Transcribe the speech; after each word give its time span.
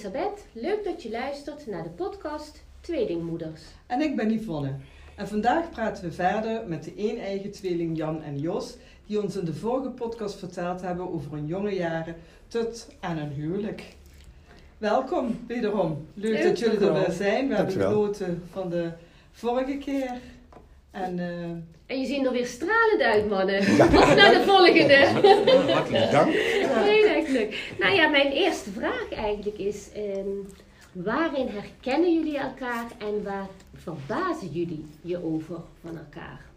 Elisabeth. 0.00 0.44
Leuk 0.52 0.84
dat 0.84 1.02
je 1.02 1.10
luistert 1.10 1.66
naar 1.66 1.82
de 1.82 1.88
podcast 1.88 2.62
Tweelingmoeders. 2.80 3.60
En 3.86 4.00
ik 4.00 4.16
ben 4.16 4.32
Yvonne. 4.32 4.74
En 5.16 5.28
vandaag 5.28 5.70
praten 5.70 6.04
we 6.04 6.12
verder 6.12 6.68
met 6.68 6.84
de 6.84 6.92
een-eigen 6.96 7.50
tweeling 7.50 7.96
Jan 7.96 8.22
en 8.22 8.38
Jos, 8.38 8.76
die 9.06 9.22
ons 9.22 9.36
in 9.36 9.44
de 9.44 9.54
vorige 9.54 9.90
podcast 9.90 10.38
verteld 10.38 10.80
hebben 10.80 11.12
over 11.12 11.32
hun 11.32 11.46
jonge 11.46 11.74
jaren 11.74 12.16
tot 12.48 12.88
aan 13.00 13.16
hun 13.16 13.32
huwelijk. 13.32 13.82
Welkom 14.78 15.38
wederom. 15.46 16.06
Leuk, 16.14 16.32
Leuk. 16.32 16.42
dat 16.42 16.58
jullie 16.58 16.78
er 16.78 16.92
weer 16.92 17.10
zijn. 17.10 17.48
We 17.48 17.54
hebben 17.54 17.56
Dankjewel. 17.56 17.90
genoten 17.90 18.42
van 18.50 18.70
de 18.70 18.90
vorige 19.32 19.76
keer. 19.78 20.12
En 20.90 21.18
eh, 21.18 21.50
En 21.86 22.00
je 22.00 22.06
ziet 22.06 22.26
er 22.26 22.32
weer 22.32 22.46
stralend 22.46 23.00
uit, 23.02 23.28
mannen. 23.28 23.58
Op 23.60 23.90
naar 24.16 24.32
de 24.34 24.42
volgende. 24.46 25.06
Hartelijk 25.72 26.10
dank. 26.10 26.32
Heel 26.32 27.06
erg 27.06 27.28
leuk. 27.28 27.74
Nou 27.78 27.94
ja, 27.94 28.08
mijn 28.08 28.32
eerste 28.32 28.70
vraag 28.70 29.12
eigenlijk 29.12 29.58
is: 29.58 29.88
ehm, 29.94 30.28
waarin 30.92 31.46
herkennen 31.48 32.14
jullie 32.14 32.38
elkaar 32.38 32.86
en 32.98 33.22
waar 33.22 33.46
verbazen 33.74 34.48
jullie 34.52 34.84
je 35.02 35.24
over 35.24 35.56
van 35.84 35.98
elkaar? 35.98 36.48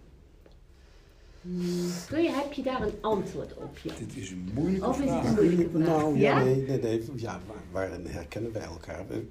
Hmm, 1.42 1.92
Kun 2.08 2.24
je, 2.24 2.30
heb 2.32 2.54
je 2.54 2.62
daar 2.62 2.82
een 2.82 2.94
antwoord 3.02 3.54
op? 3.58 3.78
Je? 3.78 3.90
Dit 4.00 4.16
is 4.18 4.30
een 4.32 4.50
moeilijke 4.54 4.88
Of 4.88 5.02
is 5.02 5.10
het 5.10 5.26
een 5.26 5.34
moeilijke 5.34 5.70
vraag? 5.70 5.88
Nou, 5.88 6.20
ja, 6.20 6.38
Ja? 6.38 6.44
nee, 6.44 6.56
nee, 6.68 6.80
nee. 6.82 7.02
Ja, 7.16 7.40
waar- 7.48 7.64
waarin 7.72 8.06
herkennen 8.06 8.52
wij 8.54 8.62
elkaar? 8.64 9.06
We, 9.08 9.26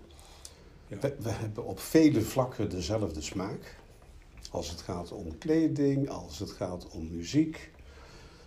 Ja. 0.88 0.96
we, 1.00 1.14
we 1.18 1.30
hebben 1.30 1.64
op 1.66 1.80
vele 1.80 2.20
vlakken 2.20 2.70
dezelfde 2.70 3.20
smaak. 3.20 3.76
Als 4.52 4.70
het 4.70 4.80
gaat 4.80 5.12
om 5.12 5.38
kleding, 5.38 6.08
als 6.08 6.38
het 6.38 6.50
gaat 6.50 6.88
om 6.90 7.10
muziek, 7.10 7.70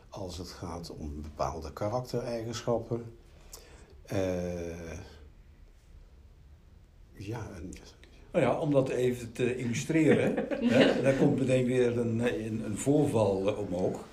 als 0.09 0.37
het 0.37 0.49
gaat 0.49 0.91
om 0.97 1.21
bepaalde 1.21 1.73
karaktereigenschappen. 1.73 3.03
Eh, 4.05 4.97
ja, 7.13 7.49
en, 7.55 7.73
Nou 8.31 8.45
ja, 8.45 8.59
om 8.59 8.71
dat 8.71 8.89
even 8.89 9.31
te 9.31 9.57
illustreren, 9.57 10.35
hè, 10.73 11.01
daar 11.01 11.15
komt 11.15 11.39
meteen 11.39 11.65
weer 11.65 11.97
een, 11.97 12.19
een, 12.45 12.65
een 12.65 12.77
voorval 12.77 13.47
eh, 13.47 13.59
omhoog. 13.59 14.07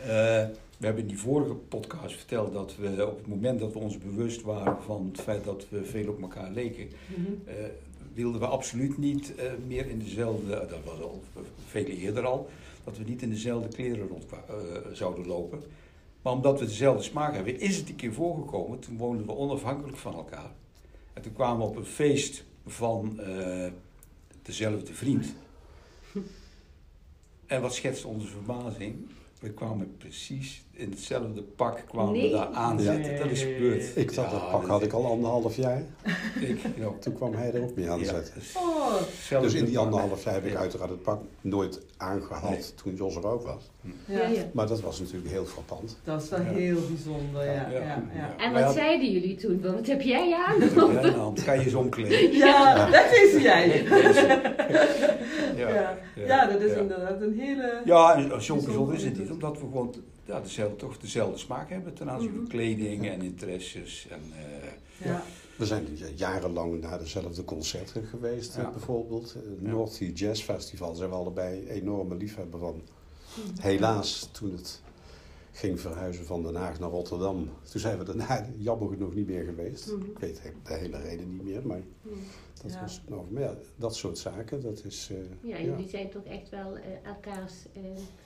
Eh, 0.00 0.46
we 0.78 0.86
hebben 0.86 1.02
in 1.02 1.08
die 1.08 1.18
vorige 1.18 1.54
podcast 1.54 2.16
verteld 2.16 2.52
dat 2.52 2.76
we 2.76 3.06
op 3.06 3.18
het 3.18 3.26
moment 3.26 3.60
dat 3.60 3.72
we 3.72 3.78
ons 3.78 3.98
bewust 3.98 4.42
waren 4.42 4.82
van 4.82 5.08
het 5.12 5.20
feit 5.20 5.44
dat 5.44 5.66
we 5.68 5.84
veel 5.84 6.08
op 6.08 6.20
elkaar 6.22 6.50
leken, 6.50 6.88
eh, 7.44 7.54
wilden 8.14 8.40
we 8.40 8.46
absoluut 8.46 8.98
niet 8.98 9.34
eh, 9.34 9.52
meer 9.66 9.86
in 9.86 9.98
dezelfde, 9.98 10.48
dat 10.48 10.84
was 10.84 11.00
al 11.00 11.22
veel 11.66 11.84
eerder 11.84 12.26
al, 12.26 12.50
dat 12.84 12.98
we 12.98 13.04
niet 13.04 13.22
in 13.22 13.30
dezelfde 13.30 13.68
kleren 13.68 14.08
rond 14.08 14.24
eh, 14.32 14.56
zouden 14.92 15.26
lopen. 15.26 15.62
Maar 16.22 16.32
omdat 16.32 16.60
we 16.60 16.66
dezelfde 16.66 17.02
smaak 17.02 17.34
hebben, 17.34 17.60
is 17.60 17.76
het 17.76 17.88
een 17.88 17.96
keer 17.96 18.12
voorgekomen. 18.12 18.78
Toen 18.78 18.96
woonden 18.96 19.26
we 19.26 19.36
onafhankelijk 19.36 19.96
van 19.96 20.14
elkaar. 20.14 20.50
En 21.12 21.22
toen 21.22 21.32
kwamen 21.32 21.58
we 21.58 21.64
op 21.64 21.76
een 21.76 21.84
feest 21.84 22.44
van 22.66 23.20
eh, 23.20 23.70
dezelfde 24.42 24.94
vriend. 24.94 25.34
En 27.46 27.60
wat 27.60 27.74
schetst 27.74 28.04
onze 28.04 28.26
verbazing? 28.26 29.06
We 29.40 29.50
kwamen 29.50 29.94
precies 29.98 30.64
in 30.72 30.90
hetzelfde 30.90 31.42
pak 31.42 31.82
kwamen 31.88 32.12
Nee. 32.12 32.22
we 32.30 32.36
daar 32.36 32.46
aanzetten. 32.46 33.18
Dat 33.18 33.30
is 33.30 33.42
gebeurd. 33.42 33.96
ik 33.96 34.10
Ja, 34.14 34.30
dat 34.30 34.50
pak 34.50 34.66
had 34.66 34.82
ik 34.82 34.92
al 34.92 35.06
anderhalf 35.06 35.56
jaar. 35.56 35.82
Ik, 36.40 36.58
ja. 36.76 36.88
Toen 37.00 37.12
kwam 37.14 37.34
hij 37.34 37.52
er 37.52 37.62
ook 37.62 37.74
mee 37.76 37.90
aan 37.90 37.98
Ja, 37.98 38.04
zetten. 38.04 38.32
dus 38.34 38.54
oh, 39.30 39.40
Dus 39.40 39.54
in 39.54 39.64
die 39.64 39.78
anderhalf 39.78 40.24
jaar 40.24 40.34
heb 40.34 40.44
ik 40.44 40.52
Ja. 40.52 40.58
uiteraard 40.58 40.90
het 40.90 41.02
pak 41.02 41.20
nooit 41.40 41.80
aangehad 41.96 42.50
Nee. 42.50 42.74
toen 42.82 42.94
Jos 42.94 43.16
er 43.16 43.26
ook 43.26 43.46
was. 43.46 43.70
ja, 44.06 44.28
Maar 44.52 44.66
dat 44.66 44.80
was 44.80 45.00
natuurlijk 45.00 45.30
heel 45.30 45.44
frappant. 45.44 45.96
dat 46.04 46.22
is 46.22 46.28
wel 46.28 46.40
Ja. 46.40 46.46
heel 46.50 46.78
bijzonder. 46.88 47.44
Ja, 47.44 47.52
Ja, 47.52 47.70
ja, 47.70 47.78
ja. 47.80 48.02
ja. 48.14 48.34
En 48.44 48.52
wat 48.64 48.74
zeiden 48.74 49.12
jullie 49.12 49.36
toen? 49.36 49.60
Wat 49.62 49.86
heb 49.86 50.00
jij 50.02 50.34
aan? 50.46 50.58
Nou, 50.74 51.42
kan 51.44 51.58
je 51.58 51.64
eens 51.64 51.74
omkleden. 51.74 52.32
Ja, 52.36 52.90
dat 52.90 53.12
is 53.12 53.42
jij. 53.42 53.84
Ja, 55.68 55.98
Ja, 56.16 56.46
dat 56.46 56.60
is 56.60 56.72
ja. 56.72 56.76
inderdaad 56.78 57.20
een 57.20 57.38
hele... 57.38 57.82
Ja, 57.84 58.14
en 58.16 58.42
zo 58.42 58.56
bijzonder 58.56 58.94
is 58.94 59.04
het 59.04 59.18
niet, 59.18 59.30
omdat 59.30 59.52
we 59.54 59.58
gewoon 59.60 59.94
ja, 60.24 60.40
dezelfde, 60.40 60.76
toch 60.76 60.98
dezelfde 60.98 61.38
smaak 61.38 61.70
hebben 61.70 61.94
ten 61.94 62.10
aanzien 62.10 62.30
van 62.30 62.38
Mhm. 62.40 62.48
kleding 62.48 63.08
en 63.08 63.22
interesses. 63.22 64.06
En, 64.10 64.20
eh, 64.32 65.06
Ja. 65.06 65.22
We 65.56 65.66
zijn 65.66 65.86
jarenlang 66.14 66.80
naar 66.80 66.98
dezelfde 66.98 67.44
concerten 67.44 68.04
geweest, 68.04 68.56
eh, 68.56 68.62
Ja. 68.62 68.70
bijvoorbeeld. 68.70 69.32
Het. 69.32 69.62
North 69.62 69.92
Sea 69.92 70.10
Jazz 70.14 70.42
Festival 70.42 70.94
zijn 70.94 71.10
we 71.10 71.16
allebei 71.16 71.68
enorme 71.68 72.14
liefhebber 72.14 72.58
van. 72.60 72.82
Mhm. 73.34 73.60
Helaas, 73.62 74.28
toen 74.32 74.52
het 74.52 74.82
ging 75.52 75.80
verhuizen 75.80 76.24
van 76.26 76.42
Den 76.42 76.54
Haag 76.54 76.78
naar 76.78 76.90
Rotterdam, 76.90 77.48
toen 77.70 77.80
zijn 77.80 77.98
we 77.98 78.04
daarna 78.04 78.46
jammer 78.58 78.88
genoeg 78.88 79.14
niet 79.14 79.26
meer 79.26 79.44
geweest. 79.44 79.92
Mhm. 79.92 80.04
Ik 80.10 80.18
weet 80.18 80.40
de 80.64 80.74
hele 80.74 80.98
reden 80.98 81.30
niet 81.30 81.42
meer, 81.44 81.66
maar 81.66 81.80
dat 82.62 82.72
Ja. 82.72 82.80
was 82.80 83.02
nou, 83.08 83.22
maar 83.30 83.42
ja, 83.42 83.54
dat 83.76 83.96
soort 83.96 84.18
zaken, 84.18 84.60
dat 84.62 84.84
is 84.84 85.08
eh, 85.10 85.50
Ja, 85.50 85.60
jullie 85.60 85.88
zijn 85.88 86.10
toch 86.10 86.24
echt 86.24 86.48
wel 86.48 86.76
eh, 86.76 86.82
elkaars 87.02 87.54
eh, 87.72 87.82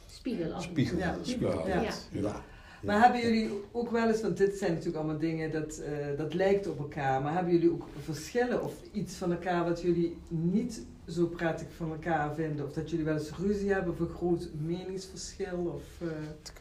spiegel. 0.07 0.49
Ja, 0.49 0.61
spiegel. 0.61 1.67
ja. 1.67 1.81
Ja. 1.83 1.93
Ja. 2.13 2.43
Maar 2.83 3.03
hebben 3.03 3.21
jullie 3.21 3.51
ook 3.73 3.91
wel 3.91 4.09
eens, 4.09 4.21
want 4.23 4.37
dit 4.37 4.57
zijn 4.57 4.71
natuurlijk 4.71 4.97
allemaal 4.99 5.19
dingen 5.19 5.51
dat, 5.53 5.79
eh, 5.79 6.17
dat 6.17 6.35
lijkt 6.35 6.67
op 6.67 6.79
elkaar, 6.79 7.23
maar 7.23 7.35
hebben 7.35 7.53
jullie 7.53 7.73
ook 7.73 7.87
verschillen 8.03 8.63
of 8.63 8.75
iets 8.93 9.15
van 9.15 9.33
elkaar 9.33 9.65
wat 9.65 9.81
jullie 9.83 10.17
niet 10.29 10.83
zo 11.09 11.27
prettig 11.27 11.67
van 11.77 11.91
elkaar 11.93 12.35
vinden? 12.35 12.67
Of 12.67 12.73
dat 12.73 12.91
jullie 12.91 13.05
wel 13.05 13.17
eens 13.17 13.31
ruzie 13.37 13.73
hebben 13.73 13.93
of 13.93 14.01
een 14.01 14.09
groot 14.09 14.49
meningsverschil? 14.67 15.73
Of, 15.75 16.09
eh, 16.09 16.09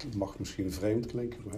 Het 0.04 0.16
mag 0.16 0.40
misschien 0.40 0.72
vreemd 0.72 1.06
klinken, 1.06 1.40
maar 1.46 1.56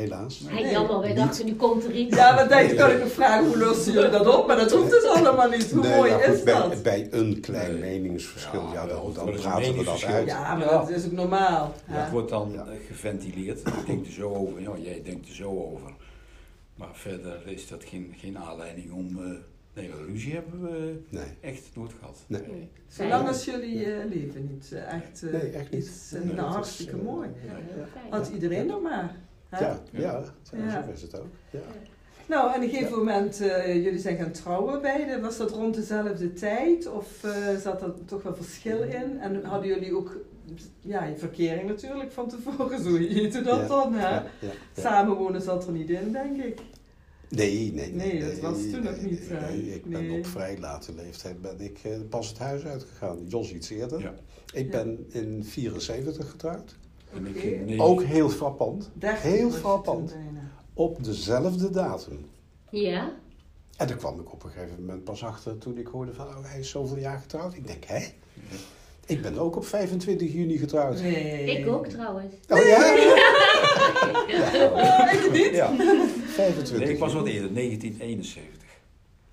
helaas. 0.00 0.42
Hey, 0.46 0.62
Nee, 0.62 0.72
jammer, 0.72 0.98
wij 1.00 1.08
niet. 1.08 1.16
dachten 1.16 1.46
nu 1.46 1.54
komt 1.54 1.84
er 1.84 1.90
iets. 1.92 2.16
Ja, 2.16 2.34
maar 2.34 2.48
denk, 2.48 2.76
kan 2.76 2.90
ik 2.90 2.98
me 2.98 3.06
vragen 3.06 3.46
hoe 3.46 3.58
lossen 3.58 3.92
jullie 3.92 4.10
dat 4.10 4.36
op? 4.38 4.46
Maar 4.46 4.56
dat 4.56 4.72
hoeft 4.72 4.90
dus 4.90 5.04
allemaal 5.04 5.48
niet. 5.48 5.70
Hoe 5.70 5.82
Nee, 5.82 5.96
mooi 5.96 6.12
is 6.12 6.42
bij, 6.42 6.54
dat? 6.54 6.82
bij 6.82 7.08
een 7.10 7.40
klein 7.40 7.80
Nee. 7.80 8.00
meningsverschil, 8.00 8.62
Ja, 8.62 8.72
ja, 8.72 8.86
wel, 8.86 9.12
dan, 9.12 9.24
dan 9.24 9.34
een 9.34 9.40
praten 9.40 9.76
we 9.76 9.84
dat 9.84 10.04
uit. 10.04 10.26
Ja, 10.26 10.54
maar 10.56 10.66
Ja. 10.66 10.78
dat 10.78 10.90
is 10.90 11.04
ook 11.04 11.12
normaal. 11.12 11.74
Dat 11.92 12.10
wordt 12.10 12.28
dan 12.30 12.54
eh, 12.54 12.62
geventileerd. 12.88 13.58
Ik 13.58 13.86
denk 13.86 14.06
er 14.06 14.12
zo 14.12 14.28
over. 14.34 14.60
Ja, 14.60 14.70
jij 14.82 15.02
denkt 15.04 15.28
er 15.28 15.34
zo 15.34 15.48
over. 15.72 15.92
Maar 16.74 16.88
verder 16.92 17.40
is 17.44 17.68
dat 17.68 17.84
geen, 17.84 18.14
geen 18.18 18.38
aanleiding 18.38 18.92
om... 18.92 19.18
eh, 19.18 19.30
nee, 19.74 19.90
ruzie 20.06 20.32
hebben 20.34 20.62
we 20.62 21.00
Nee, 21.08 21.24
echt 21.40 21.62
nooit 21.74 21.92
gehad. 21.98 22.18
nee. 22.26 22.40
Nee. 22.40 22.68
Zolang 22.88 23.28
als 23.28 23.44
jullie 23.44 23.84
eh, 23.84 24.04
leven 24.10 24.48
niet 24.52 24.72
eh, 24.72 24.92
echt, 24.94 25.22
eh, 25.22 25.32
Nee, 25.32 25.50
echt 25.50 25.70
niet. 25.70 25.84
iets, 25.86 26.12
eh, 26.12 26.18
Nee, 26.22 26.26
nou, 26.26 26.36
dat 26.36 26.48
is, 26.48 26.54
hartstikke 26.54 26.96
eh, 26.96 27.02
mooi. 27.02 27.28
Had 28.10 28.30
iedereen 28.34 28.66
nog 28.66 28.82
maar. 28.82 29.16
Hè? 29.50 29.66
Ja, 29.66 29.80
ja, 29.92 30.24
zo 30.42 30.56
is 30.92 31.02
het 31.02 31.20
ook. 31.20 31.26
Ja. 31.50 31.60
Nou, 32.28 32.50
en 32.50 32.56
op 32.56 32.62
een 32.62 32.68
gegeven 32.70 32.98
moment, 32.98 33.40
eh, 33.40 33.74
jullie 33.84 33.98
zijn 33.98 34.16
gaan 34.16 34.30
trouwen 34.32 34.82
beiden. 34.82 35.20
Was 35.22 35.36
dat 35.36 35.50
rond 35.50 35.74
dezelfde 35.74 36.32
tijd? 36.32 36.86
Of 36.92 37.24
eh, 37.24 37.56
zat 37.56 37.82
er 37.82 37.94
toch 38.04 38.22
wel 38.22 38.34
verschil 38.34 38.82
in? 38.82 39.18
En 39.20 39.44
hadden 39.44 39.68
jullie 39.68 39.96
ook, 39.96 40.16
ja, 40.80 41.04
je 41.04 41.16
verkering 41.16 41.68
natuurlijk 41.68 42.12
van 42.12 42.28
tevoren, 42.28 42.82
zo 42.82 42.96
heette 42.96 43.42
dat 43.42 43.58
Ja, 43.60 43.66
dan, 43.66 43.92
hè? 43.94 44.08
Ja, 44.08 44.26
ja, 44.40 44.48
ja. 44.74 44.82
Samenwonen 44.82 45.42
zat 45.42 45.66
er 45.66 45.72
niet 45.72 45.90
in, 45.90 46.12
denk 46.12 46.42
ik. 46.42 46.60
Nee, 47.28 47.72
nee, 47.72 47.92
nee. 47.94 48.12
Nee, 48.12 48.30
dat 48.30 48.38
was 48.38 48.58
toen 48.70 48.82
nog 48.82 49.00
niet, 49.00 49.30
Nee, 49.30 49.40
nee, 49.40 49.74
ik 49.74 49.84
ben 49.84 50.06
Nee. 50.06 50.18
op 50.18 50.26
vrij 50.26 50.58
late 50.58 50.94
leeftijd 50.94 51.40
ben 51.42 51.60
ik 51.60 51.78
eh, 51.82 51.90
pas 52.08 52.28
het 52.28 52.38
huis 52.38 52.64
uitgegaan. 52.64 53.18
Jos 53.26 53.52
iets 53.52 53.70
eerder. 53.70 54.00
Ja. 54.00 54.14
Ik 54.52 54.64
Ja. 54.64 54.70
ben 54.70 55.06
in 55.08 55.44
74 55.44 56.30
getrouwd. 56.30 56.76
En 57.14 57.26
ik 57.26 57.36
Oké. 57.36 57.46
in 57.46 57.64
negen- 57.64 57.84
Ook 57.84 58.02
heel 58.02 58.28
frappant. 58.28 58.90
30 58.94 59.22
Heel 59.22 59.50
frappant. 59.50 60.14
Op 60.74 61.04
dezelfde 61.04 61.70
datum. 61.70 62.26
Ja? 62.70 63.12
En 63.76 63.86
daar 63.86 63.96
kwam 63.96 64.20
ik 64.20 64.32
op 64.32 64.44
een 64.44 64.50
gegeven 64.50 64.80
moment 64.80 65.04
pas 65.04 65.24
achter 65.24 65.58
toen 65.58 65.78
ik 65.78 65.86
hoorde 65.86 66.12
van 66.14 66.26
oh, 66.26 66.36
hij 66.42 66.58
is 66.60 66.70
zoveel 66.70 66.98
jaar 66.98 67.18
getrouwd. 67.18 67.54
Ik 67.54 67.66
denk, 67.66 67.84
hè? 67.84 68.04
Ik 69.06 69.22
ben 69.22 69.38
ook 69.38 69.56
op 69.56 69.66
25 69.66 70.32
juni 70.32 70.58
getrouwd. 70.58 71.00
Nee. 71.02 71.58
Ik 71.58 71.66
ook 71.68 71.86
trouwens. 71.86 72.34
Oh 72.48 72.64
ja? 72.64 72.78
Oh, 74.72 75.12
ik 75.12 75.32
niet? 75.32 75.50
Ja. 75.54 75.74
25 76.26 76.78
Nee, 76.78 76.88
ik 76.92 76.98
was 76.98 77.12
wat 77.12 77.26
eerder, 77.26 77.54
1971. 77.54 78.42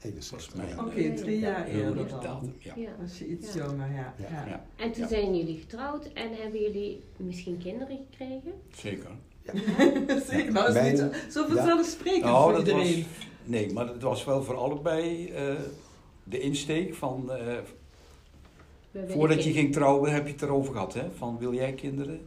61. 0.02 0.54
Was 0.54 0.66
mijn 0.66 0.80
Oké, 0.80 1.14
drie 1.14 1.40
jaar 1.40 1.68
eerder 1.68 2.08
dan. 2.22 2.54
Ja. 2.60 2.74
Ja. 2.76 2.90
Was 3.02 3.18
je 3.20 3.28
iets 3.28 3.54
Ja. 3.54 3.66
jonger, 3.66 3.92
ja. 3.92 4.14
Ja. 4.18 4.28
ja. 4.30 4.46
Ja, 4.48 4.66
En 4.76 4.92
toen 4.92 5.02
Ja. 5.02 5.08
zijn 5.08 5.36
jullie 5.38 5.58
getrouwd 5.60 6.06
en 6.14 6.34
hebben 6.36 6.62
jullie 6.62 7.04
misschien 7.18 7.58
kinderen 7.58 8.00
gekregen? 8.10 8.52
zeker. 8.76 9.10
Zeker, 10.30 10.52
nou 10.52 10.68
is 10.68 10.74
Mijn- 10.74 10.92
niet 10.94 11.26
zo, 11.32 11.46
vanzelfsprekend 11.48 12.24
Nou, 12.24 12.44
voor 12.44 12.52
dat 12.52 12.68
iedereen. 12.68 13.04
was, 13.04 13.28
nee, 13.44 13.74
maar 13.74 13.88
het 13.88 14.02
was 14.02 14.26
wel 14.26 14.44
voor 14.44 14.56
allebei 14.56 15.30
eh, 15.30 15.54
de 16.24 16.40
insteek 16.40 16.94
van... 16.96 17.32
eh, 17.32 17.58
voordat 19.08 19.44
je 19.44 19.52
ging 19.52 19.74
trouwen 19.74 20.12
heb 20.14 20.26
je 20.26 20.32
het 20.34 20.42
erover 20.42 20.74
gehad, 20.74 20.94
hè? 20.94 21.12
Van 21.16 21.38
wil 21.38 21.54
jij 21.54 21.74
kinderen? 21.74 22.20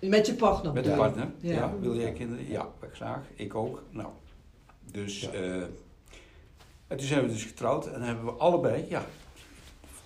Met 0.00 0.26
je 0.26 0.34
partner. 0.34 0.72
Met 0.72 0.84
de 0.84 0.90
Ja. 0.90 0.96
partner? 0.96 1.30
Ja. 1.40 1.52
Ja. 1.52 1.74
Wil 1.80 1.96
jij 1.96 2.12
kinderen? 2.12 2.48
Ja, 2.48 2.68
graag. 2.92 3.22
Ik 3.34 3.54
ook. 3.54 3.82
Nou, 3.90 4.08
dus... 4.92 5.20
Ja. 5.20 5.66
En 6.90 6.96
toen 6.96 7.06
zijn 7.06 7.22
we 7.22 7.28
dus 7.28 7.44
getrouwd 7.44 7.86
en 7.86 8.02
hebben 8.02 8.24
we 8.24 8.30
allebei... 8.30 8.84
Ja, 8.88 9.06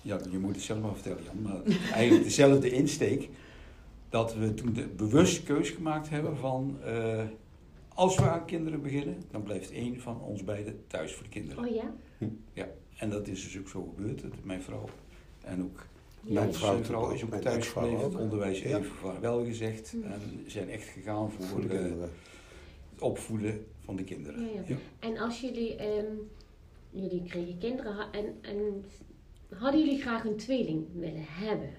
ja 0.01 0.19
je 0.31 0.37
moet 0.37 0.55
het 0.55 0.63
zelf 0.63 0.81
maar 0.81 0.93
vertellen, 0.93 1.23
Jan. 1.23 1.41
Maar 1.41 1.61
eigenlijk 1.93 2.23
dezelfde 2.23 2.69
insteek. 2.71 3.29
Dat 4.09 4.35
we 4.35 4.53
toen 4.53 4.73
de 4.73 4.87
bewuste 4.87 5.43
keus 5.43 5.69
gemaakt 5.69 6.09
hebben 6.09 6.37
van... 6.37 6.77
eh, 6.83 7.23
als 7.93 8.15
we 8.15 8.29
aan 8.29 8.45
kinderen 8.45 8.81
beginnen, 8.81 9.21
dan 9.31 9.43
blijft 9.43 9.71
één 9.71 9.99
van 10.01 10.21
ons 10.21 10.43
beiden 10.43 10.83
thuis 10.87 11.13
voor 11.13 11.23
de 11.23 11.29
kinderen. 11.29 11.65
Oh 11.65 11.75
ja? 12.53 12.67
En 12.97 13.09
dat 13.09 13.27
is 13.27 13.43
dus 13.43 13.57
ook 13.59 13.67
zo 13.67 13.93
gebeurd. 13.95 14.21
Dat 14.21 14.31
Mijn 14.43 14.61
vrouw 14.61 14.89
en 15.43 15.63
ook 15.63 15.85
Mijn 16.21 16.53
vrouw 16.53 16.83
vrouw 16.83 17.01
ook, 17.05 17.13
is 17.13 17.23
ook 17.23 17.29
mijn 17.29 17.41
thuis 17.41 17.67
gebleven. 17.67 18.03
Het 18.03 18.15
onderwijs 18.15 18.61
Ja. 18.61 18.77
even 18.77 18.91
vaarwel 19.01 19.45
gezegd. 19.45 19.91
Hm. 19.91 20.11
En 20.11 20.43
zijn 20.47 20.69
echt 20.69 20.87
gegaan 20.87 21.31
voor, 21.31 21.45
Voor 21.45 21.61
de 21.61 21.67
eh, 21.67 21.79
kinderen. 21.79 22.09
het 22.93 23.01
opvoeden 23.01 23.65
van 23.85 23.95
de 23.95 24.03
kinderen. 24.03 24.41
Ja, 24.53 24.61
ja. 24.67 24.75
En 24.99 25.17
als 25.17 25.41
jullie, 25.41 25.75
ehm, 25.75 26.05
jullie 26.95 27.23
kregen 27.23 27.57
kinderen 27.57 28.05
en, 28.11 28.25
en 28.41 28.85
hadden 29.57 29.79
jullie 29.85 30.01
graag 30.01 30.23
een 30.25 30.35
tweeling 30.37 30.85
willen 30.93 31.25
hebben? 31.27 31.69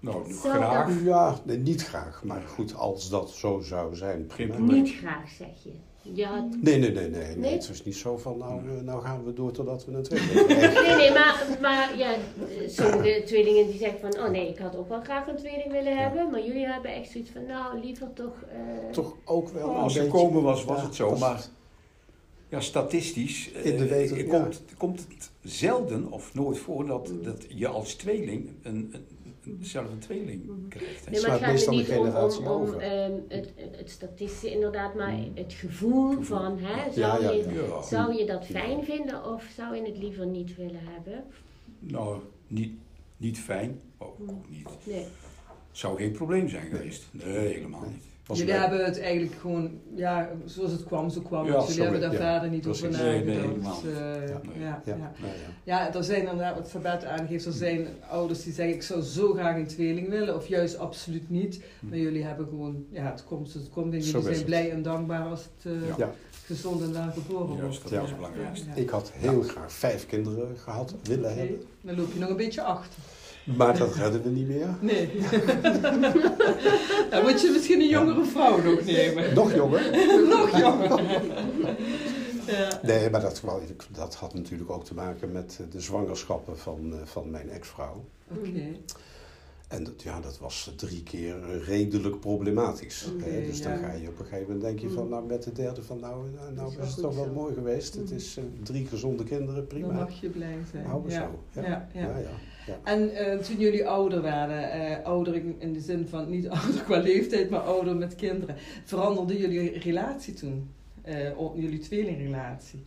Nou, 0.00 0.32
Zou 0.32 0.54
graag. 0.54 0.88
dat- 0.94 1.02
Ja, 1.04 1.38
nee, 1.44 1.58
niet 1.58 1.82
graag. 1.84 2.24
Maar 2.24 2.42
goed, 2.42 2.74
als 2.74 3.08
dat 3.10 3.30
zo 3.30 3.60
zou 3.60 3.94
zijn, 3.94 4.26
prima. 4.26 4.58
Niet 4.58 4.90
graag, 4.94 5.28
zeg 5.30 5.62
je. 5.62 5.72
Je 6.14 6.24
had... 6.26 6.44
Nee, 6.60 6.78
nee, 6.78 6.90
nee, 6.92 7.08
nee, 7.08 7.36
nee. 7.36 7.52
Het 7.52 7.68
is 7.68 7.84
niet 7.84 7.96
zo 7.96 8.16
van, 8.16 8.38
nou, 8.38 8.60
eh, 8.76 8.82
nou 8.82 9.02
gaan 9.02 9.24
we 9.24 9.32
door 9.32 9.52
totdat 9.52 9.84
we 9.84 9.92
een 9.92 10.02
tweeling 10.10 10.46
krijgen. 10.46 10.82
Nee, 10.86 10.96
nee, 10.96 11.10
maar, 11.12 11.58
maar 11.60 11.96
ja, 11.98 12.14
sommige 12.66 13.22
tweelingen 13.26 13.66
die 13.66 13.78
zeggen 13.78 14.00
van, 14.00 14.24
oh 14.24 14.30
nee, 14.30 14.48
ik 14.48 14.58
had 14.58 14.76
ook 14.76 14.88
wel 14.88 15.00
graag 15.02 15.26
een 15.26 15.36
tweeling 15.36 15.72
willen 15.72 15.96
hebben. 15.98 16.30
Maar 16.30 16.44
jullie 16.44 16.66
hebben 16.66 16.94
echt 16.94 17.10
zoiets 17.10 17.30
van, 17.30 17.46
nou, 17.46 17.80
liever 17.80 18.12
toch... 18.12 18.42
eh, 18.48 18.90
Toch 18.92 19.14
ook 19.24 19.48
wel 19.48 19.66
Nou, 19.66 19.78
als 19.82 19.92
ze 19.92 19.98
beetje- 20.00 20.18
komen 20.18 20.42
was, 20.42 20.64
was 20.64 20.78
ja, 20.80 20.84
het 20.84 20.94
zo. 20.94 21.08
was- 21.10 21.20
Maar 21.20 21.44
ja, 22.56 22.62
statistisch 22.62 23.48
In 23.50 23.76
de 23.76 23.86
weten, 23.88 24.16
eh, 24.16 24.26
ja. 24.26 24.38
komt, 24.40 24.62
komt 24.76 25.06
het 25.08 25.30
zelden 25.42 26.12
of 26.12 26.34
nooit 26.34 26.58
voor 26.58 26.86
dat, 26.86 27.08
Mm. 27.12 27.22
dat 27.22 27.46
je 27.48 27.66
als 27.68 27.94
tweeling 27.94 28.48
een, 28.62 28.74
een, 28.94 29.04
een, 29.44 29.58
zelf 29.60 29.90
een 29.90 29.98
tweeling 29.98 30.44
Mhm. 30.46 30.68
krijgt. 30.68 31.04
hè. 31.04 31.10
Nee, 31.10 31.20
maar 31.20 31.20
slaat 31.20 31.32
het 31.32 31.40
gaat 31.42 31.52
meestal 31.52 31.74
niet 31.74 31.88
om, 31.88 31.96
om, 31.98 32.04
generatie 32.04 32.40
om 32.40 32.46
over. 32.46 32.78
ehm, 32.78 33.12
het, 33.28 33.52
het 33.56 33.90
statistische 33.90 34.50
inderdaad, 34.50 34.94
maar 34.94 35.12
Mm. 35.12 35.30
het 35.34 35.52
gevoel 35.52 36.08
Gevoel. 36.08 36.24
van, 36.24 36.58
hè, 36.58 36.84
Ja, 36.84 36.92
zou, 36.92 37.22
ja, 37.22 37.30
je, 37.30 37.80
zou 37.88 38.14
je 38.14 38.26
dat 38.26 38.46
fijn 38.46 38.84
vinden 38.84 39.24
of 39.32 39.44
zou 39.56 39.76
je 39.76 39.82
het 39.82 39.98
liever 39.98 40.26
niet 40.26 40.56
willen 40.56 40.80
hebben? 40.84 41.24
Nou, 41.78 42.20
niet, 42.46 42.72
niet 43.16 43.38
fijn, 43.38 43.80
maar 43.98 44.08
ook 44.08 44.18
Mm. 44.18 44.40
niet. 44.48 44.68
Nee. 44.84 45.04
Zou 45.72 45.96
geen 45.96 46.12
probleem 46.12 46.48
zijn 46.48 46.66
geweest. 46.70 47.06
Nee, 47.12 47.36
helemaal 47.48 47.84
niet. 47.92 48.04
Was 48.26 48.38
jullie 48.38 48.52
leuk. 48.52 48.60
hebben 48.62 48.84
het 48.84 49.00
eigenlijk 49.00 49.34
gewoon, 49.40 49.70
ja, 49.94 50.30
zoals 50.44 50.72
het 50.72 50.84
kwam, 50.84 51.10
zo 51.10 51.20
kwam 51.20 51.46
Ja, 51.46 51.52
het. 51.52 51.60
Jullie 51.60 51.74
sorry, 51.74 51.82
hebben 51.92 52.00
daar 52.00 52.20
ja, 52.20 52.30
verder 52.32 52.50
niet 52.50 52.66
over 52.66 52.88
precies. 52.88 53.04
Nee, 53.04 53.24
nee, 53.24 53.36
nagedacht. 53.36 53.84
Eh, 53.84 53.90
Nee. 53.92 54.28
ja, 54.28 54.42
Ja, 54.58 54.82
ja. 54.84 54.94
ja, 54.94 54.96
ja. 55.64 55.86
Ja, 55.88 55.94
er 55.94 56.04
zijn 56.04 56.20
inderdaad, 56.20 56.54
wat 56.54 56.68
Sabette 56.68 57.06
aangeeft, 57.06 57.44
er 57.44 57.52
zijn 57.52 57.86
ouders 58.10 58.42
die 58.42 58.52
zeggen 58.52 58.74
ik 58.74 58.82
zou 58.82 59.00
zo 59.02 59.32
graag 59.32 59.56
een 59.56 59.66
tweeling 59.66 60.08
willen, 60.08 60.34
of 60.36 60.46
juist 60.48 60.78
absoluut 60.78 61.30
niet. 61.30 61.60
Maar 61.80 61.98
jullie 61.98 62.24
hebben 62.24 62.46
gewoon, 62.48 62.84
ja, 62.90 63.10
het 63.10 63.24
komt, 63.24 63.52
het 63.52 63.70
komt 63.70 63.92
en 63.94 63.98
jullie 64.00 64.16
is 64.16 64.22
zijn 64.22 64.34
het. 64.36 64.44
blij 64.44 64.70
en 64.70 64.82
dankbaar 64.82 65.26
als 65.28 65.42
het 65.42 65.72
eh, 65.72 65.86
Ja. 65.88 65.94
Ja. 65.98 66.10
gezond 66.44 66.82
en 66.82 66.92
daar 66.92 67.12
geboren 67.12 67.60
wordt. 67.60 67.82
Dat 67.82 67.90
Ja. 67.90 68.00
was 68.00 68.08
het 68.08 68.18
belangrijkste. 68.18 68.66
Ja. 68.68 68.74
Ik 68.74 68.88
had 68.90 69.12
heel 69.14 69.42
graag 69.42 69.72
vijf 69.72 70.06
kinderen 70.06 70.56
gehad, 70.58 70.94
willen 71.02 71.36
hebben. 71.36 71.60
Dan 71.80 71.96
loop 71.96 72.12
je 72.12 72.18
nog 72.18 72.28
een 72.30 72.36
beetje 72.36 72.62
achter. 72.62 72.98
Maar 73.56 73.78
dat 73.78 73.94
redden 73.94 74.22
we 74.22 74.28
niet 74.28 74.46
meer. 74.48 74.68
Nee. 74.80 75.10
Dan 77.10 77.22
moet 77.22 77.40
je 77.40 77.50
misschien 77.52 77.80
een 77.80 77.88
jongere 77.88 78.24
vrouw 78.24 78.62
nog 78.62 78.84
nemen. 78.84 79.34
Nog 79.34 79.54
jonger. 79.54 79.80
nog 80.36 80.58
jonger. 80.58 80.90
ja. 82.46 82.80
Nee, 82.82 83.10
maar 83.10 83.20
dat, 83.20 83.42
dat 83.90 84.14
had 84.14 84.34
natuurlijk 84.34 84.70
ook 84.70 84.84
te 84.84 84.94
maken 84.94 85.32
met 85.32 85.58
eh, 85.60 85.66
de 85.70 85.80
zwangerschappen 85.80 86.58
van, 86.58 86.92
eh, 86.92 86.98
van 87.04 87.30
mijn 87.30 87.50
ex-vrouw. 87.50 88.04
Oké. 88.30 88.62
En 89.68 89.84
dat, 89.84 90.02
ja, 90.02 90.20
dat 90.20 90.38
was 90.38 90.72
drie 90.76 91.02
keer 91.02 91.62
redelijk 91.64 92.20
problematisch. 92.20 93.06
Hè. 93.22 93.46
dus 93.46 93.62
dan 93.62 93.76
ga 93.78 93.92
je 93.92 94.08
op 94.08 94.18
een 94.18 94.24
gegeven 94.24 94.42
moment 94.46 94.60
denk 94.62 94.78
je 94.78 94.90
van, 94.90 95.04
Mm. 95.04 95.10
nou 95.10 95.26
met 95.26 95.42
de 95.42 95.52
derde 95.52 95.82
van, 95.82 96.00
nou, 96.00 96.24
nou, 96.36 96.52
nou 96.54 96.70
Is 96.82 96.88
het 96.88 97.00
toch 97.02 97.14
wel 97.14 97.24
zo. 97.24 97.32
mooi 97.32 97.54
geweest. 97.54 97.94
Het 97.94 98.10
Mm. 98.10 98.16
is 98.16 98.36
eh, 98.36 98.44
drie 98.62 98.86
gezonde 98.86 99.24
kinderen, 99.24 99.66
prima. 99.66 99.86
Dan 99.86 99.96
mag 99.96 100.20
je 100.20 100.28
blij 100.28 100.56
zijn. 100.70 100.84
Ja. 101.06 101.10
zo. 101.20 101.60
Ja. 101.60 101.88
Ja. 101.92 102.00
Ja, 102.00 102.18
Ja. 102.66 102.78
En 102.84 103.14
eh, 103.14 103.38
toen 103.38 103.56
jullie 103.58 103.88
ouder 103.88 104.22
werden, 104.22 104.70
eh, 104.72 105.04
ouder 105.04 105.34
in, 105.58 105.72
de 105.72 105.80
zin 105.80 106.06
van 106.08 106.30
niet 106.30 106.48
ouder 106.58 106.82
qua 106.84 106.98
leeftijd, 106.98 107.50
maar 107.50 107.60
ouder 107.60 107.96
met 107.96 108.14
kinderen, 108.14 108.56
veranderde 108.84 109.38
jullie 109.38 109.78
relatie 109.78 110.34
toen? 110.34 110.70
Eh, 111.02 111.40
o- 111.40 111.52
jullie 111.56 111.78
tweelingrelatie? 111.78 112.82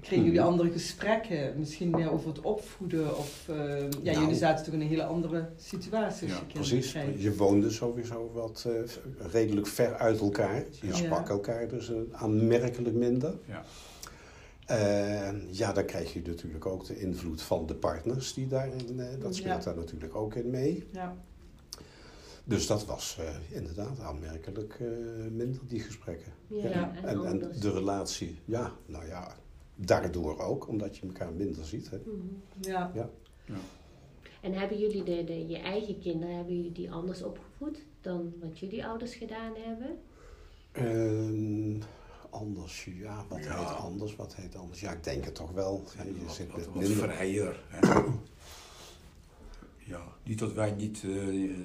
Kregen 0.00 0.24
jullie 0.24 0.40
Mhm. 0.40 0.48
andere 0.48 0.70
gesprekken, 0.70 1.54
misschien 1.58 1.90
meer 1.90 2.10
over 2.12 2.28
het 2.28 2.40
opvoeden? 2.40 3.18
Of, 3.18 3.48
eh, 3.48 3.56
ja, 4.02 4.12
Nou. 4.12 4.20
jullie 4.20 4.34
zaten 4.34 4.64
toch 4.64 4.74
in 4.74 4.80
een 4.80 4.86
hele 4.88 5.04
andere 5.04 5.48
situatie 5.56 6.22
als 6.28 6.32
Ja, 6.32 6.38
je 6.46 6.46
kinderen 6.52 6.68
Precies. 6.78 6.90
krijgt. 6.92 7.22
Je 7.22 7.36
woonde 7.36 7.70
sowieso 7.70 8.30
wat 8.34 8.66
eh, 8.68 8.72
redelijk 9.32 9.66
ver 9.66 9.94
uit 9.94 10.20
elkaar. 10.20 10.64
Je 10.80 10.86
Ja. 10.86 10.94
sprak 10.94 11.28
elkaar 11.28 11.68
dus 11.68 11.92
aanmerkelijk 12.12 12.94
minder. 12.94 13.34
Ja. 13.48 13.64
En 14.66 15.46
ja, 15.50 15.72
dan 15.72 15.84
krijg 15.84 16.12
je 16.12 16.22
natuurlijk 16.26 16.66
ook 16.66 16.86
de 16.86 17.00
invloed 17.00 17.42
van 17.42 17.66
de 17.66 17.74
partners 17.74 18.34
die 18.34 18.46
daarin, 18.46 19.00
eh, 19.00 19.20
dat 19.20 19.34
speelt 19.34 19.64
Ja. 19.64 19.70
daar 19.70 19.76
natuurlijk 19.76 20.14
ook 20.14 20.34
in 20.34 20.50
mee. 20.50 20.88
Ja. 20.92 21.16
Dus 22.44 22.66
dat 22.66 22.84
was 22.84 23.18
eh, 23.20 23.56
inderdaad 23.56 24.00
aanmerkelijk 24.00 24.76
eh, 24.80 24.86
minder, 25.30 25.60
die 25.66 25.80
gesprekken. 25.80 26.32
Ja, 26.46 26.68
Ja. 26.68 26.94
en, 27.02 27.24
En, 27.24 27.38
de 27.60 27.72
relatie, 27.72 28.38
ja, 28.44 28.72
nou 28.86 29.06
ja, 29.06 29.36
daardoor 29.74 30.38
ook, 30.38 30.68
omdat 30.68 30.96
je 30.96 31.06
elkaar 31.06 31.32
minder 31.32 31.64
ziet. 31.64 31.90
Hè. 31.90 31.98
Mhm. 32.04 32.26
Ja. 32.60 33.10
En 34.40 34.52
hebben 34.52 34.78
jullie 34.78 35.02
de, 35.02 35.24
de, 35.24 35.46
je 35.46 35.58
eigen 35.58 35.98
kinderen, 35.98 36.36
hebben 36.36 36.56
jullie 36.56 36.72
die 36.72 36.92
anders 36.92 37.22
opgevoed 37.22 37.78
dan 38.00 38.32
wat 38.40 38.58
jullie 38.58 38.86
ouders 38.86 39.14
gedaan 39.14 39.52
hebben? 39.56 39.98
Ehm, 40.72 41.80
anders, 42.34 42.84
ja, 42.84 43.24
wat 43.28 43.44
Ja. 43.44 43.58
heet 43.58 43.76
anders, 43.76 44.16
wat 44.16 44.34
heet 44.34 44.56
anders? 44.56 44.80
Ja, 44.80 44.92
ik 44.92 45.04
denk 45.04 45.24
het 45.24 45.34
toch 45.34 45.50
wel. 45.50 45.84
Ja, 45.96 46.02
je 46.04 46.24
wat, 46.24 46.34
zit 46.34 46.50
wat, 46.50 46.64
wat 46.66 46.74
minder... 46.74 46.96
vrijer. 46.96 47.62
Hè? 47.68 48.02
ja, 49.92 50.00
niet 50.22 50.38
dat 50.38 50.52
wij 50.52 50.70
niet... 50.70 51.02
eh, 51.04 51.28
eh, 51.28 51.56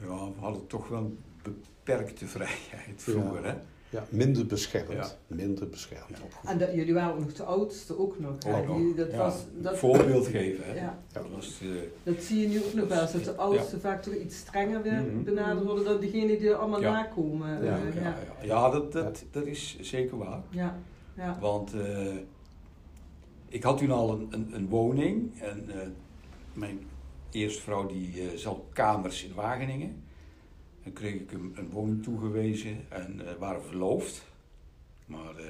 ja, 0.00 0.06
we 0.06 0.40
hadden 0.40 0.66
toch 0.66 0.88
wel 0.88 0.98
een 0.98 1.18
beperkte 1.42 2.26
vrijheid 2.26 3.02
vroeger, 3.02 3.44
hè? 3.44 3.54
Ja, 3.94 4.04
minder 4.08 4.46
beschermd. 4.46 4.90
Ja. 4.92 5.06
Minder 5.26 5.68
beschermd 5.68 6.08
Ja. 6.42 6.50
En 6.50 6.58
dat, 6.58 6.74
jullie 6.74 6.94
waren 6.94 7.12
ook 7.14 7.18
nog 7.20 7.32
de 7.32 7.42
oudste 7.42 7.98
ook 7.98 8.18
nog. 8.20 8.30
Ook 8.46 8.66
nog. 8.66 8.76
Die- 8.76 8.94
dat 8.94 9.10
Ja, 9.10 9.16
was, 9.16 9.34
dat, 9.60 9.78
Voorbeeld 9.78 10.26
geven, 10.26 10.64
hè? 10.66 10.74
Ja. 10.74 10.98
Dat 11.12 11.24
was... 11.34 11.60
eh, 11.62 11.68
Dat 12.02 12.22
zie 12.22 12.40
je 12.40 12.48
nu 12.48 12.64
ook 12.64 12.74
nog 12.74 12.88
wel 12.88 13.00
eens, 13.00 13.12
dat 13.12 13.24
de 13.24 13.34
oudsten 13.34 13.80
vaak 13.80 14.02
toch 14.02 14.14
iets 14.14 14.36
strenger 14.36 14.82
weer 14.82 14.92
Mhm. 15.02 15.22
benaderd 15.22 15.64
worden 15.66 15.84
dan 15.84 16.00
diegenen 16.00 16.38
die 16.38 16.48
er 16.48 16.54
allemaal 16.54 16.80
Ja. 16.80 16.92
nakomen. 16.92 17.64
Ja, 17.64 17.76
Eh, 17.78 17.94
ja, 17.94 18.00
ja. 18.00 18.16
ja, 18.40 18.44
ja, 18.44 18.70
dat, 18.70 18.92
dat, 18.92 19.24
dat 19.30 19.46
is 19.46 19.76
zeker 19.80 20.18
waar. 20.18 20.42
Ja, 20.50 20.78
ja. 21.16 21.38
Want 21.40 21.74
eh, 21.74 22.06
ik 23.48 23.62
had 23.62 23.78
toen 23.78 23.90
al 23.90 24.10
een, 24.12 24.26
een, 24.30 24.50
een 24.54 24.68
woning 24.68 25.40
en 25.42 25.64
eh, 25.80 25.86
mijn 26.52 26.78
eerste 27.30 27.62
vrouw 27.62 27.86
die 27.86 28.20
eh, 28.20 28.36
zat 28.36 28.52
op 28.54 28.74
kamers 28.74 29.24
in 29.24 29.34
Wageningen. 29.34 30.02
Dan 30.84 30.92
kreeg 30.92 31.14
ik 31.14 31.32
een, 31.32 31.52
een 31.56 31.70
woning 31.70 32.02
toegewezen 32.02 32.76
en 32.88 33.20
eh, 33.26 33.32
waren 33.38 33.62
verloofd. 33.64 34.24
Maar 35.06 35.36
eh, 35.36 35.44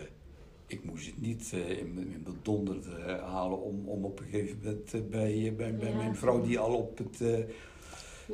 ik 0.66 0.84
moest 0.84 1.06
het 1.06 1.20
niet 1.20 1.50
eh, 1.54 1.78
in, 1.78 1.94
mijn- 1.94 2.12
in 2.12 2.22
mijn 2.24 2.36
donder 2.42 2.76
halen 3.20 3.62
om, 3.62 3.88
om 3.88 4.04
op 4.04 4.18
een 4.20 4.24
gegeven 4.30 4.58
moment 4.62 5.10
bij, 5.10 5.54
bij, 5.56 5.74
bij 5.76 5.90
Ja. 5.90 5.96
mijn 5.96 6.16
vrouw 6.16 6.42
die 6.42 6.58
al 6.58 6.74
op 6.74 6.98
het, 6.98 7.20
eh, 7.20 7.38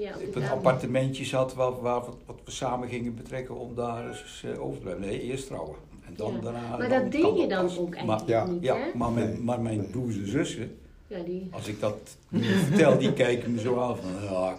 Ja, 0.03 0.15
op 0.27 0.35
het 0.35 0.45
ja. 0.45 0.51
appartementje 0.51 1.25
zat 1.25 1.55
waar, 1.55 1.81
wat 1.81 2.17
we 2.45 2.51
samen 2.51 2.89
gingen 2.89 3.15
betrekken 3.15 3.57
om 3.57 3.75
daar 3.75 4.09
eens 4.09 4.45
eh, 4.47 4.63
over 4.63 4.77
te 4.77 4.83
blijven. 4.83 5.03
Nee, 5.07 5.21
eerst 5.23 5.47
trouwen. 5.47 5.77
En 6.07 6.15
dan 6.17 6.33
Ja. 6.35 6.41
daarna... 6.41 6.77
Maar 6.77 6.89
dan 6.89 7.03
dat 7.03 7.13
deed 7.13 7.39
je 7.39 7.47
dan 7.49 7.65
pas. 7.67 7.79
ook 7.79 7.89
Maar- 7.91 7.99
eigenlijk 7.99 8.29
ja, 8.29 8.47
niet, 8.47 8.63
ja, 8.63 8.77
hè? 8.77 8.91
maar 8.95 9.11
mijn, 9.13 9.45
maar 9.45 9.61
mijn 9.61 9.91
broers 9.91 10.17
en 10.17 10.29
zussen, 10.29 10.77
Ja, 11.11 11.19
die... 11.27 11.49
als 11.51 11.67
ik 11.67 11.81
dat 11.81 11.99
nu 12.29 12.43
vertel, 12.45 12.99
die 12.99 13.13
kijken 13.13 13.53
me 13.55 13.61
zo 13.61 13.79
aan 13.81 13.97
van, 13.97 14.11
ja, 14.23 14.55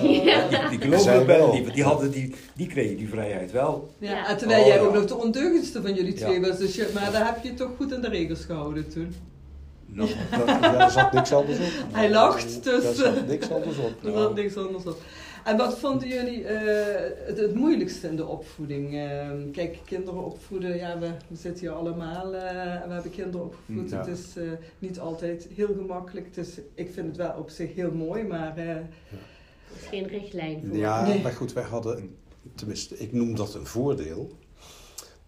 die, 0.00 0.68
die 0.68 0.78
geloven 0.80 1.00
Zij 1.04 1.16
het 1.16 1.26
bijna 1.26 1.42
wel. 1.44 1.52
niet, 1.52 1.62
want 1.62 1.74
die, 1.74 1.84
hadden 1.84 2.10
die, 2.10 2.34
die 2.54 2.66
kregen 2.66 2.96
die 2.96 3.08
vrijheid 3.08 3.52
wel. 3.52 3.90
Ja, 3.98 4.10
Ja. 4.10 4.28
En 4.28 4.36
terwijl 4.36 4.60
Oh, 4.60 4.66
jij 4.66 4.76
ja. 4.76 4.82
ook 4.82 4.94
nog 4.94 5.04
de 5.06 5.14
ondeugendste 5.16 5.82
van 5.82 5.94
jullie 5.94 6.12
twee 6.12 6.40
Ja. 6.40 6.48
was, 6.48 6.58
dus 6.58 6.74
je, 6.74 6.90
maar 6.94 7.12
daar 7.12 7.26
heb 7.26 7.44
je 7.44 7.54
toch 7.54 7.70
goed 7.76 7.94
aan 7.94 8.00
de 8.00 8.08
regels 8.08 8.44
gehouden 8.44 8.88
toen. 8.88 9.14
Nou, 9.86 10.08
Dat, 10.30 10.46
ja, 10.46 10.84
er 10.84 10.90
zat 10.90 11.12
niks 11.12 11.32
anders 11.32 11.58
op. 11.58 11.64
Hij 11.92 12.10
lacht, 12.10 12.64
dus- 12.64 12.84
Er 12.84 12.94
zat 12.94 13.26
niks 13.26 13.50
anders 13.50 13.78
op. 13.78 13.92
Er 14.04 14.12
zat 14.12 14.34
niks 14.34 14.56
anders 14.56 14.84
op. 14.86 15.02
En 15.50 15.56
wat 15.56 15.78
vonden 15.78 16.08
jullie 16.08 16.44
eh, 16.44 17.26
het, 17.26 17.38
het 17.38 17.54
moeilijkste 17.54 18.08
in 18.08 18.16
de 18.16 18.26
opvoeding? 18.26 18.94
Eh, 18.94 19.28
kijk, 19.52 19.78
kinderen 19.84 20.24
opvoeden, 20.24 20.76
ja, 20.76 20.98
we, 20.98 21.06
we 21.28 21.36
zitten 21.36 21.60
hier 21.60 21.70
allemaal 21.76 22.34
eh, 22.34 22.74
en 22.82 22.86
we 22.88 22.92
hebben 22.94 23.10
kinderen 23.10 23.46
opgevoed. 23.46 23.90
Ja. 23.90 23.98
Het 23.98 24.06
is 24.18 24.36
eh, 24.36 24.44
niet 24.78 24.98
altijd 25.00 25.48
heel 25.54 25.66
gemakkelijk. 25.66 26.26
Het 26.26 26.36
is, 26.46 26.60
ik 26.74 26.92
vind 26.92 27.06
het 27.06 27.16
wel 27.16 27.34
op 27.38 27.50
zich 27.50 27.74
heel 27.74 27.92
mooi, 27.92 28.24
maar 28.24 28.56
eh, 28.56 28.68
Er 28.68 28.86
is 29.80 29.86
geen 29.88 30.06
richtlijn 30.06 30.62
voor. 30.66 30.76
Ja, 30.76 31.06
Nee. 31.06 31.22
maar 31.22 31.32
goed, 31.32 31.52
wij 31.52 31.64
hadden, 31.64 32.14
tenminste, 32.54 32.98
ik 32.98 33.12
noem 33.12 33.34
dat 33.36 33.54
een 33.54 33.66
voordeel. 33.66 34.30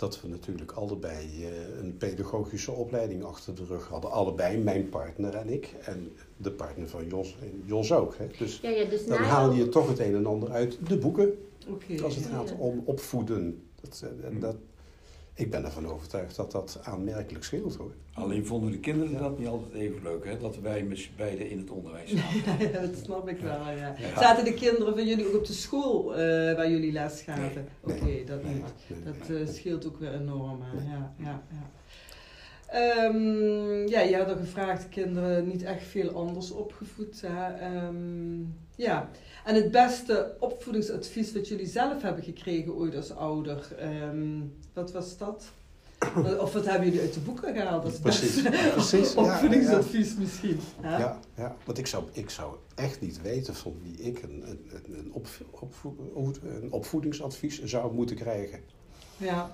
Dat 0.02 0.20
we 0.20 0.28
natuurlijk 0.28 0.72
allebei 0.72 1.26
eh, 1.44 1.78
een 1.82 1.96
pedagogische 1.96 2.72
opleiding 2.72 3.24
achter 3.24 3.54
de 3.54 3.64
rug 3.64 3.88
hadden. 3.88 4.10
Allebei, 4.10 4.58
mijn 4.58 4.88
partner 4.88 5.34
en 5.34 5.48
ik. 5.48 5.74
En 5.84 6.12
de 6.36 6.50
partner 6.50 6.88
van 6.88 7.06
Jos 7.08 7.36
en 7.42 7.62
Jos 7.66 7.92
ook. 7.92 8.16
Hè. 8.16 8.26
Dus 8.38 8.58
Ja, 8.62 8.70
ja, 8.70 8.84
dus 8.84 9.06
dan 9.06 9.18
haal 9.18 9.52
je 9.52 9.68
toch 9.68 9.88
het 9.88 9.98
een 9.98 10.14
en 10.14 10.26
ander 10.26 10.50
uit 10.50 10.78
de 10.88 10.96
boeken. 10.98 11.32
Oké. 11.68 12.02
Als 12.02 12.14
het 12.14 12.24
Ja, 12.24 12.30
gaat 12.30 12.48
ja. 12.48 12.54
om 12.58 12.82
opvoeden. 12.84 13.62
Dat, 13.80 14.02
eh, 14.04 14.26
en 14.26 14.34
Mm. 14.34 14.40
dat, 14.40 14.56
ik 15.34 15.50
ben 15.50 15.64
ervan 15.64 15.86
overtuigd 15.86 16.36
dat 16.36 16.52
dat 16.52 16.80
aanmerkelijk 16.82 17.44
scheelt 17.44 17.76
hoor. 17.76 17.92
Alleen 18.14 18.46
vonden 18.46 18.70
de 18.70 18.78
kinderen 18.78 19.18
dat 19.18 19.38
niet 19.38 19.48
altijd 19.48 19.72
even 19.72 20.02
leuk, 20.02 20.24
hè? 20.24 20.38
dat 20.38 20.56
wij 20.58 20.82
met 20.82 20.98
z'n 20.98 21.10
beiden 21.16 21.50
in 21.50 21.58
het 21.58 21.70
onderwijs 21.70 22.10
zaten. 22.10 22.70
Ja, 22.72 22.80
dat 22.80 22.96
snap 23.04 23.28
ik 23.28 23.40
wel, 23.40 23.70
ja. 23.70 23.94
Ja. 23.98 24.20
Zaten 24.20 24.44
de 24.44 24.54
kinderen 24.54 24.94
van 24.94 25.06
jullie 25.06 25.26
ook 25.28 25.34
op 25.36 25.46
de 25.46 25.52
school 25.52 26.12
eh, 26.14 26.18
waar 26.56 26.70
jullie 26.70 26.92
les 26.92 27.20
gaven? 27.22 27.66
Nee. 27.84 27.96
Oké, 27.96 28.24
dat 28.24 28.42
Nee, 28.42 28.54
niet. 28.54 28.64
nee, 28.88 29.12
Dat 29.18 29.36
eh, 29.36 29.54
scheelt 29.54 29.86
ook 29.86 29.98
weer 29.98 30.14
enorm. 30.14 30.60
Hè? 30.62 30.90
Ja, 30.92 31.14
ja, 31.18 31.42
ja. 31.50 31.70
Ehm, 32.72 33.86
ja, 33.88 34.00
je 34.00 34.16
had 34.16 34.28
al 34.28 34.36
gevraagd, 34.36 34.88
kinderen 34.88 35.48
niet 35.48 35.62
echt 35.62 35.82
veel 35.84 36.10
anders 36.10 36.50
opgevoed. 36.50 37.20
Hè? 37.26 37.52
Ehm, 37.58 38.40
ja, 38.76 39.10
en 39.44 39.54
het 39.54 39.70
beste 39.70 40.34
opvoedingsadvies 40.40 41.32
wat 41.32 41.48
jullie 41.48 41.66
zelf 41.66 42.02
hebben 42.02 42.24
gekregen 42.24 42.74
ooit 42.74 42.96
als 42.96 43.10
ouder, 43.14 43.74
ehm, 43.78 44.40
wat 44.72 44.92
was 44.92 45.16
dat? 45.18 45.44
Of 46.40 46.52
wat 46.52 46.64
hebben 46.66 46.86
jullie 46.88 47.00
uit 47.00 47.14
de 47.14 47.20
boeken 47.20 47.54
gehaald 47.54 47.84
als 47.84 47.98
Precies, 47.98 48.42
beste 48.42 48.70
precies. 48.72 49.12
Ja, 49.14 49.22
ja, 49.22 49.32
opvoedingsadvies 49.32 50.16
misschien? 50.16 50.58
hè? 50.80 50.98
Ja, 50.98 51.18
ja, 51.36 51.56
want 51.64 51.78
ik 51.78 51.86
zou, 51.86 52.04
ik 52.12 52.30
zou 52.30 52.54
echt 52.74 53.00
niet 53.00 53.22
weten 53.22 53.54
van 53.54 53.74
wie 53.82 53.96
ik 54.06 54.22
een, 54.22 54.42
een, 54.48 54.70
een, 54.72 54.98
een, 54.98 55.12
opvo- 55.12 55.44
opvo- 55.50 55.96
een 56.42 56.72
opvoedingsadvies 56.72 57.62
zou 57.62 57.94
moeten 57.94 58.16
krijgen. 58.16 58.60
ja. 59.16 59.52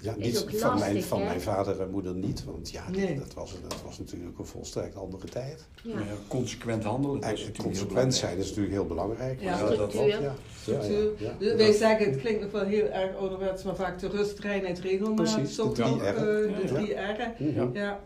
Ja, 0.00 0.14
Is 0.18 0.24
niet 0.26 0.38
ook 0.38 0.50
van, 0.60 0.78
mijn, 0.78 1.02
van 1.02 1.18
hè? 1.20 1.24
mijn 1.26 1.40
vader 1.40 1.80
en 1.80 1.90
moeder 1.90 2.14
niet, 2.14 2.44
want 2.44 2.70
ja, 2.70 2.90
Nee. 2.90 3.18
dat, 3.18 3.34
was, 3.34 3.54
dat 3.68 3.82
was 3.84 3.98
natuurlijk 3.98 4.38
een 4.38 4.44
volstrekt 4.46 4.96
andere 4.96 5.26
tijd. 5.28 5.66
Ja. 5.82 5.94
Maar 5.94 6.04
ja, 6.06 6.12
consequent 6.28 6.84
handelen, 6.84 7.20
dat 7.20 7.32
is 7.32 7.40
En 7.40 7.46
natuurlijk 7.46 7.56
heel 7.76 7.84
consequent 7.86 8.14
zijn 8.14 8.38
is 8.38 8.46
natuurlijk 8.48 8.74
heel 8.74 8.86
belangrijk. 8.86 9.40
Ja, 9.40 9.58
dat 9.58 9.72
structuur. 9.72 9.88
klopt, 10.00 10.12
Ja, 10.12 10.20
ja, 10.20 10.34
Structuur. 10.60 11.12
ja, 11.18 11.26
ja. 11.28 11.34
Dus 11.38 11.54
wij 11.54 11.72
zeggen, 11.72 12.10
het 12.10 12.20
klinkt 12.20 12.40
nog 12.40 12.50
wel 12.50 12.64
heel 12.64 12.86
erg 12.86 13.16
ouderwets, 13.16 13.62
maar 13.62 13.76
vaak 13.76 13.98
de 13.98 14.08
rust, 14.08 14.38
reinheid, 14.38 14.78
regelmaat. 14.78 15.14
Precies, 15.34 15.54
Zo 15.54 15.66
de 15.68 15.72
drie 15.72 15.86
toch, 15.88 16.00
R'en. 16.02 16.14
eh, 16.16 16.22
de 16.22 16.50
Ja, 16.50 16.58
ja. 16.58 16.74
drie 16.74 16.94
R'en. 16.94 17.34
Mhm. 17.38 17.76
Ja. 17.76 18.00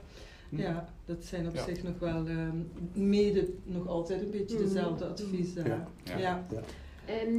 ja, 0.51 0.89
dat 1.05 1.17
zijn 1.25 1.47
op 1.49 1.55
Ja. 1.55 1.65
zich 1.65 1.83
nog 1.83 1.99
wel 1.99 2.27
ehm, 2.27 2.57
mede 2.93 3.49
nog 3.65 3.89
altijd 3.89 4.21
een 4.23 4.31
beetje 4.31 4.57
Mhm. 4.59 4.65
dezelfde 4.65 5.05
adviezen. 5.07 5.65
Ja. 5.67 5.89
Ja. 6.05 6.19
Ja. 6.19 6.47
Ja. 6.51 6.61
Ehm, 7.07 7.35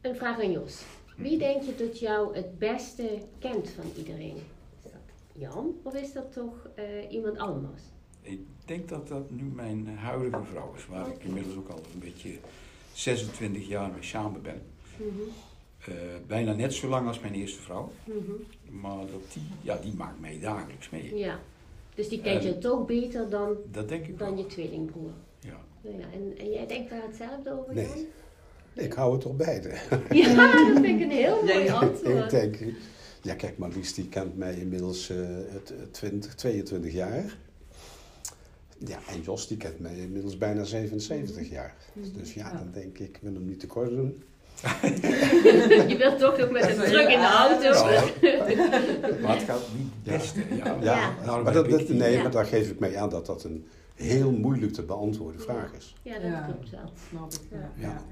een 0.00 0.16
vraag 0.16 0.40
aan 0.40 0.50
Jos. 0.52 0.82
Wie 1.14 1.38
denk 1.38 1.62
je 1.62 1.74
dat 1.76 1.98
jou 1.98 2.34
het 2.36 2.58
beste 2.58 3.18
kent 3.38 3.70
van 3.70 3.84
iedereen? 3.96 4.36
Is 4.36 4.82
dat 4.92 4.92
Jan 5.32 5.74
of 5.82 5.94
is 5.94 6.12
dat 6.12 6.32
toch 6.32 6.68
eh, 6.74 6.84
iemand 7.12 7.38
anders? 7.38 7.82
Ik 8.22 8.40
denk 8.64 8.88
dat 8.88 9.08
dat 9.08 9.30
nu 9.30 9.42
mijn 9.42 9.86
huidige 9.88 10.44
vrouw 10.44 10.72
is, 10.76 10.86
waar 10.86 11.08
ik 11.08 11.24
inmiddels 11.24 11.56
ook 11.56 11.68
al 11.68 11.80
een 11.92 11.98
beetje 12.00 12.30
26 12.92 13.68
jaar 13.68 13.90
mee 13.92 14.02
samen 14.02 14.42
ben. 14.42 14.62
Mhm, 14.96 15.08
Eh, 15.88 15.94
bijna 16.26 16.52
net 16.52 16.74
zo 16.74 16.88
lang 16.88 17.06
als 17.06 17.20
mijn 17.20 17.34
eerste 17.34 17.60
vrouw, 17.62 17.92
mhm. 18.04 18.32
maar 18.82 18.98
dat 18.98 19.32
die, 19.32 19.42
ja, 19.62 19.76
die 19.76 19.94
maakt 19.94 20.20
mij 20.20 20.38
dagelijks 20.40 20.90
mee. 20.90 21.16
Ja, 21.16 21.38
dus 21.94 22.08
die 22.08 22.20
kent 22.20 22.44
En- 22.44 22.46
je 22.46 22.58
toch 22.58 22.86
beter 22.86 23.28
dan, 23.30 23.56
Dat 23.72 23.88
denk 23.88 24.06
ik 24.06 24.18
dan 24.18 24.28
wel. 24.28 24.38
je 24.38 24.46
tweelingbroer. 24.46 25.10
Ja. 25.40 25.60
Ja, 25.80 25.90
en, 26.12 26.34
en 26.38 26.50
jij 26.50 26.66
denkt 26.66 26.90
daar 26.90 27.02
hetzelfde 27.02 27.58
over, 27.60 27.74
Nee. 27.74 27.86
Jan? 27.86 28.04
Ik 28.74 28.92
hou 28.92 29.14
het 29.14 29.24
op 29.24 29.38
beide. 29.38 29.68
Ja, 30.10 30.34
dat 30.52 30.72
vind 30.82 30.84
ik 30.84 31.00
een 31.00 31.10
heel 31.10 31.42
mooi 31.44 31.58
ja. 31.58 31.60
ik 31.64 31.70
antwoord. 31.70 32.30
denk, 32.30 32.56
ja 33.22 33.34
kijk, 33.34 33.58
Marlies 33.58 33.94
die 33.94 34.08
kent 34.08 34.36
mij 34.36 34.54
inmiddels 34.54 35.10
eh, 35.10 35.16
het, 35.52 35.68
het 35.68 35.92
20, 35.92 36.34
22 36.34 36.92
jaar. 36.92 37.36
Ja, 38.78 38.98
en 39.10 39.20
Jos 39.22 39.48
die 39.48 39.56
kent 39.56 39.78
mij 39.80 39.96
inmiddels 39.96 40.38
bijna 40.38 40.64
77 40.64 41.48
jaar. 41.50 41.74
Dus 42.16 42.34
ja, 42.34 42.52
dan 42.52 42.70
denk 42.72 42.98
ik, 42.98 43.08
ik 43.08 43.18
wil 43.22 43.34
hem 43.34 43.44
niet 43.46 43.60
tekort 43.60 43.90
doen. 43.90 44.22
Je 45.88 45.94
wilt 45.98 46.18
toch 46.18 46.38
nog 46.38 46.50
met 46.50 46.68
een 46.68 46.74
druk 46.76 47.08
in 47.08 47.20
de 47.20 47.26
auto. 47.26 47.70
Nou, 47.72 49.20
maar 49.22 49.34
het 49.36 49.42
gaat 49.44 49.60
niet 49.76 49.86
het 50.02 50.12
Ja. 50.12 50.16
beste. 50.16 50.40
Ja, 50.56 50.64
Ja, 50.64 50.78
Ja. 50.82 51.14
Daarom 51.24 51.44
maar, 51.44 51.52
dat, 51.52 51.88
nee, 51.88 52.12
Ja. 52.12 52.22
maar 52.22 52.30
daar 52.30 52.44
geef 52.46 52.70
ik 52.70 52.78
mee 52.78 52.98
aan 52.98 53.08
dat 53.10 53.26
dat 53.26 53.44
een 53.44 53.66
heel 53.94 54.30
moeilijk 54.32 54.72
te 54.72 54.82
beantwoorden 54.82 55.40
vraag 55.40 55.72
is. 55.78 55.94
Ja, 56.02 56.18
dat 56.18 56.44
klopt 56.44 56.70
wel. 56.70 56.92
Snap 57.08 57.32
ik. 57.32 57.40
Ja. 57.76 58.02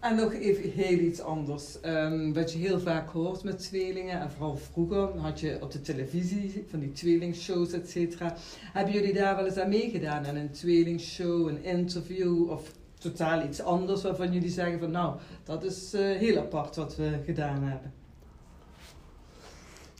En 0.00 0.16
nog 0.16 0.32
even 0.34 0.70
heel 0.70 0.98
iets 0.98 1.20
anders. 1.20 1.80
Ehm, 1.80 2.32
wat 2.32 2.52
je 2.52 2.58
heel 2.58 2.80
vaak 2.80 3.10
hoort 3.10 3.42
met 3.44 3.58
tweelingen, 3.58 4.20
en 4.20 4.30
vooral 4.30 4.56
vroeger 4.56 5.18
had 5.18 5.40
je 5.40 5.58
op 5.60 5.70
de 5.70 5.80
televisie 5.80 6.64
van 6.68 6.80
die 6.80 6.92
tweelingshows, 6.92 7.72
et 7.72 7.90
cetera. 7.90 8.36
Hebben 8.72 8.94
jullie 8.94 9.12
daar 9.12 9.36
wel 9.36 9.44
eens 9.44 9.56
aan 9.56 9.68
meegedaan? 9.68 10.26
Aan 10.26 10.36
een 10.36 10.50
tweelingshow, 10.50 11.48
een 11.48 11.64
interview 11.64 12.50
of 12.50 12.72
totaal 12.98 13.44
iets 13.44 13.60
anders 13.60 14.02
waarvan 14.02 14.32
jullie 14.32 14.50
zeggen 14.50 14.78
van 14.78 14.90
nou, 14.90 15.16
dat 15.44 15.64
is 15.64 15.92
eh, 15.94 16.00
heel 16.00 16.38
apart 16.38 16.76
wat 16.76 16.96
we 16.96 17.18
gedaan 17.24 17.62
hebben. 17.62 17.99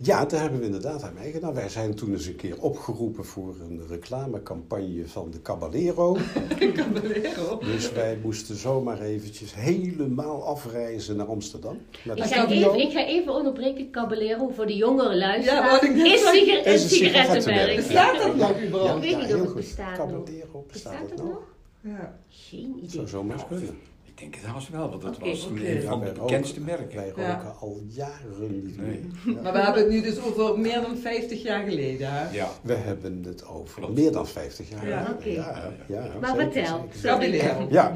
Ja, 0.03 0.25
daar 0.25 0.41
hebben 0.41 0.59
we 0.59 0.65
inderdaad 0.65 1.03
aan 1.03 1.15
meegedaan. 1.15 1.55
Wij 1.55 1.69
zijn 1.69 1.95
toen 1.95 2.13
eens 2.13 2.27
een 2.27 2.37
keer 2.37 2.61
opgeroepen 2.63 3.25
voor 3.25 3.55
een 3.69 3.81
reclamecampagne 3.89 5.07
van 5.09 5.31
de 5.31 5.43
Caballero. 5.43 6.17
Caballero. 6.75 7.59
Dus 7.59 7.93
wij 7.93 8.19
moesten 8.23 8.57
zomaar 8.57 9.01
eventjes 9.01 9.55
helemaal 9.55 10.45
afreizen 10.45 11.17
naar 11.17 11.27
Amsterdam. 11.27 11.79
Ik 12.15 12.23
ga, 12.25 12.47
even, 12.49 12.79
ik 12.81 12.91
ga 12.93 13.07
even 13.07 13.35
onderbreken, 13.35 13.91
Caballero, 13.91 14.49
voor 14.49 14.67
de 14.67 14.77
jongere 14.77 15.11
Ja, 15.13 15.17
luisteraars. 15.19 15.71
wat 15.71 15.83
ik 15.83 15.95
net 15.95 16.07
is 16.07 16.65
Is 16.65 16.83
een 16.83 16.89
sigarettenmerk. 16.89 17.77
Bestaat 17.77 18.19
dat 18.19 18.37
nog 18.37 18.51
Ik 18.51 18.67
überhaupt? 18.67 19.01
weet 19.01 19.17
niet 19.17 19.35
of 19.35 19.41
het 19.41 19.47
goed. 19.49 19.55
bestaat 19.55 19.99
nog. 19.99 20.07
Caballero, 20.09 20.65
bestaat 20.73 20.93
Bestaat 20.93 21.01
het 21.01 21.11
het 21.11 21.19
nog? 21.19 21.29
nog? 21.29 21.43
Ja. 21.81 22.19
Geen 22.29 22.75
idee. 22.77 22.91
Zou 22.91 23.09
zomaar 23.09 23.47
kunnen. 23.49 23.79
Ik 24.21 24.33
denk 24.33 24.35
het 24.45 24.45
haast 24.53 24.69
wel, 24.69 24.91
want 24.91 25.03
dat 25.03 25.19
was 25.19 25.47
oké. 25.47 25.65
een 25.67 25.83
van 25.83 25.99
de 25.99 26.05
wij 26.05 26.13
bekendste 26.15 26.59
roken- 26.61 26.77
merken. 26.77 26.97
Wij 26.97 27.09
roken 27.09 27.23
Ja. 27.23 27.57
al 27.61 27.81
jaren 27.89 28.65
niet 28.65 28.77
Nee. 28.77 28.87
meer. 29.25 29.35
Ja. 29.35 29.41
Maar 29.43 29.53
we 29.53 29.59
hebben 29.59 29.83
het 29.83 29.93
nu 29.93 30.01
dus 30.03 30.19
over 30.23 30.59
meer 30.59 30.81
dan 30.81 30.97
50 30.97 31.43
jaar 31.43 31.69
geleden. 31.69 32.13
Hè? 32.13 32.31
Ja. 32.31 32.49
We 32.63 32.75
hebben 32.75 33.23
het 33.25 33.47
over 33.47 33.75
Klopt. 33.81 33.99
meer 33.99 34.13
dan 34.13 34.27
50 34.29 34.69
jaar. 34.71 34.89
Ja. 34.89 35.15
Oké. 35.19 35.29
ja, 35.29 35.73
ja, 35.89 36.13
Maar 36.21 36.35
vertel. 36.37 36.89
Sorry. 37.03 37.35
Ja, 37.71 37.95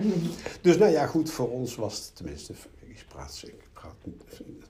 dus 0.60 0.78
nou 0.78 0.92
ja, 0.92 1.06
goed, 1.06 1.30
voor 1.30 1.50
ons 1.50 1.74
was 1.76 1.94
het 1.96 2.16
tenminste, 2.16 2.52
ik 2.80 3.04
praat, 3.08 3.42
ik 3.46 3.68
praat 3.72 3.94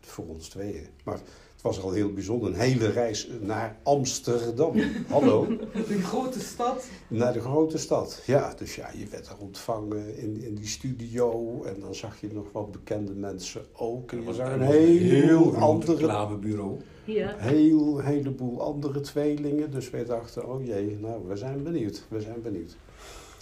voor 0.00 0.26
ons 0.26 0.48
tweeën, 0.48 0.86
maar 1.04 1.18
was 1.64 1.80
al 1.80 1.90
heel 1.90 2.12
bijzonder. 2.12 2.48
Een 2.48 2.58
hele 2.58 2.90
reis 2.90 3.28
naar 3.40 3.76
Amsterdam. 3.82 4.80
Hallo, 5.08 5.46
De 5.72 6.02
grote 6.02 6.40
stad. 6.40 6.88
naar 7.08 7.32
de 7.32 7.40
grote 7.40 7.78
stad. 7.78 8.22
Ja, 8.26 8.54
dus 8.54 8.74
ja, 8.74 8.90
je 8.96 9.06
werd 9.06 9.26
er 9.26 9.36
ontvangen 9.38 10.16
in, 10.16 10.42
in 10.42 10.54
die 10.54 10.66
studio 10.66 11.62
en 11.62 11.80
dan 11.80 11.94
zag 11.94 12.20
je 12.20 12.28
nog 12.32 12.46
wat 12.52 12.72
bekende 12.72 13.14
mensen 13.14 13.64
ook. 13.72 14.12
En 14.12 14.18
je 14.18 14.24
was 14.24 14.36
zag 14.36 14.52
een 14.52 14.60
een 14.60 14.68
heel 14.70 15.42
groot 15.42 15.62
andere 15.62 15.94
reclamebureau. 15.94 16.76
Ja. 17.04 17.34
heel 17.38 17.98
heleboel 17.98 18.62
andere 18.62 19.00
tweelingen. 19.00 19.70
Dus 19.70 19.90
wij 19.90 20.04
dachten, 20.04 20.48
oh 20.48 20.64
jee, 20.64 20.98
nou, 21.00 21.28
we 21.28 21.36
zijn 21.36 21.62
benieuwd. 21.62 22.04
We 22.08 22.20
zijn 22.20 22.42
benieuwd. 22.42 22.76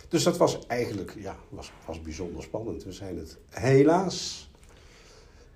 Dus 0.09 0.23
dat 0.23 0.37
was 0.37 0.67
eigenlijk, 0.67 1.15
ja, 1.19 1.37
was, 1.49 1.73
was 1.87 2.03
bijzonder 2.03 2.43
spannend. 2.43 2.85
We 2.85 2.93
zijn 2.93 3.19
het 3.19 3.39
helaas 3.49 4.51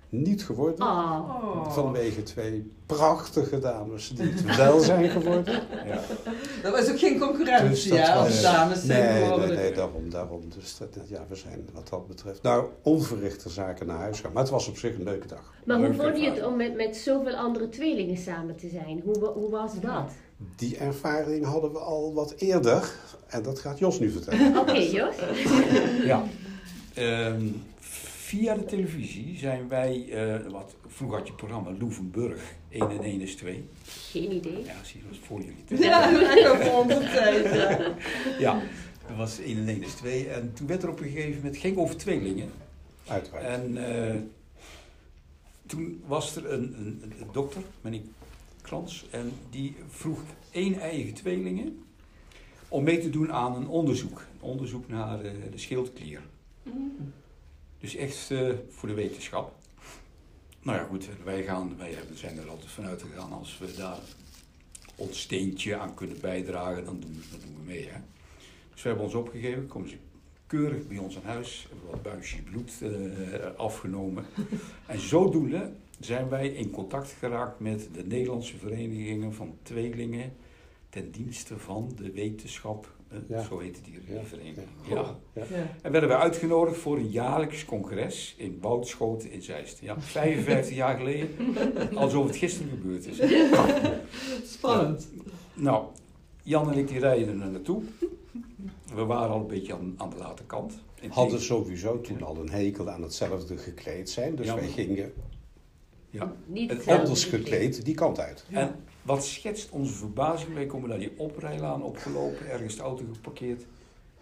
niet 0.09 0.43
geworden. 0.45 0.85
Oh. 0.85 1.71
Vanwege 1.71 2.23
twee 2.23 2.71
prachtige 2.85 3.59
dames 3.59 4.09
die 4.09 4.29
het 4.31 4.55
wel 4.55 4.79
zijn 4.79 5.09
geworden. 5.09 5.53
Ja. 5.85 5.99
Dat 6.63 6.71
was 6.71 6.91
ook 6.91 6.99
geen 6.99 7.19
concurrentie, 7.19 7.67
Dus 7.91 7.99
ja, 7.99 8.13
als 8.15 8.27
was- 8.27 8.41
dames 8.41 8.81
zijn 8.85 9.03
Nee, 9.03 9.13
nee, 9.13 9.23
geworden. 9.29 9.55
nee, 9.55 9.71
daarom, 9.73 10.09
daarom. 10.09 10.41
Dus 10.55 10.77
dat, 10.77 10.97
ja, 11.07 11.25
we 11.29 11.35
zijn 11.35 11.67
wat 11.73 11.87
dat 11.89 12.07
betreft, 12.07 12.41
nou, 12.41 12.65
onverrichte 12.81 13.49
zaken 13.49 13.87
naar 13.87 13.97
huis 13.97 14.19
gaan. 14.19 14.31
Maar 14.33 14.41
het 14.43 14.51
was 14.51 14.67
op 14.67 14.77
zich 14.77 14.95
een 14.95 15.03
leuke 15.03 15.27
dag. 15.27 15.53
Maar 15.65 15.77
hoe 15.77 15.93
vond 15.93 16.19
je 16.19 16.29
het 16.29 16.45
om 16.45 16.55
met, 16.55 16.75
met 16.75 16.95
zoveel 16.97 17.35
andere 17.35 17.69
tweelingen 17.69 18.17
samen 18.17 18.55
te 18.55 18.69
zijn? 18.69 19.01
Hoe, 19.05 19.25
hoe 19.27 19.49
was 19.49 19.71
dat? 19.81 20.11
Die 20.55 20.77
ervaring 20.77 21.45
hadden 21.45 21.71
we 21.71 21.79
al 21.79 22.13
wat 22.13 22.33
eerder. 22.37 22.91
En 23.27 23.43
dat 23.43 23.59
gaat 23.59 23.79
Jos 23.79 23.99
nu 23.99 24.11
vertellen. 24.11 24.57
Oké, 24.57 24.71
Jos. 24.77 25.15
Ja. 26.05 26.23
Ehm, 26.93 27.45
via 28.27 28.55
de 28.55 28.65
televisie 28.65 29.37
zijn 29.37 29.67
wij, 29.67 30.09
eh, 30.09 30.51
wat, 30.51 30.75
vroeger 30.87 31.17
had 31.17 31.27
je 31.27 31.33
het 31.33 31.41
programma 31.41 31.71
Loevenburg, 31.79 32.55
1 32.69 32.89
en 32.89 33.03
1 33.03 33.21
is 33.21 33.35
2. 33.35 33.63
Geen 33.85 34.31
idee. 34.31 34.63
Ja, 34.63 34.83
zie 34.83 34.97
je, 34.97 35.07
dat 35.07 35.17
was 35.17 35.27
voor 35.27 35.39
jullie. 35.39 35.63
tijd. 35.63 35.83
Ja, 35.89 36.27
echt 36.35 36.67
voor 36.67 36.83
onze 36.83 36.99
tijd, 36.99 37.53
ja. 37.53 37.95
Ja, 38.45 38.61
dat 39.07 39.17
was 39.17 39.39
1 39.39 39.57
en 39.57 39.67
1 39.67 39.83
is 39.83 39.93
2. 39.93 40.27
En 40.29 40.53
toen 40.53 40.67
werd 40.67 40.83
er 40.83 40.89
op 40.89 40.99
een 40.99 41.09
gegeven 41.09 41.35
moment, 41.35 41.57
ging 41.57 41.77
over 41.77 41.97
tweelingen. 41.97 42.51
Uiteraard. 43.07 43.43
En 43.45 43.77
eh, 43.77 44.15
toen 45.65 46.03
was 46.05 46.35
er 46.35 46.51
een, 46.51 46.75
een, 46.79 47.03
een 47.19 47.29
dokter, 47.31 47.61
meneer 47.81 48.01
Krans, 48.61 49.05
en 49.11 49.31
die 49.49 49.75
vroeg 49.89 50.19
één 50.51 50.79
eigen 50.79 51.13
tweelingen 51.13 51.83
om 52.67 52.83
mee 52.83 52.99
te 52.99 53.09
doen 53.09 53.31
aan 53.31 53.55
een 53.55 53.67
onderzoek. 53.67 54.19
Een 54.19 54.49
onderzoek 54.49 54.87
naar 54.87 55.21
eh, 55.21 55.31
de 55.51 55.57
schildklier. 55.57 56.21
Dus 57.87 57.95
echt 57.95 58.31
eh, 58.31 58.49
voor 58.69 58.89
de 58.89 58.95
wetenschap. 58.95 59.55
Nou 60.61 60.77
ja, 60.77 60.83
goed, 60.83 61.07
wij, 61.23 61.43
gaan, 61.43 61.77
wij 61.77 61.97
zijn 62.13 62.37
er 62.37 62.49
altijd 62.49 62.71
vanuit 62.71 63.01
gegaan 63.01 63.31
als 63.31 63.57
we 63.57 63.73
daar 63.77 63.99
ons 64.95 65.19
steentje 65.19 65.75
aan 65.75 65.93
kunnen 65.93 66.19
bijdragen, 66.19 66.85
dan 66.85 66.99
doen 66.99 67.13
we, 67.13 67.21
dan 67.31 67.39
doen 67.39 67.55
we 67.55 67.65
mee. 67.65 67.87
Hè? 67.89 67.99
Dus 68.73 68.81
we 68.81 68.87
hebben 68.87 69.05
ons 69.05 69.15
opgegeven, 69.15 69.67
komen 69.67 69.89
ze 69.89 69.97
keurig 70.47 70.87
bij 70.87 70.97
ons 70.97 71.15
aan 71.15 71.23
huis, 71.23 71.65
hebben 71.69 71.85
we 71.85 71.91
wat 71.91 72.01
buisje 72.01 72.41
bloed 72.41 72.81
eh, 72.81 73.55
afgenomen. 73.55 74.25
En 74.87 74.99
zodoende 74.99 75.71
zijn 75.99 76.29
wij 76.29 76.47
in 76.47 76.69
contact 76.71 77.11
geraakt 77.19 77.59
met 77.59 77.89
de 77.93 78.03
Nederlandse 78.05 78.57
verenigingen 78.57 79.33
van 79.33 79.57
tweelingen 79.61 80.33
ten 80.89 81.11
dienste 81.11 81.57
van 81.57 81.91
de 81.95 82.11
wetenschap. 82.11 82.96
Eh, 83.09 83.17
Ja. 83.27 83.41
Zo 83.43 83.59
heette 83.59 83.81
die 83.81 83.93
Ja. 84.07 84.21
vereniging. 84.23 84.67
Ja. 84.89 84.95
Ja. 85.33 85.43
Ja. 85.49 85.67
En 85.81 85.91
werden 85.91 86.09
we 86.09 86.17
uitgenodigd 86.17 86.77
voor 86.77 86.97
een 86.97 87.09
jaarlijks 87.09 87.65
congres 87.65 88.35
in 88.37 88.59
Boudschoten 88.59 89.31
in 89.31 89.41
Zeist. 89.41 89.79
Ja, 89.81 90.01
55 90.01 90.75
jaar 90.75 90.97
geleden, 90.97 91.29
alsof 91.95 92.27
het 92.27 92.35
gisteren 92.35 92.69
gebeurd 92.69 93.05
is. 93.07 93.17
Spannend. 94.53 95.07
Nou, 95.53 95.85
Jan 96.43 96.71
en 96.71 96.77
ik 96.77 96.87
die 96.87 96.99
rijden 96.99 97.41
er 97.41 97.49
naartoe. 97.49 97.81
We 98.95 99.03
waren 99.05 99.29
al 99.33 99.39
een 99.39 99.47
beetje 99.47 99.73
aan, 99.73 99.93
aan 99.97 100.09
de 100.09 100.15
late 100.17 100.43
kant. 100.43 100.73
In 101.01 101.09
Hadden 101.09 101.41
sowieso 101.41 102.01
toen 102.01 102.23
al 102.23 102.37
een 102.37 102.49
hekel 102.49 102.89
aan 102.89 103.01
hetzelfde 103.01 103.57
gekleed 103.57 104.09
zijn. 104.09 104.35
Dus 104.35 104.45
Ja, 104.45 104.55
wij 104.55 104.67
gingen 104.67 105.13
Ja. 106.09 106.33
Niet 106.45 106.87
anders 106.87 107.23
gekleed. 107.23 107.43
gekleed 107.43 107.85
die 107.85 107.95
kant 107.95 108.19
uit. 108.19 108.45
En 108.51 108.75
wat 109.07 109.25
schetst 109.25 109.69
onze 109.69 109.93
verbazing? 109.93 110.53
Wij 110.53 110.65
komen 110.65 110.89
naar 110.89 110.99
die 110.99 111.13
oprijlaan 111.17 111.83
opgelopen, 111.83 112.49
ergens 112.49 112.75
de 112.75 112.81
auto 112.81 113.05
geparkeerd. 113.13 113.65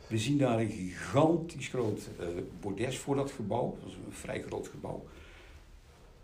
We 0.07 0.17
zien 0.17 0.37
daar 0.37 0.59
een 0.59 0.69
gigantisch 0.69 1.67
groot 1.67 2.09
eh, 2.19 2.25
bordes 2.59 2.97
voor 2.97 3.15
dat 3.15 3.31
gebouw. 3.31 3.75
Dat 3.75 3.83
was 3.83 3.93
een 3.93 4.13
vrij 4.13 4.43
groot 4.47 4.67
gebouw. 4.67 5.05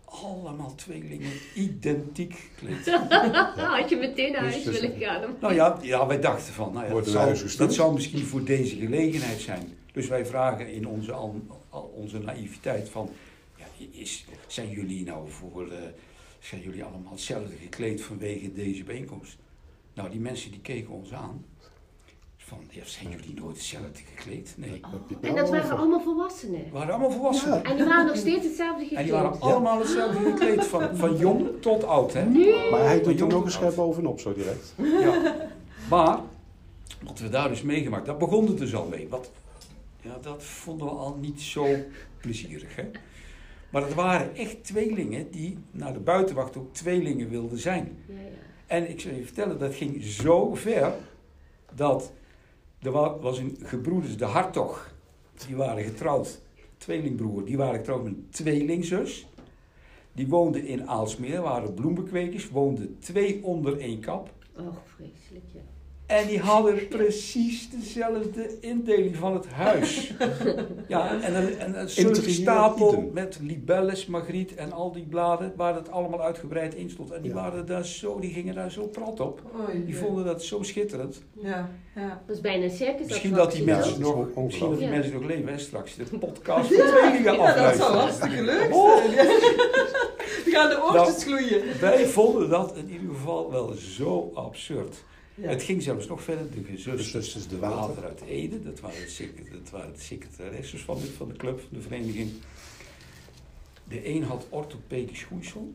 Allemaal 0.04 0.74
tweelingen, 0.74 1.32
identiek 1.54 2.34
gekleed. 2.34 2.90
Had 3.78 3.88
je 3.88 3.96
meteen 3.96 4.32
naar 4.32 4.40
huis 4.40 4.54
Dus- 4.54 4.64
dus- 4.64 4.80
willen 4.80 4.98
gaan. 4.98 5.36
Nou 5.40 5.54
ja, 5.54 5.78
ja 5.82 6.06
wij 6.06 6.20
dachten 6.20 6.52
van, 6.52 6.72
nou 6.72 6.86
ja, 6.86 6.92
dat, 6.92 7.06
zou, 7.06 7.56
dat 7.56 7.74
zou 7.74 7.92
misschien 7.92 8.24
voor 8.24 8.44
deze 8.44 8.76
gelegenheid 8.76 9.40
zijn. 9.40 9.78
Dus 9.92 10.08
wij 10.08 10.26
vragen 10.26 10.72
in 10.72 10.86
onze, 10.86 11.14
onze 11.94 12.18
naïviteit 12.18 12.88
van, 12.88 13.10
ja, 13.56 13.64
is, 13.90 14.24
zijn 14.46 14.70
jullie 14.70 15.04
nou 15.04 15.30
voor, 15.30 15.70
eh, 15.70 15.78
zijn 16.42 16.60
jullie 16.60 16.84
allemaal 16.84 17.12
hetzelfde 17.12 17.56
gekleed 17.62 18.02
vanwege 18.02 18.52
deze 18.52 18.84
bijeenkomst? 18.84 19.36
Nou, 19.94 20.10
die 20.10 20.20
mensen 20.20 20.50
die 20.50 20.60
keken 20.60 20.92
ons 20.92 21.12
aan. 21.12 21.44
Van, 22.36 22.58
ja, 22.70 22.84
zijn 22.84 23.10
jullie 23.10 23.34
nooit 23.34 23.56
hetzelfde 23.56 24.00
gekleed? 24.14 24.54
Nee. 24.56 24.80
Het 25.10 25.20
En 25.20 25.34
dat 25.34 25.50
waren 25.50 25.76
allemaal 25.76 26.00
volwassenen. 26.00 26.64
We 26.64 26.70
waren 26.70 26.90
allemaal 26.90 27.10
volwassenen. 27.10 27.58
Ja. 27.58 27.62
En 27.62 27.76
die 27.76 27.84
waren 27.84 28.06
nog 28.06 28.16
steeds 28.16 28.44
hetzelfde 28.46 28.82
En 28.82 28.88
gekleed. 28.88 29.04
die 29.04 29.12
waren 29.12 29.40
allemaal 29.40 29.78
hetzelfde 29.78 30.30
gekleed, 30.30 30.64
van, 30.64 30.96
van 30.96 31.16
jong 31.16 31.48
tot 31.60 31.84
oud. 31.84 32.12
Hè? 32.12 32.24
Maar 32.70 32.84
hij 32.84 33.02
doet 33.02 33.20
er 33.20 33.28
tot 33.28 33.44
een 33.44 33.50
schep 33.50 33.74
bovenop 33.74 34.20
zo 34.20 34.34
direct. 34.34 34.74
Ja. 34.76 35.36
Maar, 35.90 36.18
wat 37.02 37.18
we 37.18 37.28
daar 37.28 37.48
dus 37.48 37.62
meegemaakt, 37.62 38.06
daar 38.06 38.16
begon 38.16 38.46
het 38.46 38.58
dus 38.58 38.74
al 38.74 38.86
mee. 38.86 39.08
Wat, 39.08 39.30
ja, 40.00 40.18
dat 40.22 40.44
vonden 40.44 40.86
we 40.86 40.92
al 40.92 41.16
niet 41.20 41.40
zo 41.40 41.66
plezierig. 42.20 42.76
Hè? 42.76 42.90
Maar 43.72 43.82
het 43.82 43.94
waren 43.94 44.34
echt 44.36 44.64
tweelingen 44.64 45.30
die 45.30 45.58
naar 45.70 45.92
de 45.92 45.98
buitenwacht 45.98 46.56
ook 46.56 46.74
tweelingen 46.74 47.28
wilden 47.28 47.58
zijn. 47.58 47.96
Ja, 48.06 48.14
ja. 48.14 48.20
En 48.66 48.90
ik 48.90 49.00
zal 49.00 49.12
je 49.14 49.24
vertellen, 49.24 49.58
dat 49.58 49.74
ging 49.74 50.02
zo 50.04 50.54
ver 50.54 50.92
dat 51.74 52.12
er 52.80 52.90
wa- 52.90 53.18
was 53.18 53.38
een 53.38 53.56
gebroeders, 53.62 54.16
de 54.16 54.24
Hartog, 54.24 54.94
die 55.46 55.56
waren 55.56 55.84
getrouwd, 55.84 56.40
tweelingbroer, 56.76 57.44
die 57.44 57.56
waren 57.56 57.74
getrouwd 57.74 58.02
met 58.04 58.12
een 58.12 58.26
tweelingzus. 58.30 59.26
Die 60.14 60.28
woonden 60.28 60.66
in 60.66 60.88
Aalsmeer, 60.88 61.42
waren 61.42 61.74
bloembekwekers, 61.74 62.50
woonden 62.50 62.96
twee 62.98 63.44
onder 63.44 63.78
één 63.80 64.00
kap. 64.00 64.30
Och, 64.56 64.82
vreselijk, 64.96 65.44
ja. 65.54 65.60
En 66.12 66.26
die 66.26 66.40
hadden 66.40 66.88
precies 66.88 67.70
dezelfde 67.70 68.56
indeling 68.60 69.16
van 69.16 69.34
het 69.34 69.46
huis. 69.48 70.12
Ja, 70.88 71.20
en 71.20 71.34
een, 71.34 71.58
en 71.58 71.80
een 71.80 71.88
soort 71.88 72.16
stapel 72.16 73.10
met 73.12 73.38
libelles, 73.42 74.06
magriet 74.06 74.54
en 74.54 74.72
al 74.72 74.92
die 74.92 75.06
bladen, 75.06 75.52
waar 75.56 75.74
het 75.74 75.90
allemaal 75.90 76.22
uitgebreid 76.22 76.74
in 76.74 76.90
stond. 76.90 77.10
En 77.10 77.22
die, 77.22 77.30
Ja. 77.30 77.36
waren 77.36 77.66
daar 77.66 77.86
zo, 77.86 78.18
die 78.20 78.32
gingen 78.32 78.54
daar 78.54 78.70
zo 78.70 78.86
prat 78.86 79.20
op. 79.20 79.42
Oei, 79.68 79.84
Die 79.84 79.96
vonden 79.96 80.24
dat 80.24 80.42
zo 80.44 80.62
schitterend. 80.62 81.22
Ja, 81.42 81.70
ja. 81.94 82.22
Dat 82.26 82.36
is 82.36 82.42
bijna 82.42 82.64
een 82.64 82.70
circus. 82.70 83.06
Misschien 83.06 83.32
dat 83.34 83.52
die 83.52 83.64
Ja, 83.64 83.76
mensen 83.76 84.00
nog, 84.00 84.26
misschien 84.34 84.68
dat 84.68 84.78
die 84.78 84.86
Ja. 84.88 84.94
mensen 84.94 85.12
nog 85.12 85.24
leven, 85.24 85.48
hè, 85.52 85.58
straks 85.58 85.94
de 85.96 86.18
podcast 86.18 86.74
van 86.74 86.86
tweelingen 86.86 87.34
Ja, 87.34 87.54
dat 87.66 87.76
zou 87.76 87.96
hartstikke 87.96 88.42
leuk 88.42 88.68
Oh. 88.74 88.96
zijn. 88.96 89.10
Die 90.44 90.54
gaan 90.54 90.68
de 90.68 90.82
oortjes 90.82 91.24
gloeien. 91.24 91.62
Wij 91.80 92.06
vonden 92.06 92.48
dat 92.48 92.76
in 92.76 92.90
ieder 92.90 93.08
geval 93.14 93.50
wel 93.50 93.72
zo 93.72 94.30
absurd. 94.34 95.04
Ja. 95.34 95.48
Het 95.48 95.62
ging 95.62 95.82
zelfs 95.82 96.06
nog 96.06 96.22
verder. 96.22 96.46
De 96.50 96.78
zusters 96.78 97.48
de 97.48 97.58
Water 97.58 97.78
water. 97.78 98.04
uit 98.04 98.20
Ede, 98.28 98.62
dat 98.62 98.80
waren 98.80 98.98
dat 99.62 99.70
waren 99.70 99.92
de 99.92 100.00
secretaresses 100.00 100.80
van 100.82 100.96
de, 100.96 101.12
van 101.12 101.28
de 101.28 101.34
club, 101.36 101.60
van 101.60 101.68
de 101.70 101.80
vereniging. 101.80 102.30
De 103.88 104.08
een 104.08 104.22
had 104.22 104.46
orthopedisch 104.48 105.18
schoeisel, 105.18 105.72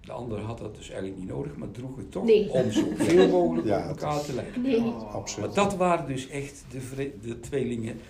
de 0.00 0.12
ander 0.12 0.38
had 0.40 0.58
dat 0.58 0.76
dus 0.76 0.88
eigenlijk 0.90 1.20
niet 1.20 1.28
nodig, 1.28 1.56
maar 1.56 1.70
droeg 1.70 1.96
het 1.96 2.10
toch 2.10 2.24
Nee. 2.24 2.50
om 2.50 2.70
zoveel 2.70 3.28
mogelijk 3.28 3.66
Ja, 3.72 3.82
op 3.82 3.88
elkaar 3.88 4.24
te 4.24 4.32
lijken. 4.32 4.62
Nee. 4.62 4.80
Maar 5.40 5.54
dat 5.54 5.76
waren 5.76 6.06
dus 6.06 6.28
echt 6.28 6.64
de, 6.70 7.10
de 7.22 7.40
tweelingen, 7.40 8.00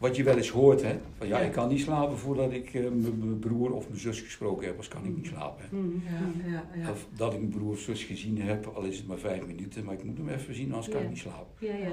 wat 0.00 0.16
je 0.16 0.22
wel 0.22 0.36
eens 0.36 0.50
hoort, 0.50 0.82
hè. 0.82 0.98
Van 1.18 1.26
ja, 1.28 1.38
Ja. 1.38 1.44
ik 1.44 1.52
kan 1.52 1.68
niet 1.68 1.80
slapen 1.80 2.18
voordat 2.18 2.52
ik 2.52 2.74
eh, 2.74 2.84
m- 2.84 3.18
mijn 3.18 3.38
broer 3.38 3.72
of 3.72 3.88
mijn 3.88 4.00
zus 4.00 4.20
gesproken 4.20 4.60
heb, 4.62 4.70
anders 4.70 4.88
kan 4.88 5.04
ik 5.04 5.16
niet 5.16 5.26
slapen. 5.26 5.64
Hè. 5.70 5.76
Mhm. 5.76 5.94
Ja, 6.04 6.50
ja, 6.50 6.64
ja. 6.82 6.90
Of 6.90 7.06
dat 7.16 7.32
ik 7.32 7.38
mijn 7.38 7.50
broer 7.50 7.70
of 7.72 7.78
zus 7.78 8.04
gezien 8.04 8.40
heb, 8.40 8.66
al 8.66 8.82
is 8.82 8.96
het 8.96 9.06
maar 9.06 9.18
vijf 9.18 9.46
minuten, 9.46 9.84
maar 9.84 9.94
ik 9.94 10.04
moet 10.04 10.16
hem 10.16 10.28
even 10.28 10.54
zien, 10.54 10.66
anders 10.72 10.88
kan 10.88 11.02
ik 11.02 11.08
niet 11.08 11.18
slapen. 11.18 11.46
Ja, 11.58 11.74
ja. 11.74 11.92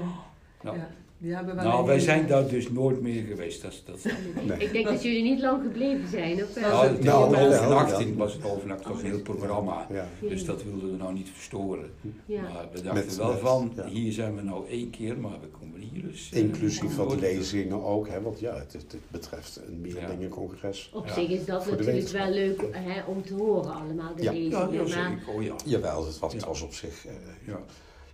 Nou, 0.62 0.76
Ja. 0.76 0.90
Die 1.20 1.34
hebben 1.34 1.54
wel 1.54 1.64
nou 1.64 1.86
wij 1.86 1.98
zijn 1.98 2.26
daar 2.26 2.48
dus 2.48 2.70
nooit 2.70 3.00
meer 3.00 3.22
geweest. 3.24 3.62
Dat, 3.62 3.72
is- 3.72 3.82
dat, 3.84 4.12
Nee. 4.46 4.58
Ik 4.58 4.72
denk 4.72 4.86
dat 4.86 5.02
jullie 5.02 5.22
niet 5.22 5.40
lang 5.40 5.62
gebleven 5.62 6.08
zijn. 6.08 6.42
Of, 6.44 6.56
eh? 6.56 6.62
Nou, 6.62 7.02
Nou, 7.02 7.30
nou, 7.30 7.46
overnachting 7.52 8.10
ja. 8.10 8.16
was 8.16 8.32
het 8.32 8.44
overnachting 8.44 8.94
was 8.94 9.02
een 9.02 9.08
heel 9.10 9.20
programma. 9.22 9.86
Ja. 9.92 10.06
Dus 10.20 10.44
dat 10.44 10.64
wilden 10.64 10.90
we 10.90 10.96
nou 10.96 11.12
niet 11.14 11.28
verstoren. 11.34 11.90
ja. 12.26 12.40
Maar 12.42 12.66
we 12.72 12.82
dachten 12.82 13.04
Met- 13.06 13.16
wel 13.16 13.28
met- 13.30 13.38
van, 13.40 13.72
ja. 13.76 13.86
hier 13.86 14.12
zijn 14.12 14.36
we 14.36 14.42
nou 14.42 14.68
één 14.68 14.90
keer, 14.90 15.18
maar 15.18 15.40
we 15.40 15.46
komen 15.46 15.80
hier 15.80 16.02
dus... 16.02 16.30
Inclusief 16.32 16.96
wat 16.96 17.20
lezingen 17.20 17.84
ook, 17.84 18.08
hè, 18.08 18.20
want 18.22 18.40
ja, 18.40 18.54
het, 18.54 18.72
het 18.72 18.96
betreft 19.08 19.60
een 19.66 19.80
meerlingencongres. 19.80 20.90
Op 20.94 21.06
Ja. 21.06 21.14
zich 21.14 21.28
is 21.28 21.44
dat 21.44 21.70
natuurlijk 21.70 22.08
wel 22.08 22.30
leuk 22.30 22.62
hè, 22.70 23.02
om 23.06 23.22
te 23.22 23.34
horen 23.34 23.74
allemaal, 23.74 24.14
de 24.16 24.22
Ja. 24.22 24.30
Ja, 24.32 24.38
lezingen. 24.68 24.88
ja, 24.88 25.08
maar. 25.08 25.22
Oh 25.34 25.42
ja. 25.42 25.54
Jawel, 25.64 26.06
het 26.06 26.18
was, 26.18 26.32
het 26.32 26.42
Ja. 26.42 26.48
was 26.48 26.62
op 26.62 26.72
zich 26.74 27.06
eh, 27.06 27.12
ja. 27.46 27.60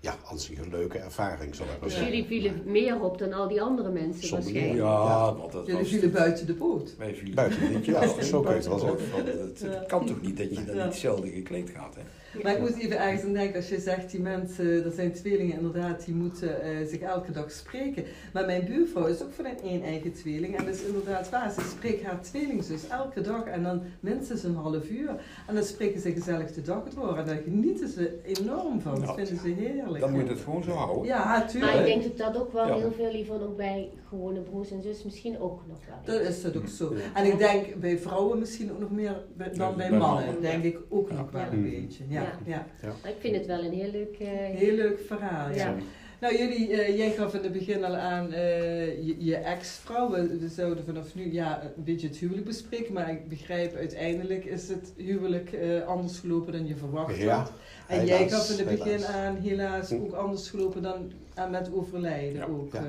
Ja, 0.05 0.15
aan 0.31 0.39
zich 0.39 0.59
een 0.59 0.71
leuke 0.71 0.99
ervaring, 0.99 1.55
zal 1.55 1.65
ik 1.67 1.71
maar 1.71 1.81
dus 1.89 1.93
zeggen. 1.99 2.11
jullie 2.13 2.27
vielen 2.27 2.63
meer 2.65 3.01
op 3.01 3.19
dan 3.19 3.33
al 3.33 3.49
die 3.49 3.63
andere 3.63 3.91
mensen 3.91 4.31
waarschijnlijk. 4.31 4.75
Ja, 4.75 4.85
Ja. 4.85 5.35
want 5.35 5.53
dat 5.53 5.67
Jullie 5.67 5.81
was... 5.81 5.91
vielen 5.91 6.13
buiten 6.13 6.47
de 6.47 6.55
boot. 6.55 6.95
Wij 6.99 7.15
vielen 7.15 7.35
Buiten 7.35 7.73
niet, 7.73 7.85
ja, 7.85 8.23
zo 8.23 8.41
kun 8.41 8.51
je 8.51 8.57
het 8.57 8.67
wel 8.67 8.79
zeggen. 8.79 9.01
Van, 9.09 9.27
Het, 9.27 9.61
het 9.61 9.87
kan 9.87 10.07
toch 10.07 10.23
niet 10.23 10.37
dat 10.37 10.49
je 10.49 10.55
dan 10.55 10.65
Ja. 10.65 10.73
niet 10.73 10.83
hetzelfde 10.83 11.29
gekleed 11.31 11.71
gaat, 11.71 11.95
hè? 11.95 12.03
Maar 12.43 12.53
ik 12.53 12.61
moet 12.61 12.79
even 12.79 12.99
ergens 12.99 13.23
aan 13.23 13.33
denken, 13.33 13.57
als 13.57 13.69
je 13.69 13.81
zegt, 13.81 14.11
die 14.11 14.21
mensen, 14.21 14.83
dat 14.85 14.95
zijn 14.95 15.13
tweelingen 15.13 15.57
inderdaad, 15.57 16.05
die 16.05 16.15
moeten 16.15 16.63
eh, 16.63 16.71
zich 16.87 17.01
elke 17.01 17.33
dag 17.33 17.51
spreken. 17.51 18.05
Maar 18.33 18.47
mijn 18.47 18.65
buurvrouw 18.65 19.07
is 19.07 19.23
ook 19.23 19.33
van 19.33 19.45
een 19.45 19.61
één 19.71 19.83
eigen 19.83 20.13
tweeling 20.13 20.57
en 20.57 20.65
dat 20.65 20.75
is 20.75 20.83
inderdaad 20.83 21.31
waar. 21.31 21.51
Ze 21.53 21.61
spreekt 21.71 22.03
haar 22.03 22.21
tweelingzus 22.23 22.89
elke 22.89 23.21
dag 23.21 23.45
en 23.45 23.63
dan 23.63 23.83
minstens 24.01 24.43
een 24.43 24.55
half 24.55 24.89
uur. 24.89 25.09
En 25.47 25.55
dan 25.55 25.65
spreken 25.65 26.01
ze 26.01 26.13
gezellig 26.13 26.53
de 26.53 26.63
dag 26.63 26.83
door 26.95 27.17
en 27.19 27.27
daar 27.27 27.41
genieten 27.45 27.89
ze 27.89 28.19
enorm 28.25 28.81
van. 28.81 28.95
Dat 28.95 29.03
Nou, 29.05 29.15
vinden 29.27 29.39
ze 29.45 29.49
heerlijk. 29.63 29.94
Dan 30.01 30.13
moet 30.13 30.23
je 30.27 30.29
het 30.29 30.41
gewoon 30.41 30.63
zo 30.63 30.71
houden. 30.71 31.05
Ja, 31.05 31.47
Maar 31.61 31.79
ik 31.79 31.85
denk 31.85 32.03
dat 32.03 32.17
dat 32.17 32.43
ook 32.43 32.53
wel 32.53 32.67
Ja. 32.67 32.75
heel 32.77 32.93
veel 32.93 33.11
hiervan 33.11 33.43
ook 33.43 33.57
bij 33.57 33.91
gewone 34.09 34.41
broers 34.41 34.71
en 34.71 34.83
zus 34.83 35.05
misschien 35.05 35.39
ook 35.41 35.61
nog 35.69 35.79
wel 35.87 36.15
Dat 36.17 36.29
is 36.29 36.43
dat 36.43 36.57
ook 36.57 36.69
zo. 36.69 36.95
En 37.15 37.25
ik 37.25 37.39
denk 37.39 37.75
bij 37.75 37.99
vrouwen 37.99 38.39
misschien 38.39 38.73
ook 38.73 38.79
nog 38.79 38.91
meer 38.91 39.25
dan 39.37 39.49
Ja, 39.53 39.73
bij 39.73 39.91
mannen. 39.91 39.99
mannen. 40.25 40.43
Denk 40.43 40.65
ik 40.65 40.79
ook 40.89 41.11
nog 41.11 41.31
wel 41.31 41.41
Ja. 41.41 41.53
een 41.53 41.63
beetje. 41.63 42.05
Ja, 42.09 42.39
Ja. 42.45 42.67
Maar 42.83 43.11
ik 43.11 43.17
vind 43.19 43.37
het 43.37 43.47
wel 43.47 43.65
een 43.65 43.73
heel 43.73 43.91
leuk... 43.91 44.17
eh, 44.19 44.29
Heel 44.29 44.75
leuk 44.75 45.01
verhaal. 45.07 45.51
Ja. 45.55 45.75
Ja. 46.25 46.31
Nou, 46.31 46.43
jullie, 46.43 46.83
eh, 46.83 46.97
jij 46.97 47.11
gaf 47.11 47.35
in 47.35 47.43
het 47.43 47.53
begin 47.53 47.85
al 47.85 47.95
aan 47.95 48.33
eh, 48.33 49.07
je, 49.07 49.25
je 49.25 49.37
ex-vrouw. 49.37 50.11
We, 50.11 50.39
we 50.39 50.49
zouden 50.49 50.85
vanaf 50.85 51.15
nu 51.15 51.33
ja, 51.33 51.63
een 51.77 51.85
beetje 51.85 52.07
het 52.09 52.17
huwelijk 52.17 52.47
bespreken. 52.47 52.93
Maar 52.93 53.11
ik 53.11 53.29
begrijp, 53.29 53.75
uiteindelijk 53.75 54.45
is 54.45 54.69
het 54.69 54.93
huwelijk 54.97 55.53
eh, 55.53 55.87
anders 55.87 56.19
gelopen 56.19 56.53
dan 56.53 56.67
je 56.67 56.77
verwacht 56.77 57.17
Ja, 57.17 57.37
had. 57.37 57.53
En 57.89 58.07
jij 58.07 58.29
gaf 58.29 58.51
in 58.51 58.59
het 58.59 58.79
begin 58.79 58.93
helaas. 58.93 59.11
aan, 59.11 59.37
helaas, 59.37 59.89
Hm. 59.89 59.95
ook 59.95 60.13
anders 60.13 60.49
gelopen 60.51 60.83
dan 60.83 61.13
aan 61.35 61.51
met 61.51 61.73
overlijden. 61.73 62.35
Ja. 62.41 62.47
ook, 62.47 62.73
Ja. 62.73 62.83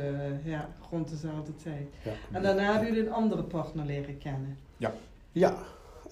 ja, 0.43 0.69
rond 0.91 1.09
dezelfde 1.09 1.55
tijd. 1.63 1.87
Ja. 2.03 2.11
En 2.31 2.43
daarna 2.43 2.71
hebben 2.71 2.87
jullie 2.93 3.07
een 3.07 3.13
andere 3.13 3.43
partner 3.43 3.85
leren 3.85 4.17
kennen. 4.17 4.57
Ja, 5.31 5.57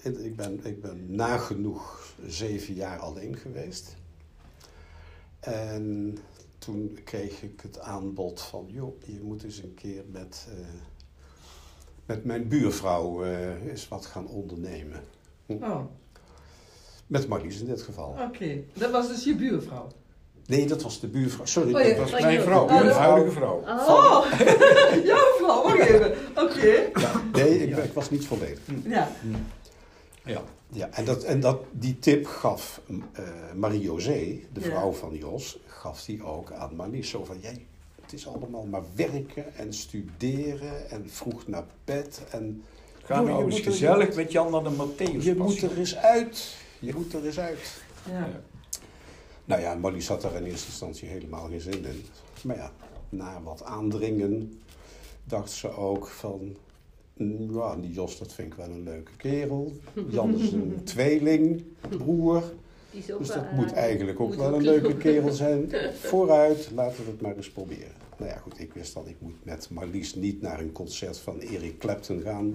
en 0.02 0.24
ik 0.24 0.36
ben, 0.36 0.60
ik 0.64 0.80
ben 0.82 1.06
nagenoeg 1.08 2.14
zeven 2.26 2.74
jaar 2.74 2.98
alleen 2.98 3.36
geweest. 3.36 3.96
En 5.40 6.18
toen 6.64 6.98
kreeg 7.04 7.42
ik 7.42 7.60
het 7.62 7.78
aanbod 7.80 8.40
van, 8.40 8.64
joh, 8.68 9.02
je 9.06 9.20
moet 9.22 9.42
eens 9.42 9.58
een 9.62 9.74
keer 9.74 10.02
met, 10.10 10.46
eh, 10.50 10.64
met 12.06 12.24
mijn 12.24 12.48
buurvrouw 12.48 13.24
eh, 13.24 13.66
eens 13.66 13.88
wat 13.88 14.06
gaan 14.06 14.26
ondernemen. 14.26 15.00
Oh, 15.46 15.80
Met 17.06 17.28
Marlies 17.28 17.60
in 17.60 17.66
dit 17.66 17.82
geval. 17.82 18.16
oké. 18.28 18.58
Dat 18.72 18.90
was 18.90 19.08
dus 19.08 19.24
je 19.24 19.34
buurvrouw. 19.36 19.86
Nee, 20.46 20.66
dat 20.66 20.82
was 20.82 21.00
de 21.00 21.06
buurvrouw. 21.06 21.44
Sorry. 21.46 21.74
Oh, 21.74 21.80
ja. 21.82 21.88
dat 21.88 21.98
was 21.98 22.12
Oh, 22.12 22.20
Mijn 22.20 22.32
je- 22.32 22.40
vrouw, 22.40 22.66
mijn 22.66 22.86
dat- 22.86 22.96
huidige 22.96 23.30
vrouw. 23.30 23.60
Oh, 23.66 23.88
Oh, 23.88 24.30
jouw 25.10 25.32
vrouw, 25.38 25.62
wacht 25.62 25.78
even. 25.78 26.14
Oké. 26.36 26.90
Nee, 27.32 27.58
ik, 27.68 27.76
ik 27.76 27.92
was 27.92 28.10
niet 28.10 28.26
volledig. 28.26 28.60
Ja. 28.84 29.10
Ja. 30.24 30.42
Ja, 30.68 30.88
en, 30.92 31.04
dat, 31.04 31.22
en 31.22 31.40
dat, 31.40 31.60
die 31.72 31.98
tip 31.98 32.26
gaf 32.26 32.80
eh 33.12 33.24
Marie-José, 33.54 34.40
de 34.52 34.60
Ja. 34.60 34.66
vrouw 34.66 34.92
van 34.92 35.16
Jos, 35.16 35.58
gaf 35.66 36.04
die 36.04 36.24
ook 36.24 36.52
aan 36.52 36.76
Marlies. 36.76 37.08
Zo 37.10 37.24
van, 37.24 37.36
jij, 37.40 37.66
het 38.02 38.12
is 38.12 38.26
allemaal 38.26 38.64
maar 38.64 38.82
werken 38.94 39.54
en 39.54 39.72
studeren 39.74 40.90
en 40.90 41.10
vroeg 41.10 41.46
naar 41.46 41.64
bed. 41.84 42.22
En 42.30 42.62
Ga 43.04 43.20
nou 43.20 43.44
eens 43.44 43.58
er- 43.58 43.62
gezellig 43.64 44.14
met 44.14 44.32
Jan 44.32 44.50
naar 44.50 44.62
de 44.62 44.70
Matthäus. 44.70 45.22
je 45.24 45.34
moet 45.36 45.62
er 45.62 45.78
eens 45.78 45.96
uit. 45.96 46.56
Je 46.78 46.94
moet 46.94 47.12
er 47.14 47.24
eens 47.26 47.38
uit. 47.38 47.82
Ja. 48.10 48.28
Nou 49.44 49.60
ja, 49.60 49.74
Marlies 49.74 50.08
had 50.08 50.22
daar 50.22 50.34
in 50.34 50.44
eerste 50.44 50.66
instantie 50.66 51.08
helemaal 51.08 51.48
geen 51.48 51.60
zin 51.60 51.84
in. 51.84 52.04
Maar 52.42 52.56
ja, 52.56 52.72
na 53.08 53.40
wat 53.42 53.64
aandringen 53.64 54.62
dacht 55.24 55.50
ze 55.50 55.70
ook 55.70 56.08
van... 56.08 56.56
"Mm, 57.16 57.54
Ja, 57.54 57.76
die 57.76 57.92
Jos, 57.92 58.18
dat 58.18 58.32
vind 58.32 58.48
ik 58.52 58.54
wel 58.54 58.68
een 58.70 58.82
leuke 58.82 59.16
kerel. 59.16 59.72
Jan 60.08 60.38
is 60.38 60.52
een 60.52 60.80
tweeling, 60.84 61.64
broer. 61.88 62.42
Dus 62.90 63.06
dat 63.06 63.30
aardig. 63.36 63.52
moet 63.52 63.72
eigenlijk 63.72 64.20
ook 64.20 64.34
wel 64.34 64.54
een 64.54 64.62
leuk. 64.62 64.82
leuke 64.82 64.96
kerel 64.96 65.32
zijn. 65.32 65.70
Vooruit, 66.10 66.70
laten 66.74 67.04
we 67.04 67.10
het 67.10 67.20
maar 67.20 67.36
eens 67.36 67.50
proberen. 67.50 67.92
Nou 68.18 68.30
ja, 68.30 68.36
goed, 68.36 68.60
ik 68.60 68.72
wist 68.72 68.94
dat 68.94 69.06
ik 69.08 69.16
moet 69.18 69.44
met 69.44 69.70
Marlies 69.70 70.14
niet 70.14 70.40
naar 70.40 70.60
een 70.60 70.72
concert 70.72 71.18
van 71.18 71.40
Eric 71.40 71.78
Clapton 71.78 72.20
gaan. 72.20 72.54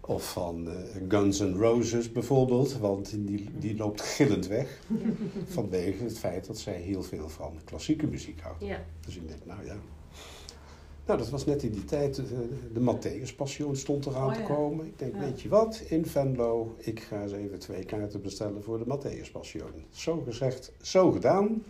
Of 0.00 0.32
van 0.32 0.68
eh, 0.68 0.74
Guns 1.08 1.38
N' 1.40 1.54
Roses 1.58 2.12
bijvoorbeeld, 2.12 2.78
want 2.78 3.10
die, 3.16 3.48
die 3.58 3.76
loopt 3.76 4.00
gillend 4.00 4.46
weg. 4.46 4.80
Vanwege 5.46 6.04
het 6.04 6.18
feit 6.18 6.46
dat 6.46 6.58
zij 6.58 6.74
heel 6.80 7.02
veel 7.02 7.28
van 7.28 7.58
klassieke 7.64 8.06
muziek 8.06 8.40
houdt. 8.40 8.64
Ja. 8.64 8.84
Dus 9.06 9.16
ik 9.16 9.28
denk, 9.28 9.40
nou 9.46 9.64
ja. 9.66 9.76
Nou, 11.06 11.18
dat 11.18 11.28
was 11.30 11.44
net 11.44 11.62
in 11.62 11.72
die 11.72 11.84
tijd, 11.84 12.18
eh, 12.18 12.24
de 12.72 12.80
Matthäus 12.80 13.36
Passion 13.36 13.76
stond 13.76 14.06
eraan 14.06 14.26
Oh 14.28 14.34
te 14.34 14.40
ja. 14.40 14.46
komen. 14.46 14.86
Ik 14.86 14.98
denk, 14.98 15.14
Ja. 15.14 15.20
weet 15.20 15.40
je 15.40 15.48
wat, 15.48 15.82
in 15.88 16.06
Venlo, 16.06 16.74
ik 16.78 17.00
ga 17.00 17.22
eens 17.22 17.32
even 17.32 17.58
twee 17.58 17.84
kaarten 17.84 18.22
bestellen 18.22 18.62
voor 18.62 18.78
de 18.78 18.84
Matthäus 18.98 19.30
Passion. 19.32 19.70
Zo 19.90 20.20
gezegd, 20.26 20.72
zo 20.82 21.10
gedaan. 21.10 21.62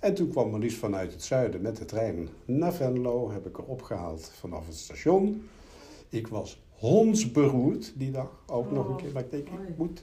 En 0.00 0.14
toen 0.14 0.28
kwam 0.28 0.50
Marlies 0.50 0.76
vanuit 0.76 1.12
het 1.12 1.22
zuiden 1.22 1.60
met 1.62 1.76
de 1.76 1.84
trein 1.84 2.28
naar 2.44 2.72
Venlo, 2.74 3.30
heb 3.30 3.46
ik 3.46 3.56
haar 3.56 3.66
opgehaald 3.66 4.30
vanaf 4.38 4.66
het 4.66 4.76
station. 4.76 5.48
Ik 6.08 6.26
was 6.28 6.62
hondsberoerd 6.70 7.92
die 7.96 8.10
dag, 8.10 8.30
ook 8.46 8.70
nog 8.70 8.84
een 8.86 8.92
Oh, 8.92 8.96
keer. 8.98 9.12
Maar 9.12 9.22
ik 9.22 9.30
denk, 9.30 9.48
ik 9.48 9.76
moet... 9.76 10.02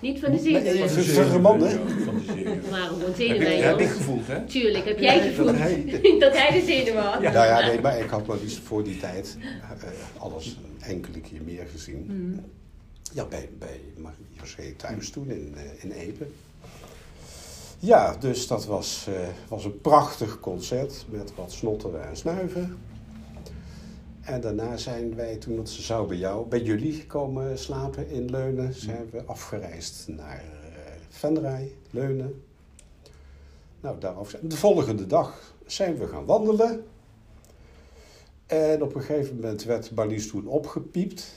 Niet 0.00 0.20
van 0.20 0.30
de 0.32 0.38
zenuwen. 0.38 0.88
Van 0.88 0.96
de 0.96 1.02
vermannen. 1.30 1.70
zenuwen, 1.70 1.98
ja, 1.98 2.04
Van 2.04 2.14
de 2.18 2.24
zenuwen. 2.24 2.62
We 2.62 2.70
waren 2.70 2.86
gewoon 2.88 3.04
Heb 3.04 3.16
zenuwen. 3.16 3.62
heb 3.68 3.78
ik 3.80 3.88
gevoeld, 3.88 4.26
hè? 4.26 4.44
Tuurlijk, 4.46 4.84
heb 4.84 4.98
jij 4.98 5.14
Dat 5.18 5.26
gevoeld 5.26 5.56
hij- 5.58 6.00
dat 6.24 6.36
hij 6.36 6.60
de 6.60 6.66
zenuwen 6.66 7.02
had? 7.02 7.22
Ja. 7.22 7.32
Nou 7.32 7.46
ja, 7.46 7.66
nee, 7.66 7.80
maar 7.80 7.98
ik 7.98 8.08
had 8.10 8.26
maar 8.26 8.36
liefst 8.42 8.58
voor 8.58 8.84
die 8.84 8.96
tijd 8.96 9.36
eh, 9.80 10.22
alles 10.22 10.46
een 10.46 10.82
enkele 10.90 11.20
keer 11.20 11.40
meer 11.44 11.66
gezien. 11.72 12.04
Hmm. 12.06 12.40
Ja, 13.12 13.24
bij, 13.24 13.48
bij 13.58 13.80
Marie-José 13.96 14.72
thuis 14.76 15.10
toen 15.10 15.30
in, 15.30 15.54
eh, 15.56 15.84
in 15.84 15.90
Epe. 15.90 16.26
Ja, 17.78 18.16
dus 18.20 18.46
dat 18.46 18.66
was, 18.66 19.06
eh, 19.08 19.14
was 19.48 19.64
een 19.64 19.80
prachtig 19.80 20.40
concert 20.40 21.04
met 21.10 21.32
wat 21.34 21.52
snotteren 21.52 22.08
en 22.08 22.16
snuiven. 22.16 22.78
En 24.28 24.40
daarna 24.40 24.76
zijn 24.76 25.14
wij, 25.14 25.36
toen 25.36 25.56
dat 25.56 25.68
ze 25.68 25.82
zou 25.82 26.08
bij 26.08 26.16
jou, 26.16 26.46
bij 26.48 26.60
jullie 26.62 27.06
komen 27.06 27.58
slapen 27.58 28.08
in 28.08 28.30
Leunen, 28.30 28.74
zijn 28.74 29.08
we 29.10 29.24
afgereisd 29.24 30.08
naar 30.08 30.44
eh 30.44 30.92
Venray, 31.08 31.72
Leunen. 31.90 32.42
Nou, 33.80 33.98
daarover 34.00 34.30
zijn- 34.30 34.48
de 34.48 34.56
volgende 34.56 35.06
dag 35.06 35.54
zijn 35.66 35.96
we 35.98 36.06
gaan 36.06 36.24
wandelen. 36.24 36.84
En 38.46 38.82
op 38.82 38.94
een 38.94 39.00
gegeven 39.02 39.34
moment 39.34 39.64
werd 39.64 39.90
Marlies 39.94 40.28
toen 40.28 40.46
opgepiept. 40.46 41.32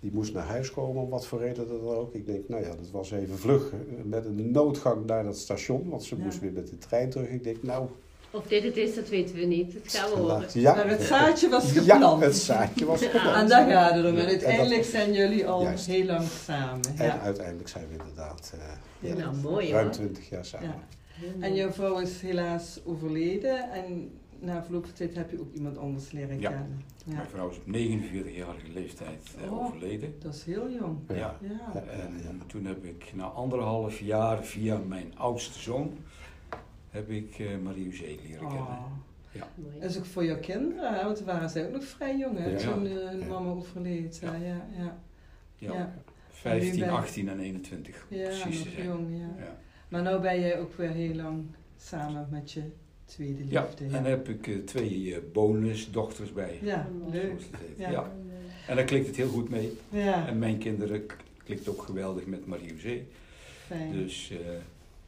Die 0.00 0.12
moest 0.12 0.32
naar 0.32 0.46
huis 0.46 0.70
komen, 0.70 1.02
om 1.02 1.08
wat 1.08 1.26
voor 1.26 1.38
reden 1.38 1.68
dan 1.68 1.80
ook. 1.80 2.14
Ik 2.14 2.26
denk, 2.26 2.48
nou 2.48 2.62
ja, 2.62 2.68
dat 2.68 2.90
was 2.90 3.10
even 3.10 3.38
vlug. 3.38 3.72
eh, 3.72 3.78
Met 4.04 4.24
een 4.24 4.50
noodgang 4.50 5.06
naar 5.06 5.24
dat 5.24 5.36
station, 5.38 5.88
want 5.88 6.04
ze 6.04 6.16
Ja. 6.16 6.24
moest 6.24 6.40
weer 6.40 6.52
met 6.52 6.68
de 6.68 6.78
trein 6.78 7.10
terug. 7.10 7.28
Ik 7.28 7.44
denk, 7.44 7.62
nou, 7.62 7.88
Of 8.30 8.46
dit 8.46 8.62
het 8.62 8.76
is, 8.76 8.94
dat 8.94 9.08
weten 9.08 9.34
we 9.36 9.44
niet. 9.44 9.72
Dat 9.72 9.92
gaan 9.94 10.10
we 10.10 10.16
horen. 10.16 10.44
ja. 10.52 10.74
Maar 10.74 10.88
het 10.88 11.02
zaadje 11.02 11.48
was 11.48 11.72
Ja, 11.72 11.80
geplant. 11.80 12.22
het 12.22 12.36
zaadje 12.36 12.84
was 12.84 13.02
geplant. 13.02 13.36
En 13.36 13.48
daar 13.48 13.70
gaat 13.70 13.94
het 13.94 14.04
om. 14.04 14.12
Ja, 14.14 14.18
En 14.18 14.24
en 14.24 14.28
uiteindelijk 14.28 14.82
dat- 14.82 14.90
zijn 14.90 15.12
jullie 15.12 15.46
al 15.46 15.62
Juist. 15.62 15.86
heel 15.86 16.04
lang 16.04 16.26
samen. 16.44 16.80
En 16.96 17.04
Ja. 17.04 17.20
uiteindelijk 17.20 17.68
zijn 17.68 17.86
we 17.88 17.92
inderdaad 17.92 18.52
eh, 18.54 19.08
ja, 19.10 19.14
Nou, 19.14 19.36
mooi 19.36 19.70
ruim 19.70 19.84
hoor. 19.84 19.92
20 19.94 20.28
jaar 20.28 20.44
samen. 20.44 20.68
Ja. 21.20 21.30
En 21.40 21.54
jouw 21.54 21.70
vrouw 21.72 21.98
is 21.98 22.20
helaas 22.20 22.80
overleden. 22.84 23.70
En 23.72 24.10
na 24.40 24.62
verloop 24.64 24.84
van 24.84 24.94
tijd 24.94 25.14
heb 25.14 25.30
je 25.30 25.40
ook 25.40 25.52
iemand 25.54 25.78
anders 25.78 26.10
leren 26.12 26.40
Ja. 26.40 26.48
kennen. 26.50 26.82
Ja. 27.04 27.14
Mijn 27.14 27.28
vrouw 27.28 27.50
is 27.50 27.56
op 27.56 27.66
49-jarige 27.66 28.72
leeftijd 28.74 29.34
eh, 29.44 29.52
Oh. 29.52 29.64
overleden. 29.66 30.14
Dat 30.22 30.34
is 30.34 30.44
heel 30.44 30.70
jong. 30.70 30.98
Ja. 31.08 31.14
Ja. 31.14 31.36
Ja. 31.74 31.82
En 32.20 32.42
toen 32.46 32.64
heb 32.64 32.84
ik 32.84 33.12
na 33.14 33.24
anderhalf 33.24 33.98
jaar 34.00 34.44
via 34.44 34.80
mijn 34.88 35.12
oudste 35.18 35.58
zoon 35.58 35.98
heb 36.98 37.10
ik 37.10 37.38
eh 37.38 37.46
Marie-José 37.62 38.02
leren 38.04 38.38
kennen. 38.48 38.56
Oh. 38.58 38.92
Mooi. 39.54 39.80
Dat 39.80 39.90
is 39.90 39.98
ook 39.98 40.04
voor 40.06 40.24
jouw 40.24 40.38
kinderen, 40.38 40.94
hè? 40.94 41.04
want 41.04 41.16
toen 41.16 41.26
waren 41.26 41.50
zij 41.50 41.66
ook 41.66 41.72
nog 41.72 41.84
vrij 41.84 42.18
jong 42.18 42.38
hè, 42.38 42.50
Ja. 42.50 42.56
toen 42.58 42.86
eh, 42.86 42.92
hun 43.08 43.18
Ja. 43.20 43.26
mama 43.26 43.50
overleed. 43.50 44.18
Ja, 44.22 44.34
Ja. 44.34 44.46
ja, 44.46 44.66
ja. 44.78 44.98
Ja. 45.58 45.72
ja. 45.72 45.94
15, 46.30 46.80
ben- 46.80 46.88
18 46.88 47.28
en 47.28 47.40
21. 47.40 48.06
om 48.10 48.16
Ja, 48.16 48.24
precies 48.24 48.58
te 48.58 48.64
nog 48.64 48.74
zijn. 48.74 48.86
jong, 48.86 49.06
ja. 49.10 49.44
Ja. 49.44 49.56
Maar 49.88 50.02
nu 50.02 50.18
ben 50.18 50.40
jij 50.40 50.58
ook 50.60 50.74
weer 50.74 50.90
heel 50.90 51.14
lang 51.14 51.44
samen 51.76 52.28
met 52.30 52.52
je 52.52 52.62
tweede 53.04 53.48
Ja, 53.48 53.62
liefde. 53.62 53.84
en 53.84 53.90
dan 53.90 54.04
heb 54.04 54.28
ik 54.28 54.46
eh, 54.46 54.56
twee 54.58 55.14
eh, 55.14 55.20
bonusdochters 55.32 56.32
bij. 56.32 56.58
Ja, 56.62 56.88
leuk. 57.10 57.40
Ja. 57.76 57.90
Ja. 57.90 58.12
En 58.68 58.76
daar 58.76 58.84
klikt 58.84 59.06
het 59.06 59.16
heel 59.16 59.28
goed 59.28 59.48
mee. 59.48 59.72
Ja, 59.88 60.26
En 60.28 60.38
mijn 60.38 60.58
kinderen 60.58 61.06
klikt 61.44 61.68
ook 61.68 61.82
geweldig 61.82 62.26
met 62.26 62.46
Marie-José. 62.46 63.00
fijn. 63.66 63.92
Dus 63.92 64.30
eh, 64.30 64.36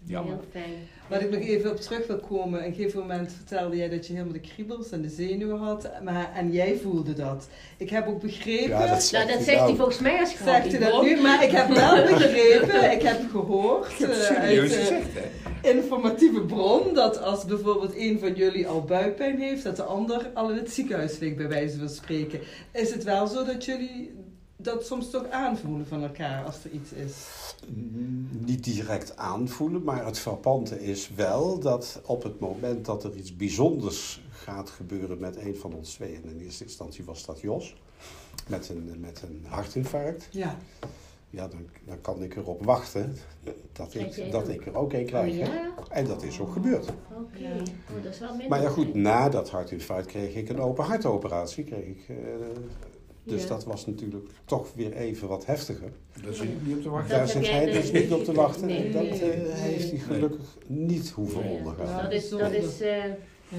ja, 0.04 0.22
Heel 0.22 0.44
fijn. 0.50 0.88
Waar 1.08 1.22
ik 1.22 1.30
nog 1.30 1.40
even 1.40 1.70
op 1.70 1.80
terug 1.80 2.06
wil 2.06 2.18
komen. 2.18 2.60
Op 2.60 2.66
een 2.66 2.74
gegeven 2.74 3.00
moment 3.00 3.32
vertelde 3.32 3.76
jij 3.76 3.88
dat 3.88 4.06
je 4.06 4.12
helemaal 4.12 4.32
de 4.32 4.40
kriebels 4.40 4.90
en 4.90 5.02
de 5.02 5.08
zenuwen 5.08 5.58
had. 5.58 5.90
Maar, 6.02 6.32
en 6.34 6.52
jij 6.52 6.78
voelde 6.82 7.12
dat. 7.12 7.48
Ik 7.76 7.90
heb 7.90 8.06
ook 8.06 8.20
begrepen... 8.20 8.68
Ja, 8.68 8.78
dat 8.78 8.88
Nou, 8.88 9.00
zegt 9.00 9.26
dat 9.26 9.36
hij 9.36 9.44
zegt 9.44 9.56
nou. 9.56 9.68
hij 9.68 9.76
volgens 9.76 9.98
mij 9.98 10.20
als 10.20 10.36
Zegt 10.44 10.74
u 10.74 10.78
dat 10.78 11.02
nu? 11.02 11.20
Maar 11.20 11.44
ik 11.44 11.50
heb 11.50 11.68
wel 11.68 12.04
begrepen, 12.18 12.92
ik 12.92 13.02
heb 13.02 13.20
gehoord 13.30 13.90
ik 13.90 13.98
heb 13.98 14.10
eh, 14.10 14.36
uit 14.36 14.56
eh, 14.56 14.62
gezegd, 14.62 15.14
hè? 15.14 15.68
informatieve 15.68 16.40
bron 16.40 16.94
dat 16.94 17.22
als 17.22 17.44
bijvoorbeeld 17.44 17.96
een 17.96 18.18
van 18.18 18.34
jullie 18.34 18.68
al 18.68 18.84
buikpijn 18.84 19.38
heeft, 19.38 19.64
dat 19.64 19.76
de 19.76 19.82
ander 19.82 20.30
al 20.34 20.50
in 20.50 20.56
het 20.56 20.70
ziekenhuis 20.70 21.18
ligt, 21.18 21.36
bij 21.36 21.48
wijze 21.48 21.78
van 21.78 21.88
spreken. 21.88 22.40
Is 22.72 22.92
het 22.92 23.04
wel 23.04 23.26
zo 23.26 23.44
dat 23.44 23.64
jullie 23.64 24.12
dat 24.62 24.87
soms 24.87 25.11
toch 25.11 25.29
aanvoelen 25.31 25.87
van 25.87 26.03
elkaar 26.03 26.44
als 26.44 26.64
er 26.64 26.70
iets 26.70 26.92
is? 26.92 27.12
Mm, 27.68 28.29
Niet 28.44 28.64
direct 28.64 29.16
aanvoelen, 29.16 29.83
maar 29.85 30.05
het 30.07 30.18
frappante 30.18 30.83
is 30.85 31.11
wel 31.14 31.59
dat 31.59 32.01
op 32.05 32.23
het 32.23 32.40
moment 32.40 32.85
dat 32.85 33.05
er 33.05 33.14
iets 33.16 33.37
bijzonders 33.37 34.23
gaat 34.31 34.70
gebeuren 34.70 35.18
met 35.18 35.37
een 35.37 35.57
van 35.57 35.73
ons 35.75 35.92
twee, 35.94 36.14
en 36.14 36.25
in 36.25 36.40
eerste 36.44 36.64
instantie 36.64 37.05
was 37.05 37.25
dat 37.27 37.40
Jos, 37.40 37.77
met 38.46 38.68
een, 38.68 38.96
met 39.01 39.23
een 39.23 39.44
hartinfarct, 39.49 40.29
Ja. 40.31 40.57
ja, 41.31 41.49
dan, 41.49 41.61
dan 41.85 42.01
kan 42.01 42.23
ik 42.23 42.37
erop 42.37 42.64
wachten 42.64 43.16
dat 43.73 43.94
ik, 43.94 44.31
dat 44.33 44.49
ik 44.49 44.66
er 44.66 44.75
ook 44.77 44.92
een 44.92 45.01
Oh 45.01 45.07
krijg. 45.07 45.37
ja? 45.37 45.70
En 45.90 46.05
dat 46.07 46.23
is 46.23 46.40
ook 46.40 46.53
gebeurd. 46.53 46.88
Oké. 47.16 47.38
Ja. 47.38 47.51
Oh, 47.96 48.03
dat 48.03 48.12
is 48.12 48.18
wel 48.18 48.31
minder. 48.31 48.49
Maar 48.49 48.62
ja 48.62 48.68
goed, 48.68 48.94
na 48.94 49.29
dat 49.29 49.51
hartinfarct 49.51 50.07
kreeg 50.07 50.35
ik 50.35 50.49
een 50.49 50.61
open 50.61 50.85
hartoperatie. 50.85 51.64
Kreeg 51.64 51.85
ik, 51.87 52.05
eh, 52.09 52.16
dus 53.24 53.42
Ja. 53.42 53.48
dat 53.48 53.64
was 53.64 53.87
natuurlijk 53.87 54.24
toch 54.44 54.72
weer 54.74 54.92
even 54.92 55.28
wat 55.28 55.46
heftiger. 55.46 55.92
Daar 56.24 56.35
zit 56.35 56.48
ik 56.48 56.66
niet 56.66 56.76
op 56.76 56.83
te 56.83 56.88
wachten. 56.90 57.16
Daar 57.16 57.28
zit 57.28 57.46
hij 57.50 57.64
dus- 57.64 57.90
dus 57.90 58.02
niet 58.02 58.12
op 58.12 58.24
te 58.24 58.33
wachten. 58.33 58.66
Nee, 58.66 58.85
en 58.87 58.92
dat 58.92 59.02
eh, 59.18 59.28
heeft 59.52 59.90
hij 59.90 59.98
gelukkig 59.98 60.56
niet 60.66 61.11
hoeven 61.11 61.42
ondergaan. 61.44 62.02
Dat 62.02 62.12
is, 62.12 62.28
dat 62.28 62.52
is 62.52 62.80
eh, 62.80 63.04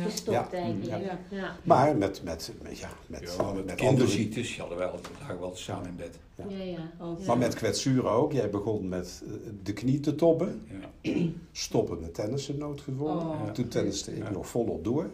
gestopt 0.04 0.38
Ja. 0.38 0.52
eigenlijk. 0.52 1.04
Ja. 1.04 1.20
Ja. 1.30 1.56
Maar 1.64 1.98
met, 1.98 2.22
met, 2.24 2.52
met, 2.62 2.78
ja, 2.78 2.90
met, 3.08 3.20
Ja, 3.38 3.44
met, 3.54 3.66
met 3.66 3.70
andere... 3.70 3.76
kinderziektes 3.76 4.58
hadden 4.60 4.78
wij 4.78 4.88
altijd, 4.88 5.14
lagen 5.20 5.38
we 5.38 5.44
altijd 5.44 5.62
samen 5.62 5.88
in 5.90 5.96
bed. 5.96 6.20
Ja, 6.50 6.64
ja. 6.64 7.16
Maar 7.28 7.38
met 7.38 7.54
kwetsuren 7.56 8.12
ook. 8.12 8.32
Jij 8.32 8.50
begon 8.50 8.90
met 8.90 9.24
eh, 9.26 9.32
de 9.64 9.74
knie 9.74 10.00
te 10.00 10.16
tobben. 10.16 10.62
Ja. 11.02 11.12
Stoppen 11.52 12.00
met 12.00 12.14
tennissen 12.14 12.58
noodgedwongen. 12.58 13.26
Oh, 13.26 13.50
Toen 13.52 13.68
tenniste 13.68 14.16
ik 14.16 14.24
Ja. 14.24 14.32
nog 14.32 14.48
volop 14.48 14.84
door. 14.84 15.10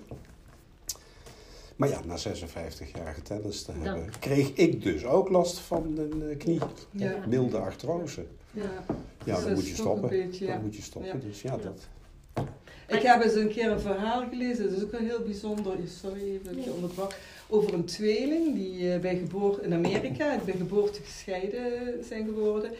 Maar 1.78 1.90
ja, 1.90 2.00
na 2.06 2.18
56 2.18 2.92
jaar 2.96 3.14
getennist 3.14 3.66
te 3.66 3.72
Dan- 3.74 3.82
hebben, 3.84 4.10
kreeg 4.20 4.52
ik 4.54 4.84
dus 4.84 5.06
ook 5.06 5.30
last 5.30 5.58
van 5.60 5.98
een 5.98 6.30
eh, 6.30 6.38
knie. 6.38 6.60
Ja. 6.92 7.14
Milde 7.28 7.58
artrose. 7.58 8.26
Ja. 8.52 8.62
Ja, 8.64 9.34
Dus 9.34 9.36
dan 9.36 9.44
dat 9.44 9.54
moet 9.54 9.68
je 9.68 9.76
stoppen. 9.76 10.10
beetje, 10.10 10.46
ja. 10.46 10.54
Dan 10.54 10.62
moet 10.64 10.76
je 10.76 10.82
stoppen. 10.82 11.12
Ja. 11.22 11.28
Dus 11.28 11.42
ja, 11.42 11.52
Ja. 11.52 11.58
dat... 11.64 11.88
Ik 12.88 13.02
heb 13.02 13.24
eens 13.24 13.34
een 13.36 13.48
keer 13.50 13.72
een 13.72 13.80
verhaal 13.80 14.28
gelezen, 14.30 14.64
dat 14.70 14.78
is 14.78 14.84
ook 14.84 14.92
wel 14.92 15.02
heel 15.02 15.22
bijzonder. 15.22 15.76
Sorry 16.02 16.22
even 16.22 16.44
dat 16.44 16.54
ik 16.56 16.64
je 16.64 16.72
onderbrak. 16.74 17.16
over 17.50 17.74
een 17.74 17.86
tweeling 17.86 18.56
die 18.56 18.94
eh, 18.94 19.00
bij 19.00 19.16
geboorte 19.18 19.62
in 19.62 19.74
Amerika 19.74 20.40
bij 20.46 20.54
geboorte 20.58 21.02
gescheiden 21.04 21.72
zijn 22.08 22.26
geworden. 22.26 22.72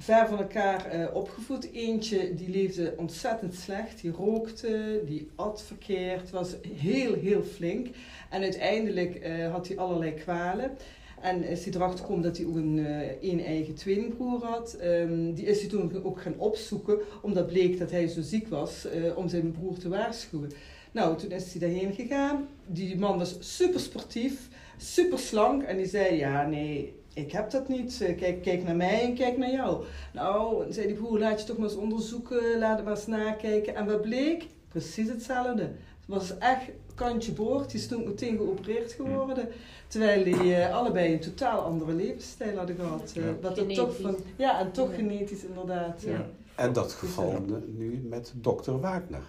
Ver 0.00 0.28
van 0.28 0.38
elkaar 0.38 0.84
eh, 0.86 1.14
opgevoed. 1.14 1.72
Eentje 1.72 2.34
die 2.34 2.48
leefde 2.48 2.94
ontzettend 2.96 3.54
slecht, 3.54 4.00
die 4.00 4.10
rookte, 4.10 5.02
die 5.06 5.30
at 5.34 5.62
verkeerd, 5.62 6.30
was 6.30 6.54
heel, 6.76 7.14
heel 7.14 7.42
flink. 7.42 7.86
En 8.30 8.42
uiteindelijk 8.42 9.14
eh, 9.14 9.52
had 9.52 9.68
hij 9.68 9.78
allerlei 9.78 10.14
kwalen. 10.14 10.76
En 11.20 11.44
is 11.44 11.64
hij 11.64 11.74
erachter 11.74 11.98
gekomen 11.98 12.22
dat 12.22 12.36
hij 12.36 12.46
ook 12.46 12.56
een, 12.56 12.86
eh, 12.86 13.30
een 13.30 13.44
eigen 13.44 13.74
tweelingbroer 13.74 14.44
had. 14.44 14.74
Ehm, 14.74 15.32
die 15.32 15.46
is 15.46 15.60
hij 15.60 15.68
toen 15.68 16.04
ook 16.04 16.20
gaan 16.20 16.38
opzoeken, 16.38 16.98
omdat 17.22 17.46
bleek 17.46 17.78
dat 17.78 17.90
hij 17.90 18.06
zo 18.06 18.20
ziek 18.22 18.48
was, 18.48 18.86
om 19.14 19.28
zijn 19.28 19.52
broer 19.52 19.78
te 19.78 19.88
waarschuwen. 19.88 20.50
Nou, 20.92 21.16
toen 21.18 21.30
is 21.30 21.52
hij 21.52 21.60
daarheen 21.60 21.92
gegaan. 21.92 22.48
Die 22.66 22.98
man 22.98 23.18
was 23.18 23.36
super 23.56 23.80
sportief, 23.80 24.48
super 24.76 25.18
slank. 25.18 25.62
En 25.62 25.76
die 25.76 25.86
zei, 25.86 26.16
ja 26.16 26.46
nee, 26.46 26.94
ik 27.18 27.32
heb 27.32 27.50
dat 27.50 27.68
niet. 27.68 28.00
Eh, 28.00 28.16
Kijk, 28.18 28.42
kijk 28.42 28.64
naar 28.64 28.76
mij 28.76 29.02
en 29.02 29.14
kijk 29.14 29.36
naar 29.38 29.50
jou. 29.50 29.84
Nou, 30.14 30.72
zei 30.72 30.86
die 30.86 30.96
broer, 30.96 31.18
laat 31.18 31.40
je 31.40 31.46
toch 31.46 31.56
maar 31.58 31.68
eens 31.68 31.76
onderzoeken, 31.78 32.58
laat 32.58 32.76
het 32.76 32.84
maar 32.84 32.94
eens 32.96 33.06
nakijken. 33.06 33.74
En 33.74 33.86
wat 33.86 34.00
bleek? 34.02 34.46
Precies 34.68 35.08
hetzelfde. 35.08 35.62
Het 35.62 36.06
was 36.06 36.38
echt 36.38 36.62
kantje 36.94 37.32
boord. 37.32 37.70
Die 37.70 37.80
is 37.80 37.86
toen 37.88 38.04
meteen 38.04 38.36
geopereerd 38.36 38.92
geworden. 38.92 39.48
Terwijl 39.88 40.24
die 40.24 40.54
eh, 40.54 40.74
allebei 40.76 41.12
een 41.12 41.20
totaal 41.20 41.60
andere 41.60 41.92
levensstijl 41.92 42.56
hadden 42.56 42.76
gehad. 42.76 43.12
eh, 43.16 43.24
Ja. 43.24 43.34
wat 43.40 43.58
er 43.58 43.66
toch 43.74 43.96
Genetisch. 43.96 44.00
van, 44.02 44.16
ja, 44.36 44.60
en 44.60 44.72
toch 44.72 44.90
Ja. 44.90 44.96
genetisch 44.96 45.44
inderdaad. 45.44 46.02
Ja. 46.02 46.10
Ja. 46.10 46.26
En 46.54 46.72
dat 46.72 46.92
geval 46.92 47.44
nu 47.76 48.06
met 48.08 48.32
dokter 48.36 48.80
Wagner. 48.80 49.22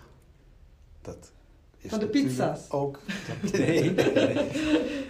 Dat 1.01 1.31
is 1.81 1.89
Van 1.89 1.99
de 1.99 2.07
pizza's. 2.07 2.59
Ook, 2.69 2.99
Nee. 3.51 3.93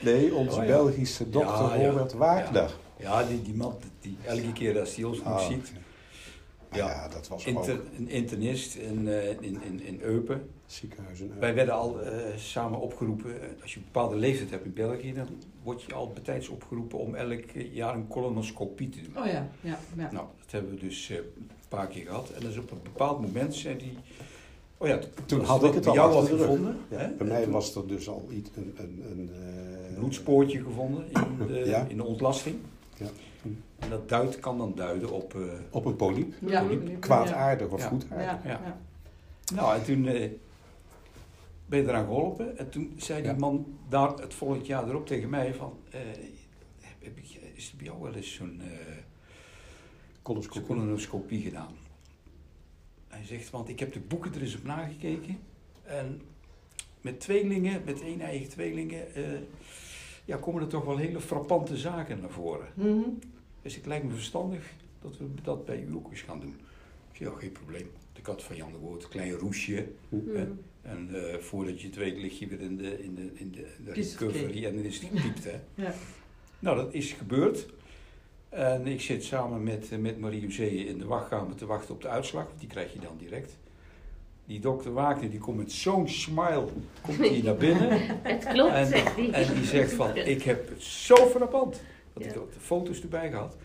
nee, 0.01 0.33
onze 0.33 0.57
Oh 0.57 0.61
ja. 0.65 0.67
Belgische 0.69 1.29
dokter 1.29 1.65
Ja, 1.65 1.75
ja. 1.75 1.89
Robert 1.89 2.13
Wagner. 2.13 2.71
Ja, 2.97 3.23
die, 3.23 3.41
die 3.41 3.53
man, 3.55 3.75
die 4.01 4.17
elke 4.25 4.53
keer 4.53 4.79
als 4.79 4.95
hij 4.95 5.03
ons 5.05 5.17
nog 5.17 5.27
Ah, 5.27 5.47
ziet. 5.47 5.71
Ja. 6.71 6.87
Ja. 6.89 7.07
dat 7.07 7.27
was 7.27 7.45
Inter, 7.45 7.73
ook 7.73 7.81
een 7.97 8.09
internist 8.09 8.75
in, 8.75 9.07
eh, 9.07 9.29
in, 9.29 9.61
in, 9.63 9.81
in 9.83 9.99
Eupen. 10.01 10.49
ziekenhuizen. 10.65 11.39
Wij 11.39 11.53
werden 11.55 11.73
al 11.73 12.01
eh, 12.01 12.37
samen 12.37 12.79
opgeroepen. 12.79 13.41
eh, 13.41 13.47
Als 13.61 13.73
je 13.73 13.79
een 13.79 13.85
bepaalde 13.91 14.15
leeftijd 14.15 14.49
hebt 14.49 14.65
in 14.65 14.73
België, 14.73 15.13
dan 15.13 15.27
word 15.63 15.81
je 15.83 15.93
al 15.93 16.11
betijds 16.13 16.47
opgeroepen 16.47 16.99
om 16.99 17.15
elk 17.15 17.43
jaar 17.71 17.95
een 17.95 18.07
colonoscopie 18.07 18.89
te 18.89 19.01
doen. 19.01 19.17
Oh 19.23 19.25
ja, 19.25 19.49
ja, 19.61 19.79
ja. 19.97 20.09
Nou, 20.11 20.25
dat 20.41 20.51
hebben 20.51 20.71
we 20.71 20.79
dus 20.79 21.09
eh, 21.09 21.15
een 21.17 21.49
paar 21.69 21.87
keer 21.87 22.05
gehad. 22.05 22.29
En 22.29 22.41
dus 22.41 22.57
op 22.57 22.71
een 22.71 22.81
bepaald 22.83 23.21
moment 23.21 23.55
zei 23.55 23.77
die. 23.77 23.97
Oh 24.81 24.87
ja, 24.87 24.99
Toen 25.25 25.43
had 25.43 25.63
ik 25.63 25.73
het 25.73 25.83
bij 25.83 25.89
al 25.89 25.95
jou 25.95 26.15
achter 26.15 26.35
rug. 26.37 26.41
gevonden. 26.45 26.77
Ja, 26.89 27.11
bij 27.17 27.27
mij 27.27 27.43
toen 27.43 27.51
was 27.51 27.75
er 27.75 27.87
dus 27.87 28.09
al 28.09 28.27
iets, 28.31 28.49
een, 28.55 28.73
een, 28.77 29.03
een, 29.11 29.29
eh, 29.33 29.87
een 29.89 29.93
bloedspoortje 29.95 30.63
gevonden 30.63 31.05
in 31.09 31.47
de, 31.47 31.53
Ja. 31.65 31.85
in 31.89 31.97
de 31.97 32.03
ontlasting. 32.03 32.55
Ja. 32.95 33.07
En 33.79 33.89
dat 33.89 34.09
duidt, 34.09 34.39
kan 34.39 34.57
dan 34.57 34.73
duiden 34.75 35.11
op. 35.11 35.35
eh, 35.35 35.41
op 35.71 35.85
een 35.85 35.95
polyp. 35.95 36.33
ja. 36.47 36.65
Kwaadaardig 36.99 37.67
of 37.67 37.83
goedaardig. 37.83 38.25
Ja, 38.25 38.41
Ja. 38.43 38.59
ja. 38.65 38.79
Nou, 39.55 39.75
en 39.77 39.83
toen 39.83 40.05
eh, 40.07 40.29
ben 41.65 41.79
je 41.81 41.87
eraan 41.87 42.05
geholpen. 42.05 42.57
En 42.57 42.69
toen 42.69 42.93
zei 42.97 43.21
die 43.21 43.31
Ja. 43.31 43.37
man 43.37 43.65
daar 43.89 44.13
het 44.15 44.33
volgend 44.33 44.65
jaar 44.65 44.89
erop 44.89 45.07
tegen 45.07 45.29
mij 45.29 45.53
van... 45.53 45.73
eh, 45.91 45.99
heb 46.99 47.17
ik, 47.17 47.39
is 47.55 47.69
er 47.71 47.77
bij 47.77 47.85
jou 47.85 48.01
wel 48.01 48.13
eens 48.13 48.33
zo'n 48.33 48.61
eh, 48.61 48.69
colonoscopie 50.67 51.41
gedaan? 51.41 51.73
Hij 53.09 53.25
zegt, 53.25 53.49
want 53.49 53.69
ik 53.69 53.79
heb 53.79 53.93
de 53.93 53.99
boeken 53.99 54.33
er 54.33 54.41
eens 54.41 54.55
op 54.55 54.63
nagekeken. 54.63 55.37
En 55.83 56.21
met 57.01 57.19
tweelingen, 57.19 57.81
met 57.85 58.01
een 58.01 58.21
eigen 58.21 58.49
tweelingen... 58.49 59.15
eh, 59.15 59.23
ja, 60.25 60.37
komen 60.37 60.61
er 60.61 60.67
toch 60.67 60.85
wel 60.85 60.97
hele 60.97 61.19
frappante 61.19 61.77
zaken 61.77 62.19
naar 62.19 62.29
voren. 62.29 62.67
Mhm. 62.73 63.09
Dus 63.61 63.75
het 63.75 63.85
lijkt 63.85 64.05
me 64.05 64.13
verstandig 64.13 64.73
dat 65.01 65.17
we 65.17 65.25
dat 65.43 65.65
bij 65.65 65.81
u 65.81 65.93
ook 65.93 66.09
eens 66.09 66.21
gaan 66.21 66.39
doen. 66.39 66.55
Ik 67.11 67.19
ja, 67.19 67.31
geen 67.31 67.51
probleem. 67.51 67.91
De 68.13 68.21
kat 68.21 68.43
van 68.43 68.55
Jan 68.55 68.71
de 68.71 68.77
Woord, 68.77 69.07
klein 69.07 69.31
roesje. 69.31 69.87
Mhm. 70.09 70.47
En 70.81 71.09
eh, 71.13 71.37
voordat 71.39 71.81
je 71.81 71.87
het 71.87 71.95
weet 71.95 72.17
lig 72.17 72.39
je 72.39 72.47
weer 72.47 72.61
in 72.61 72.77
de, 72.77 73.03
in 73.03 73.15
de, 73.15 73.31
in 73.33 73.51
de, 73.51 73.67
de 73.83 73.91
recovery 73.91 74.65
en 74.65 74.75
dan 74.75 74.83
is 74.83 74.99
het 74.99 75.09
gepiept. 75.13 75.43
Hè. 75.43 75.59
Ja. 75.75 75.93
Nou, 76.59 76.77
dat 76.77 76.93
is 76.93 77.11
gebeurd. 77.13 77.67
En 78.49 78.87
ik 78.87 79.01
zit 79.01 79.23
samen 79.23 79.63
met, 79.63 79.89
eh, 79.91 79.97
met 79.97 80.19
Marie 80.19 80.41
José 80.41 80.63
in 80.63 80.97
de 80.97 81.05
wachtkamer 81.05 81.55
te 81.55 81.65
wachten 81.65 81.93
op 81.93 82.01
de 82.01 82.07
uitslag. 82.07 82.45
want 82.45 82.59
Die 82.59 82.69
krijg 82.69 82.93
je 82.93 82.99
dan 82.99 83.17
direct. 83.17 83.57
Die 84.45 84.59
dokter 84.59 84.93
Wagner 84.93 85.29
die 85.29 85.39
komt 85.39 85.57
met 85.57 85.71
zo'n 85.71 86.07
smile 86.07 86.65
komt 87.01 87.17
die 87.17 87.43
naar 87.47 87.55
binnen. 87.55 87.89
Het 88.21 88.47
klopt, 88.47 88.73
En, 88.73 88.85
zegt 88.85 89.15
hij. 89.15 89.31
en 89.31 89.53
die 89.53 89.63
zegt 89.65 89.91
van, 89.93 90.15
ik 90.35 90.41
heb 90.43 90.69
het 90.69 90.83
zo 90.83 91.15
frappant. 91.15 91.81
Dat 92.13 92.25
ik 92.25 92.33
Ja. 92.33 92.39
ook 92.39 92.53
de 92.53 92.59
foto's 92.59 93.01
erbij 93.01 93.29
gehad. 93.29 93.55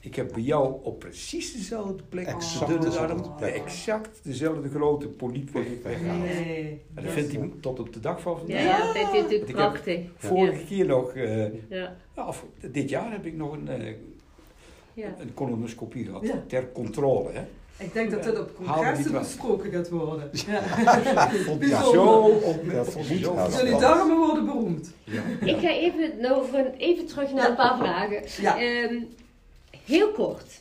Ik 0.00 0.14
heb 0.14 0.32
bij 0.32 0.42
jou 0.42 0.74
op 0.82 0.98
precies 0.98 1.52
dezelfde 1.52 2.02
plek, 2.08 2.26
Exact 2.26 2.60
op 2.62 2.66
de 2.66 2.72
dunne 2.72 2.88
dezelfde 2.90 3.30
plek. 3.30 3.54
exact 3.54 4.20
dezelfde 4.24 4.68
grote 4.68 5.08
poliep 5.08 5.50
weg- 5.50 5.82
weggehaald. 5.82 6.22
Nee. 6.22 6.82
En 6.94 7.02
dat 7.04 7.12
vindt 7.12 7.32
hij 7.32 7.50
tot 7.60 7.80
op 7.80 7.92
de 7.92 8.00
dag 8.00 8.20
van 8.20 8.32
Ja, 8.32 8.38
vandaag. 8.38 8.62
ja, 8.64 8.78
dat 8.84 8.92
vindt 8.92 9.10
hij 9.10 9.20
natuurlijk 9.20 9.50
Want 9.58 9.76
ik 9.76 9.82
prachtig. 9.82 10.00
Vorige 10.16 10.64
keer 10.64 10.86
nog, 10.86 11.10
eh, 11.14 11.44
Ja, 11.70 11.96
ja, 12.16 12.26
of- 12.28 12.44
dit 12.70 12.88
jaar 12.90 13.12
heb 13.12 13.26
ik 13.26 13.36
nog 13.36 13.52
een, 13.52 13.68
eh, 13.68 13.94
ja. 14.96 15.14
een 15.18 15.34
colonoscopie 15.34 16.04
gehad. 16.04 16.22
Ja. 16.22 16.42
Ter 16.46 16.72
controle. 16.72 17.30
Hè. 17.32 17.42
Ik 17.84 17.92
denk 17.92 18.10
dat 18.10 18.22
dit 18.22 18.38
op 18.38 18.56
congressen 18.56 19.10
die 19.10 19.18
besproken 19.18 19.72
gaat 19.72 19.88
worden. 19.88 20.30
Ja. 20.46 20.58
Op-. 21.52 21.62
Zo 21.64 22.02
op 22.26 22.64
Ja, 22.64 22.84
zo 22.84 22.98
mij. 23.34 23.50
Jullie 23.50 23.70
Ja. 23.70 23.78
darmen 23.78 24.16
worden 24.16 24.44
beroemd. 24.44 24.92
Ja. 25.04 25.22
Ik 25.40 25.58
ga 25.58 25.68
even, 25.68 26.20
nog 26.20 26.52
een, 26.52 26.74
even 26.74 27.06
terug 27.06 27.32
naar 27.32 27.48
een 27.50 27.56
paar 27.56 27.76
vragen. 27.78 28.22
Ja. 28.40 28.58
Ehm, 28.58 29.02
heel 29.84 30.10
kort. 30.12 30.60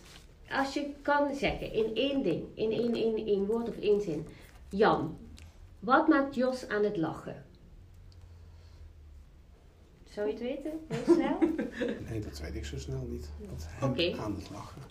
Als 0.51 0.73
je 0.73 0.85
kan 1.01 1.35
zeggen 1.35 1.73
in 1.73 1.91
één 1.93 2.23
ding, 2.23 2.43
in 2.53 2.71
één, 2.71 2.93
één, 2.93 3.27
één 3.27 3.45
woord 3.45 3.69
of 3.69 3.75
één 3.79 4.01
zin. 4.01 4.25
Jan, 4.69 5.17
wat 5.79 6.07
maakt 6.07 6.35
Jos 6.35 6.67
aan 6.67 6.83
het 6.83 6.97
lachen? 6.97 7.44
Zou 10.15 10.27
je 10.27 10.33
het 10.33 10.41
weten? 10.41 10.71
Heel 10.87 11.15
snel? 11.15 11.37
Nee, 12.09 12.19
dat 12.19 12.39
weet 12.39 12.55
ik 12.55 12.65
zo 12.65 12.77
snel 12.77 13.07
niet. 13.09 13.29
Wat 13.49 13.89
Oké. 13.89 14.15
aan 14.19 14.35
het 14.35 14.49
lachen. 14.51 14.81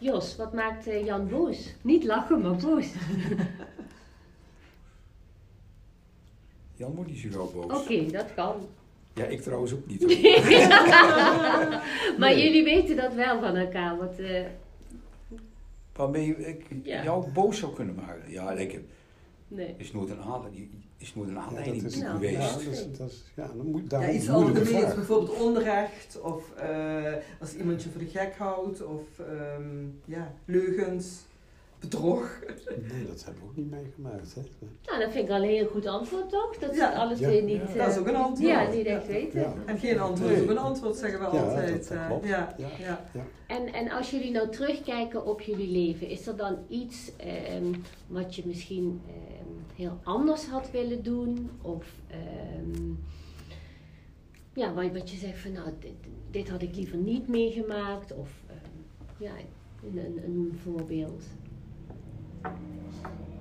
Jos, 0.00 0.36
wat 0.36 0.52
maakt 0.52 0.86
eh, 0.86 1.04
Jan 1.04 1.28
boos? 1.28 1.74
Niet 1.82 2.04
lachen, 2.04 2.40
maar 2.40 2.56
boos. 2.56 2.86
Jan 6.76 6.94
wordt 6.94 7.10
niet 7.10 7.18
zo 7.20 7.28
gauw 7.30 7.50
boos. 7.52 7.80
Oké, 7.80 8.06
dat 8.10 8.34
kan. 8.34 8.66
Ja, 9.14 9.24
ik 9.24 9.40
trouwens 9.40 9.72
ook 9.72 9.86
niet. 9.86 10.00
Maar 12.18 12.30
Nee. 12.34 12.42
jullie 12.42 12.64
weten 12.64 12.96
dat 12.96 13.14
wel 13.14 13.40
van 13.40 13.56
elkaar. 13.56 13.96
Want, 13.96 14.18
eh, 14.18 14.46
Waarmee 15.92 16.36
ik 16.36 16.64
Ja. 16.82 17.02
jou 17.02 17.30
boos 17.30 17.58
zou 17.58 17.74
kunnen 17.74 17.94
maken. 17.94 18.30
Ja, 18.30 18.50
ik 18.52 18.72
heb, 18.72 18.82
nee. 19.54 19.74
is 19.76 19.92
nooit 19.92 20.10
een 20.10 20.20
aanleiding, 20.20 20.70
is 20.98 21.14
nooit 21.14 21.28
een 21.28 21.34
Ja, 21.34 21.40
aanleiding 21.40 21.82
dat 21.82 21.92
is, 21.92 21.98
Nou, 21.98 22.12
geweest. 22.14 22.36
ja, 22.36 22.52
dat 22.52 22.60
is, 22.72 22.86
dat 22.98 23.10
is, 23.10 23.24
ja, 23.36 23.50
dan 23.56 23.66
moet 23.66 23.90
daar 23.90 24.02
Ja, 24.02 24.08
een 24.08 24.14
iets 24.14 24.30
algemeens, 24.30 24.94
bijvoorbeeld 24.94 25.40
onrecht, 25.40 26.20
of 26.22 26.52
eh, 26.56 27.12
als 27.40 27.54
iemand 27.54 27.82
je 27.82 27.90
voor 27.90 28.00
de 28.00 28.06
gek 28.08 28.34
houdt, 28.38 28.84
of 28.86 29.18
ehm, 29.18 29.86
ja, 30.04 30.32
leugens, 30.44 31.20
bedrog. 31.80 32.38
Nee, 32.92 33.06
dat 33.06 33.24
hebben 33.24 33.42
we 33.42 33.48
ook 33.48 33.56
niet 33.56 33.70
meegemaakt. 33.70 34.34
Hè? 34.34 34.40
Nou, 34.86 35.00
dat 35.00 35.12
vind 35.12 35.24
ik 35.28 35.30
al 35.34 35.42
een 35.42 35.48
heel 35.48 35.66
goed 35.66 35.86
antwoord, 35.86 36.30
toch? 36.30 36.56
Dat 36.58 36.74
Ja. 36.74 36.92
alles 36.92 37.18
Ja. 37.18 37.28
weer 37.28 37.42
niet... 37.42 37.56
Ja. 37.56 37.66
eh, 37.68 37.74
Dat 37.76 37.88
is 37.92 37.98
ook 37.98 38.06
een 38.06 38.16
antwoord. 38.16 38.50
Ja, 38.50 38.68
niet 38.70 38.86
echt 38.86 39.06
weten. 39.06 39.40
Ja. 39.40 39.54
En 39.66 39.78
geen 39.78 39.98
antwoord 40.00 40.30
is 40.30 40.36
Nee. 40.36 40.44
ook 40.44 40.50
een 40.50 40.58
antwoord, 40.58 40.96
zeggen 40.96 41.18
we 41.18 41.24
Ja, 41.24 41.42
altijd. 41.42 41.68
dat- 41.78 41.88
dat 41.88 41.98
eh, 41.98 42.06
klopt. 42.06 42.26
ja, 42.26 42.54
Ja. 42.58 42.68
ja. 43.12 43.26
En, 43.46 43.72
en 43.72 43.90
als 43.90 44.10
jullie 44.10 44.30
nou 44.30 44.48
terugkijken 44.50 45.26
op 45.26 45.40
jullie 45.40 45.68
leven, 45.70 46.08
is 46.08 46.26
er 46.26 46.36
dan 46.36 46.58
iets 46.68 47.12
ehm, 47.16 47.72
wat 48.06 48.34
je 48.34 48.42
misschien 48.46 49.00
heel 49.82 49.98
anders 50.02 50.46
had 50.46 50.70
willen 50.70 51.02
doen? 51.02 51.50
Of 51.62 51.86
ehm, 52.06 52.90
ja, 54.54 54.74
wat, 54.74 54.92
wat 54.92 55.10
je 55.10 55.16
zegt 55.16 55.38
van 55.38 55.52
nou, 55.52 55.68
dit, 55.80 55.92
dit 56.30 56.48
had 56.48 56.62
ik 56.62 56.74
liever 56.76 56.96
niet 56.96 57.28
meegemaakt? 57.28 58.12
Of 58.12 58.30
ehm, 58.46 58.58
ja, 59.24 59.32
een, 59.82 59.98
een, 59.98 60.24
een 60.24 60.58
voorbeeld. 60.62 61.22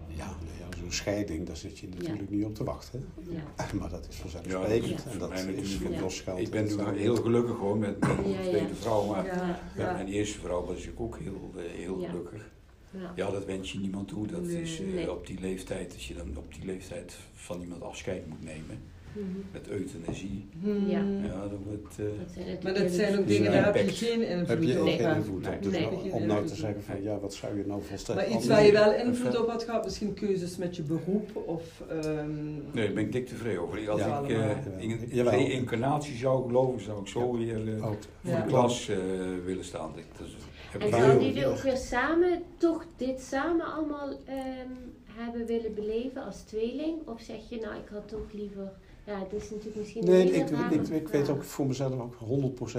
Ja, 0.07 0.25
nou 0.25 0.57
ja, 0.59 0.77
zo'n 0.77 0.91
scheiding, 0.91 1.45
daar 1.47 1.57
zit 1.57 1.79
je 1.79 1.87
natuurlijk 1.89 2.29
niet 2.29 2.45
op 2.45 2.55
te 2.55 2.63
wachten. 2.63 3.05
Ja. 3.29 3.65
Maar 3.79 3.89
dat 3.89 4.07
is 4.09 4.15
vanzelfsprekend. 4.15 5.03
Ja. 5.03 5.11
en 5.11 5.17
dat 5.17 5.31
is 5.31 5.75
voor 5.75 5.87
ook. 5.91 5.99
Jos 5.99 6.19
geld. 6.19 6.39
Ik 6.39 6.49
ben 6.49 6.67
en 6.79 6.93
nu 6.93 6.99
heel 6.99 7.15
gelukkig 7.15 7.57
hoor 7.57 7.77
met 7.77 7.99
met 7.99 8.15
mijn 8.17 8.29
Ja, 8.29 8.39
ja. 8.39 8.47
tweede 8.49 8.75
vrouw. 8.75 9.05
Maar 9.05 9.25
Ja, 9.25 9.33
Ja. 9.77 9.83
met 9.85 9.93
mijn 9.93 10.07
eerste 10.07 10.39
vrouw 10.39 10.65
was 10.65 10.85
ik 10.87 10.99
ook 10.99 11.17
heel, 11.19 11.51
eh, 11.57 11.63
heel 11.71 11.99
Ja. 11.99 12.09
gelukkig. 12.09 12.51
Ja. 12.91 13.11
Ja, 13.15 13.31
dat 13.31 13.45
wens 13.45 13.71
je 13.71 13.79
niemand 13.79 14.07
toe. 14.07 14.27
Dat 14.27 14.41
Nee. 14.43 14.61
is 14.61 14.79
eh, 14.79 14.85
Nee. 14.93 15.11
op 15.11 15.27
die 15.27 15.39
leeftijd, 15.41 15.93
als 15.93 16.07
je 16.07 16.13
dan 16.13 16.27
op 16.37 16.53
die 16.53 16.65
leeftijd 16.65 17.17
van 17.33 17.61
iemand 17.61 17.81
afscheid 17.83 18.27
moet 18.27 18.43
nemen. 18.43 18.89
Mhm. 19.13 19.25
met 19.51 19.67
euthanasie. 19.69 20.45
Hmm. 20.61 20.89
Ja. 20.89 21.03
Ja, 21.23 21.41
dat 21.41 21.59
wordt... 21.67 21.99
eh, 21.99 22.05
Dat 22.05 22.27
natuurlijk 22.35 22.63
Maar 22.63 22.73
dat 22.73 22.91
zijn 22.91 23.19
ook 23.19 23.27
dingen, 23.27 23.51
daar 23.51 23.65
heb 23.65 23.75
je 23.89 23.91
geen 23.91 24.21
Heb 24.21 24.39
invloed 24.61 24.67
je 24.67 24.81
op. 24.81 24.87
ook 24.87 24.93
geen 24.95 25.15
invloed 25.15 25.47
op. 25.47 25.63
Dus 25.63 25.75
om 26.11 26.25
nou 26.25 26.45
te 26.45 26.55
zeggen 26.55 26.83
van 26.83 27.03
ja, 27.03 27.19
wat 27.19 27.33
zou 27.33 27.57
je 27.57 27.63
nou 27.65 27.81
volstrekt 27.83 28.19
Maar 28.29 28.37
iets 28.37 28.47
waar 28.47 28.63
je 28.65 28.71
wel 28.71 28.93
invloed 28.93 29.39
op 29.39 29.49
had 29.49 29.63
gehad, 29.63 29.83
misschien 29.83 30.13
keuzes 30.13 30.57
met 30.57 30.75
je 30.75 30.81
beroep 30.81 31.35
of... 31.45 31.83
ehm, 31.89 32.45
Nee, 32.71 32.85
daar 32.85 32.93
ben 32.93 33.03
ik 33.03 33.11
dik 33.11 33.27
tevreden 33.27 33.61
over. 33.61 33.89
Als 33.89 34.01
Ja, 34.01 34.19
ik 34.19 34.29
eh, 34.29 34.35
allemaal. 34.37 34.79
in 35.09 35.27
reïncarnatie 35.27 36.15
zou 36.15 36.45
geloven, 36.47 36.81
zou 36.81 37.01
ik 37.01 37.07
zo 37.07 37.37
weer 37.37 37.73
eh, 37.75 37.83
voor 37.83 37.95
de 38.23 38.43
klas 38.47 38.89
eh, 38.89 38.97
willen 39.45 39.63
staan. 39.65 39.91
Dat, 40.17 40.27
is- 40.27 40.33
heb 40.33 40.50
En 40.79 40.87
ik 40.87 40.93
zouden 40.93 41.25
jullie 41.25 41.47
ook 41.47 41.57
weer 41.57 41.77
samen, 41.77 42.41
toch 42.57 42.85
dit 42.97 43.21
samen 43.21 43.65
allemaal 43.73 44.09
ehm, 44.25 44.71
hebben 45.05 45.45
willen 45.45 45.73
beleven 45.73 46.23
als 46.25 46.41
tweeling? 46.41 47.07
Of 47.07 47.21
zeg 47.21 47.49
je, 47.49 47.59
nou, 47.59 47.75
ik 47.75 47.87
had 47.91 48.07
toch 48.07 48.31
liever... 48.33 48.71
Ja, 49.05 49.19
het 49.19 49.33
is 49.41 49.49
natuurlijk 49.49 49.75
misschien 49.77 50.03
Nee, 50.05 50.33
een 50.33 50.41
ik, 50.41 50.49
rare 50.49 50.75
ik, 50.75 50.87
ik 50.87 51.07
weet 51.07 51.29
ook 51.29 51.43
voor 51.43 51.67
mezelf 51.67 51.93
ook 51.99 52.15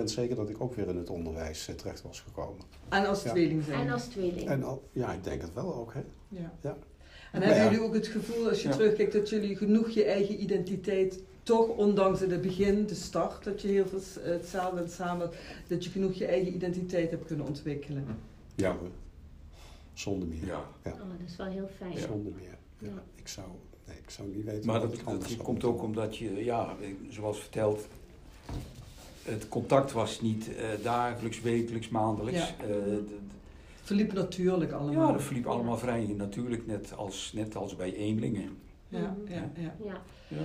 100% 0.00 0.04
zeker 0.04 0.36
dat 0.36 0.48
ik 0.48 0.60
ook 0.60 0.74
weer 0.74 0.88
in 0.88 0.96
het 0.96 1.10
onderwijs 1.10 1.68
eh, 1.68 1.74
terecht 1.74 2.02
was 2.02 2.20
gekomen. 2.20 2.64
En 2.88 3.06
als 3.06 3.22
Ja. 3.22 3.30
tweeling 3.30 3.64
zijn. 3.64 3.80
En 3.86 3.92
als 3.92 4.04
tweeling. 4.04 4.48
En 4.48 4.62
al, 4.64 4.82
ja, 4.92 5.12
ik 5.12 5.24
denk 5.24 5.40
het 5.40 5.52
wel 5.54 5.74
ook. 5.74 5.94
Hè. 5.94 6.00
Ja. 6.28 6.52
Ja. 6.62 6.70
En 7.32 7.38
Maar 7.38 7.42
hebben 7.48 7.64
ja. 7.64 7.70
jullie 7.70 7.86
ook 7.86 7.94
het 7.94 8.06
gevoel, 8.06 8.48
als 8.48 8.62
je 8.62 8.68
Ja. 8.68 8.74
terugkijkt, 8.74 9.12
dat 9.12 9.28
jullie 9.28 9.56
genoeg 9.56 9.88
je 9.90 10.04
eigen 10.04 10.42
identiteit, 10.42 11.22
toch 11.42 11.68
ondanks 11.68 12.20
in 12.22 12.30
het 12.30 12.42
begin, 12.42 12.86
de 12.86 12.94
start, 12.94 13.44
dat 13.44 13.62
je 13.62 13.68
heel 13.68 13.86
veel 13.86 14.00
hetzelfde 14.32 14.80
en 14.80 14.90
samen, 14.90 15.30
dat 15.68 15.84
je 15.84 15.90
genoeg 15.90 16.14
je 16.14 16.26
eigen 16.26 16.54
identiteit 16.54 17.10
hebt 17.10 17.26
kunnen 17.26 17.46
ontwikkelen? 17.46 18.04
Ja 18.54 18.76
hoor. 18.76 18.88
Zonder 19.92 20.28
meer. 20.28 20.46
Ja. 20.46 20.64
Oh, 20.84 20.98
dat 20.98 21.26
is 21.26 21.36
wel 21.36 21.46
heel 21.46 21.68
fijn. 21.76 21.98
Zonder 21.98 22.32
meer. 22.32 22.56
Ja. 22.78 22.88
Ja. 22.88 23.02
Ik, 23.14 23.28
zou, 23.28 23.46
nee, 23.86 23.96
ik 23.96 24.10
zou 24.10 24.28
niet 24.28 24.44
weten 24.44 24.66
Maar 24.66 24.80
wat 24.80 25.00
dat, 25.04 25.36
komt 25.36 25.64
ook 25.64 25.82
omdat 25.82 26.16
je, 26.16 26.44
ja, 26.44 26.76
zoals 27.08 27.40
verteld, 27.40 27.86
het 29.22 29.48
contact 29.48 29.92
was 29.92 30.20
niet 30.20 30.54
eh, 30.56 30.64
dagelijks, 30.82 31.40
wekelijks, 31.40 31.88
maandelijks. 31.88 32.38
Ja. 32.40 32.64
Eh, 32.66 32.76
d- 32.96 33.10
Verliep 33.82 34.12
natuurlijk 34.12 34.72
allemaal. 34.72 35.06
ja, 35.06 35.12
dat 35.12 35.22
verliep 35.22 35.46
allemaal 35.46 35.78
vrij 35.78 36.14
natuurlijk, 36.16 36.66
net 36.66 36.96
als, 36.96 37.32
net 37.34 37.56
als 37.56 37.76
bij 37.76 37.94
eenlingen. 37.94 38.58
Ja, 38.88 39.16
ja, 39.28 39.50
ja. 39.56 39.74
Ja. 40.28 40.36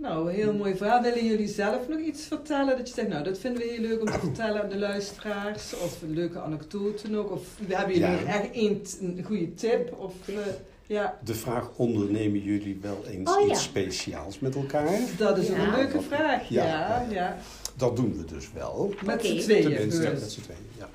Nou, 0.00 0.28
een 0.28 0.34
heel 0.34 0.52
mooi 0.52 0.76
verhaal. 0.76 1.02
Willen 1.02 1.26
jullie 1.26 1.48
zelf 1.48 1.88
nog 1.88 1.98
iets 2.00 2.22
vertellen? 2.24 2.76
Dat 2.76 2.88
je 2.88 2.94
zegt, 2.94 3.08
nou, 3.08 3.24
dat 3.24 3.38
vinden 3.38 3.62
we 3.62 3.68
heel 3.68 3.80
leuk 3.80 4.00
om 4.00 4.06
te 4.06 4.18
vertellen 4.28 4.62
aan 4.62 4.68
de 4.68 4.78
luisteraars. 4.78 5.74
Of 5.74 6.02
een 6.02 6.14
leuke 6.14 6.40
anekdote 6.40 7.10
nog. 7.10 7.26
Of 7.30 7.42
hebben 7.66 7.94
jullie 7.98 8.08
Ja. 8.16 8.24
echt 8.24 8.48
een, 8.56 8.84
een 9.00 9.24
goede 9.24 9.54
tip? 9.54 9.94
Of, 9.98 10.28
eh, 10.28 10.34
ja, 10.86 11.18
De 11.24 11.34
vraag, 11.34 11.70
ondernemen 11.76 12.40
jullie 12.42 12.78
wel 12.82 13.04
eens 13.06 13.30
Oh, 13.36 13.46
ja. 13.46 13.52
iets 13.52 13.62
speciaals 13.62 14.38
met 14.38 14.54
elkaar? 14.54 14.98
dat 15.18 15.38
is 15.38 15.50
ook 15.50 15.56
Ja. 15.56 15.62
een 15.64 15.74
leuke 15.74 16.00
vraag. 16.00 16.48
Ja, 16.48 16.64
Ja. 16.64 17.06
ja. 17.10 17.38
Dat 17.76 17.96
doen 17.96 18.16
we 18.16 18.24
dus 18.24 18.52
wel. 18.52 18.94
Met 19.04 19.24
z'n 19.24 19.38
tweeën. 19.38 19.62
Tenminste, 19.62 20.00
dus. 20.10 20.20
met 20.20 20.32
z'n 20.32 20.40
tweeën, 20.40 20.58
ja. 20.78 20.88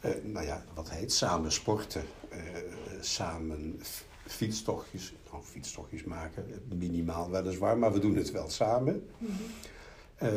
Eh, 0.00 0.10
nou 0.22 0.46
ja, 0.46 0.62
wat 0.74 0.90
heet 0.90 1.12
samen 1.12 1.52
sporten, 1.52 2.02
eh, 2.28 2.38
samen 3.00 3.80
f- 3.82 4.04
fietstochtjes, 4.32 5.12
nou 5.30 5.42
fietstochtjes 5.42 6.04
maken, 6.04 6.44
minimaal 6.78 7.30
weliswaar, 7.30 7.78
maar 7.78 7.92
we 7.92 7.98
doen 7.98 8.16
het 8.16 8.30
wel 8.30 8.48
samen. 8.48 9.08
Eh, 10.16 10.28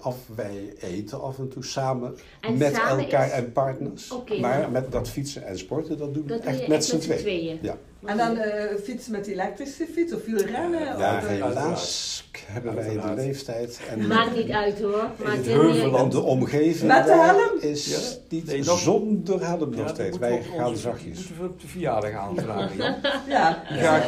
af, 0.00 0.16
wij 0.34 0.74
eten 0.80 1.20
af 1.22 1.38
en 1.38 1.48
toe 1.48 1.64
samen 1.64 2.16
En 2.40 2.58
met 2.58 2.74
samen 2.74 3.04
elkaar 3.04 3.26
is- 3.26 3.32
en 3.32 3.52
partners. 3.52 4.12
Maar 4.40 4.70
met 4.70 4.92
dat 4.92 5.08
fietsen 5.08 5.44
en 5.46 5.58
sporten, 5.58 5.98
dat 5.98 6.14
doen 6.14 6.26
we 6.26 6.34
echt 6.34 6.68
met 6.68 6.84
z'n 6.84 6.98
tweeën. 6.98 7.20
tweeën. 7.20 7.58
Ja. 7.62 7.76
En 8.04 8.16
dan 8.16 8.36
eh, 8.36 8.76
fietsen 8.82 9.12
met 9.12 9.26
elektrische 9.26 9.86
fiets 9.92 10.12
of 10.14 10.24
wielrennen? 10.24 10.80
Ja, 10.80 11.16
Of, 11.16 11.22
eh, 11.24 11.28
helaas 11.28 12.18
hebben 12.46 12.74
wij 12.74 12.92
de 12.92 13.12
leeftijd 13.14 13.80
en 13.90 14.06
Maakt 14.06 14.36
niet 14.36 14.50
uit 14.50 14.80
hoor. 14.80 15.10
Maar 15.24 15.36
het 15.36 15.46
heuvelland. 15.46 16.12
de 16.12 16.20
omgeving 16.20 16.88
Met 16.92 17.02
de 17.04 17.08
daar 17.10 17.34
helm? 17.34 17.58
is 17.60 17.86
Ja. 17.86 17.98
niet 18.28 18.46
Nee, 18.46 18.62
zonder 18.62 19.46
helm 19.46 19.72
Ja, 19.74 19.80
nog 19.80 19.88
steeds. 19.88 20.18
Wij 20.18 20.32
op 20.32 20.44
gaan 20.56 20.66
onze- 20.68 20.80
zachtjes. 20.80 21.16
moeten 21.18 21.36
we 21.38 21.44
op 21.48 21.60
de 21.60 21.66
verjaardag 21.68 22.12
aanvragen. 22.12 22.76
ja. 22.78 22.98
Ja. 23.28 23.62
Ja. 23.70 24.02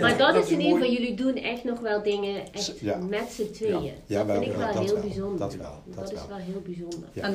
Maar 0.00 0.18
dat, 0.18 0.34
dat 0.34 0.44
is 0.44 0.50
in 0.50 0.60
ieder 0.60 0.78
geval, 0.78 0.92
jullie 0.92 1.14
doen 1.16 1.34
echt 1.36 1.64
nog 1.64 1.80
wel 1.80 2.02
dingen 2.02 2.42
echt 2.52 2.78
Ja. 2.80 2.98
met 3.08 3.32
z'n 3.32 3.50
tweeën. 3.52 3.92
Ja, 4.06 4.18
dat 4.18 4.26
wel, 4.26 4.36
vind 4.42 4.46
ik 4.52 4.56
wel 4.58 4.66
dat 4.72 4.84
heel 4.84 4.92
wel. 4.94 5.02
bijzonder. 5.02 5.38
Dat 5.38 5.54
wel, 5.56 5.82
dat 5.94 6.12
is 6.12 6.18
wel. 6.18 6.28
wel 6.28 6.36
heel 6.36 6.62
bijzonder. 6.64 7.08
En 7.14 7.32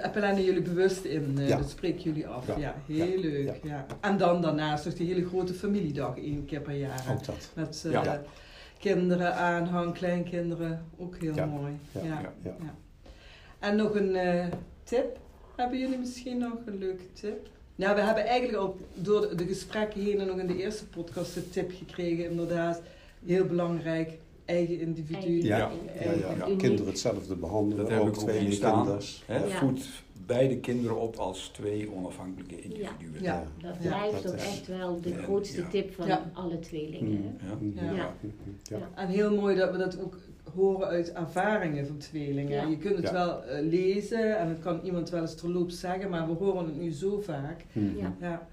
Ja. 0.00 0.08
plannen 0.08 0.44
jullie 0.44 0.62
bewust 0.62 1.04
in, 1.04 1.38
eh, 1.40 1.58
dat 1.58 1.70
spreken 1.70 2.00
jullie 2.02 2.26
af. 2.26 2.44
Ja, 2.58 2.74
heel 2.86 3.18
leuk. 3.18 3.60
En 4.00 4.16
dan 4.16 4.42
daarnaast 4.42 4.84
nog 4.84 4.94
die 4.94 5.06
hele 5.06 5.21
grote 5.26 5.54
familiedag 5.54 6.16
één 6.18 6.44
keer 6.44 6.60
per 6.60 6.74
jaar. 6.76 7.04
Ook 7.12 7.24
dat. 7.24 7.50
Met 7.54 7.82
eh, 7.86 7.92
Ja. 7.92 8.22
kinderen, 8.78 9.34
aanhang, 9.34 9.94
kleinkinderen. 9.94 10.84
Ook 10.98 11.16
heel 11.16 11.34
Ja. 11.34 11.46
mooi. 11.46 11.72
Ja. 11.92 12.00
Ja. 12.04 12.20
Ja. 12.42 12.56
Ja. 12.60 12.74
En 13.58 13.76
nog 13.76 13.94
een 13.94 14.14
eh, 14.16 14.46
tip. 14.84 15.18
Hebben 15.56 15.78
jullie 15.78 15.98
misschien 15.98 16.38
nog 16.38 16.52
een 16.66 16.78
leuke 16.78 17.12
tip? 17.12 17.48
Nou, 17.76 17.94
we 17.94 18.00
hebben 18.00 18.24
eigenlijk 18.26 18.58
al 18.58 18.76
door 18.94 19.36
de- 19.36 19.46
gesprekken 19.46 20.00
heen 20.00 20.20
en 20.20 20.26
nog 20.26 20.38
in 20.38 20.46
de 20.46 20.56
eerste 20.62 20.86
podcast 20.86 21.34
de 21.34 21.48
tip 21.50 21.72
gekregen. 21.74 22.30
Inderdaad, 22.30 22.80
heel 23.26 23.44
belangrijk. 23.46 24.10
Eigen 24.44 24.80
individu. 24.80 25.16
Eigen- 25.22 25.44
Ja. 25.44 25.56
Ja. 26.00 26.02
Ja, 26.04 26.12
ja. 26.36 26.46
Uniek. 26.46 26.58
Kinderen 26.58 26.86
hetzelfde 26.86 27.34
behandelen, 27.36 27.88
Dat 27.88 27.98
ook 27.98 28.06
ook 28.08 28.16
twee 28.16 28.38
Ja. 29.48 29.58
Voed 29.58 29.88
beide 30.26 30.58
kinderen 30.58 31.00
op 31.00 31.16
als 31.16 31.48
twee 31.48 31.92
onafhankelijke 31.94 32.60
individuen. 32.60 33.22
Ja. 33.22 33.44
Dat 33.62 33.76
Ja, 33.80 33.88
blijft 33.88 34.22
dat 34.22 34.32
ook 34.32 34.38
is- 34.38 34.44
echt 34.46 34.66
wel 34.66 35.00
de 35.00 35.14
grootste 35.14 35.60
Ja. 35.60 35.68
tip 35.68 35.94
van 35.94 36.06
Ja. 36.06 36.30
alle 36.32 36.58
tweelingen. 36.58 37.36
hè? 37.38 37.48
Ja. 37.82 37.82
Ja. 37.90 37.92
Ja. 37.96 38.14
Ja. 38.62 38.76
Ja. 38.76 38.88
En 38.94 39.08
heel 39.08 39.34
mooi 39.36 39.56
dat 39.56 39.70
we 39.70 39.78
dat 39.78 40.00
ook 40.00 40.18
horen 40.54 40.86
uit 40.86 41.12
ervaringen 41.12 41.86
van 41.86 41.96
tweelingen. 41.96 42.50
Ja. 42.52 42.66
Je 42.66 42.78
kunt 42.78 42.96
het 42.96 43.06
Ja. 43.06 43.12
wel 43.12 43.44
eh, 43.44 43.66
lezen 43.68 44.38
en 44.38 44.48
het 44.48 44.58
kan 44.60 44.80
iemand 44.82 45.10
wel 45.10 45.20
eens 45.20 45.34
terloops 45.34 45.80
zeggen, 45.80 46.10
maar 46.10 46.26
we 46.26 46.32
horen 46.32 46.64
het 46.64 46.76
nu 46.80 46.90
zo 46.90 47.20
vaak. 47.20 47.64
Mhm. 47.72 47.96
Ja. 47.98 48.14
Ja. 48.20 48.48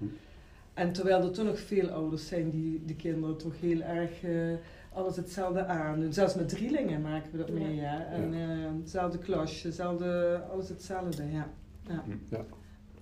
En 0.74 0.92
terwijl 0.92 1.22
er 1.22 1.30
toch 1.30 1.44
nog 1.44 1.58
veel 1.58 1.88
ouders 1.88 2.26
zijn 2.26 2.50
die 2.50 2.82
de 2.86 2.94
kinderen 2.94 3.36
toch 3.36 3.60
heel 3.60 3.80
erg 3.80 4.22
eh, 4.22 4.30
alles 4.92 5.16
hetzelfde 5.16 5.64
aandoen. 5.66 6.12
Zelfs 6.12 6.34
met 6.34 6.48
drielingen 6.48 7.00
maken 7.00 7.30
we 7.30 7.38
dat 7.38 7.50
mee. 7.50 7.74
Ja. 7.74 8.04
En 8.04 8.34
eh, 8.34 8.80
hetzelfde 8.80 9.18
klasje, 9.18 9.66
hetzelfde, 9.66 10.42
alles 10.52 10.68
hetzelfde. 10.68 11.30
Ja. 11.30 11.48
Ja. 12.30 12.44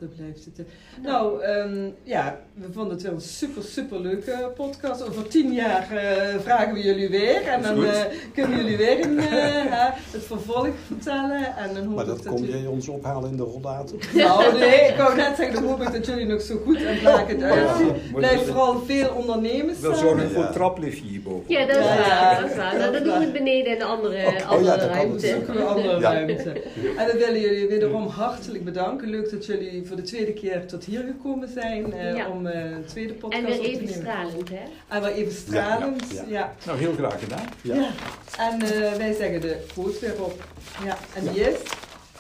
Ja. 0.01 0.07
Dat 0.07 0.17
blijft 0.17 0.45
het. 0.45 0.67
Nou, 1.03 1.43
ehm, 1.43 1.89
ja, 2.03 2.41
we 2.55 2.67
vonden 2.73 2.93
het 2.93 3.03
wel 3.03 3.13
een 3.13 3.21
super, 3.21 3.63
super 3.63 4.01
leuke 4.01 4.53
podcast. 4.57 5.09
Over 5.09 5.29
tien 5.29 5.53
jaar 5.53 5.91
eh, 5.97 6.39
vragen 6.41 6.75
we 6.75 6.81
jullie 6.83 7.09
weer. 7.09 7.43
En 7.43 7.63
dan 7.63 7.85
eh, 7.85 8.01
kunnen 8.35 8.57
jullie 8.57 8.77
weer 8.77 9.05
een, 9.05 9.19
eh, 9.19 9.27
hè, 9.75 9.91
het 10.11 10.25
vervolg 10.25 10.69
vertellen. 10.87 11.57
En 11.57 11.75
dan 11.75 11.85
hoop 11.85 11.95
Maar 11.95 12.05
dat 12.07 12.17
dat 12.23 12.27
kom 12.27 12.45
jullie- 12.45 12.61
jij 12.61 12.67
ons 12.71 12.89
ophalen 12.89 13.31
in 13.31 13.37
de 13.37 13.43
rollator? 13.43 13.99
Nou 14.15 14.59
nee, 14.59 14.81
ik 14.89 14.95
wou 14.97 15.17
net 15.17 15.37
zeggen, 15.37 15.55
dan 15.55 15.65
hoop 15.65 15.81
ik 15.83 15.93
dat 15.93 16.07
jullie 16.07 16.27
nog 16.27 16.41
zo 16.41 16.57
goed 16.65 16.83
en 16.85 16.99
blakend 16.99 17.41
Ja. 17.41 17.49
uitzien. 17.49 17.93
Blijf 18.15 18.47
vooral 18.47 18.81
veel 18.87 19.09
ondernemers 19.15 19.81
Wel 19.81 19.95
samen. 19.95 20.09
zorgen 20.09 20.31
voor 20.31 20.43
Ja. 20.43 20.47
een 20.49 20.53
trapliftje 20.55 21.05
hierboven. 21.05 21.45
Ja, 21.47 21.67
dat 21.67 21.77
is 21.77 21.85
Ja, 21.85 21.97
waar. 21.97 22.41
Dat 22.41 22.51
is 22.51 22.57
waar. 22.57 22.71
dat 22.71 22.81
Nou, 22.81 22.93
dat 22.93 23.05
doen 23.05 23.19
we 23.19 23.31
beneden 23.33 23.75
in 23.75 23.81
een 23.81 23.87
andere. 23.87 24.17
Oh, 24.27 24.49
andere 24.51 24.71
ja, 24.73 24.77
dat 24.77 24.87
kan 24.87 24.97
ruimte. 24.97 25.27
Zoeken 25.27 25.55
we 25.55 25.61
een 25.61 25.67
andere 25.67 26.01
Ja. 26.01 26.13
ruimte. 26.13 26.53
En 26.99 27.07
dan 27.07 27.17
willen 27.17 27.41
jullie 27.41 27.67
wederom 27.69 28.07
hartelijk 28.07 28.65
bedanken. 28.65 29.09
Leuk 29.09 29.31
dat 29.31 29.47
jullie 29.47 29.83
voor 29.89 29.97
de 29.97 30.03
tweede 30.03 30.33
keer 30.33 30.67
tot 30.67 30.85
hier 30.85 31.01
gekomen 31.03 31.49
zijn 31.49 31.93
eh, 31.93 32.17
Ja. 32.17 32.29
om 32.29 32.47
eh, 32.47 32.71
een 32.71 32.85
tweede 32.85 33.13
podcast 33.15 33.43
En 33.43 33.47
weer 33.49 33.59
op 33.59 33.65
te 33.65 33.71
even 33.71 33.85
nemen. 33.85 34.01
stralend, 34.01 34.49
hè? 34.49 34.63
En 34.89 35.03
weer 35.03 35.13
even 35.13 35.33
stralend. 35.33 36.11
Ja, 36.11 36.15
Ja, 36.17 36.23
ja, 36.23 36.39
ja. 36.39 36.55
Nou, 36.67 36.79
heel 36.79 36.93
graag 36.95 37.21
gedaan. 37.21 37.47
Ja. 37.63 37.91
En 38.39 38.63
eh, 38.63 38.93
wij 38.93 39.13
zeggen 39.13 39.41
de 39.41 39.65
quote 39.73 39.99
weer 40.01 40.25
op. 40.25 40.45
Ja, 40.85 40.97
en 41.15 41.33
die 41.33 41.41
is... 41.41 41.57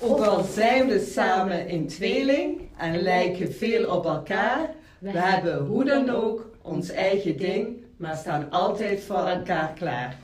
Ook 0.00 0.20
al 0.20 0.44
zijn 0.44 0.88
we 0.88 1.10
samen 1.12 1.68
in 1.68 1.86
tweeling 1.86 2.60
en 2.76 3.02
lijken 3.02 3.52
veel 3.54 3.90
op 3.96 4.04
elkaar, 4.06 4.70
we 4.98 5.10
hebben 5.10 5.64
hoe 5.66 5.84
dan 5.84 6.10
ook 6.10 6.50
ons 6.62 6.90
eigen 6.90 7.36
ding, 7.36 7.76
maar 7.96 8.16
staan 8.16 8.50
altijd 8.50 9.00
voor 9.00 9.26
elkaar 9.26 9.72
klaar. 9.74 10.16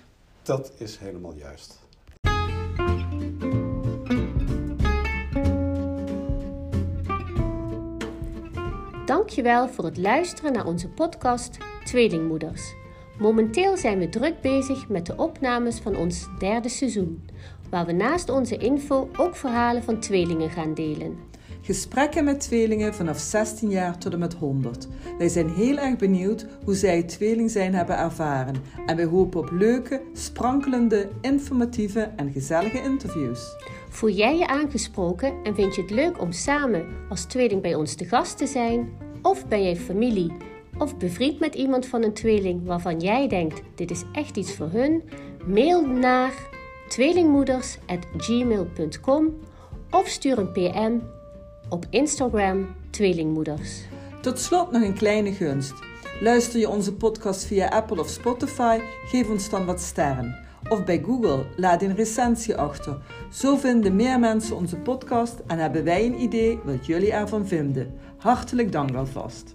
Dat 0.43 0.73
is 0.79 0.97
helemaal 0.99 1.35
juist. 1.35 1.79
Dankjewel 9.05 9.69
voor 9.69 9.85
het 9.85 9.97
luisteren 9.97 10.53
naar 10.53 10.67
onze 10.67 10.89
podcast 10.89 11.59
Tweelingmoeders. 11.85 12.75
Momenteel 13.19 13.77
zijn 13.77 13.99
we 13.99 14.09
druk 14.09 14.41
bezig 14.41 14.89
met 14.89 15.07
de 15.07 15.17
opnames 15.17 15.79
van 15.79 15.97
ons 15.97 16.27
derde 16.39 16.69
seizoen, 16.69 17.29
waar 17.71 17.87
we 17.87 17.93
naast 17.93 18.29
onze 18.29 18.57
info 18.57 19.09
ook 19.17 19.37
verhalen 19.37 19.83
van 19.83 20.01
tweelingen 20.01 20.51
gaan 20.51 20.75
delen. 20.75 21.19
Gesprekken 21.65 22.25
met 22.25 22.41
tweelingen 22.41 22.95
vanaf 22.95 23.19
16 23.19 23.71
jaar 23.71 23.99
tot 23.99 24.13
en 24.13 24.19
met 24.19 24.35
100. 24.35 24.89
Wij 25.19 25.29
zijn 25.29 25.51
heel 25.51 25.79
erg 25.79 25.97
benieuwd 25.97 26.47
hoe 26.65 26.75
zij 26.75 26.97
het 26.97 27.09
tweeling 27.09 27.51
zijn 27.51 27.75
hebben 27.75 27.99
ervaren. 27.99 28.55
En 28.87 28.97
wij 28.97 29.05
hopen 29.05 29.41
op 29.41 29.51
leuke, 29.51 30.03
sprankelende, 30.13 31.09
informatieve 31.21 32.11
en 32.17 32.33
gezellige 32.33 32.83
interviews. 32.83 33.57
Voel 33.89 34.11
jij 34.11 34.39
je 34.39 34.47
aangesproken 34.47 35.35
en 35.43 35.55
vind 35.55 35.75
je 35.75 35.83
het 35.83 35.91
leuk 35.91 36.21
om 36.21 36.33
samen 36.33 36.87
als 37.09 37.25
tweeling 37.25 37.63
bij 37.63 37.75
ons 37.75 37.95
te 37.95 38.05
gast 38.05 38.39
te 38.39 38.47
zijn? 38.47 38.93
Of 39.23 39.47
ben 39.47 39.63
jij 39.63 39.77
familie 39.77 40.33
of 40.79 40.97
bevriend 40.97 41.41
met 41.41 41.55
iemand 41.55 41.87
van 41.87 42.03
een 42.03 42.15
tweeling 42.15 42.65
waarvan 42.65 43.01
jij 43.01 43.29
denkt 43.29 43.63
dit 43.75 43.91
is 43.91 44.03
echt 44.13 44.37
iets 44.37 44.55
voor 44.55 44.71
hun? 44.71 45.03
Mail 45.47 45.87
naar 45.87 46.33
tweelingmoeders.gmail.com 46.89 49.35
of 49.91 50.09
stuur 50.09 50.39
een 50.39 50.53
PM 50.53 50.99
op 51.69 51.87
Instagram 51.91 52.75
Tweelingmoeders. 52.91 53.81
Tot 54.21 54.39
slot 54.39 54.71
nog 54.71 54.83
een 54.83 54.95
kleine 54.95 55.33
gunst. 55.33 55.75
Luister 56.21 56.61
je 56.61 56.69
onze 56.69 56.95
podcast 56.95 57.45
via 57.45 57.69
Apple 57.69 58.01
of 58.01 58.09
Spotify? 58.09 58.79
Geef 59.07 59.29
ons 59.29 59.51
dan 59.51 59.65
wat 59.65 59.81
sterren. 59.81 60.39
Of 60.69 60.85
bij 60.85 61.03
Google, 61.05 61.45
laat 61.57 61.83
een 61.83 61.95
recensie 61.95 62.57
achter. 62.57 62.99
Zo 63.33 63.57
vinden 63.57 63.97
meer 63.97 64.19
mensen 64.19 64.57
onze 64.57 64.77
podcast 64.77 65.35
en 65.47 65.59
hebben 65.59 65.85
wij 65.85 66.07
een 66.07 66.21
idee 66.21 66.59
wat 66.65 66.87
jullie 66.87 67.13
ervan 67.13 67.47
vinden. 67.47 67.95
Hartelijk 68.17 68.73
dank 68.73 68.95
alvast. 68.95 69.55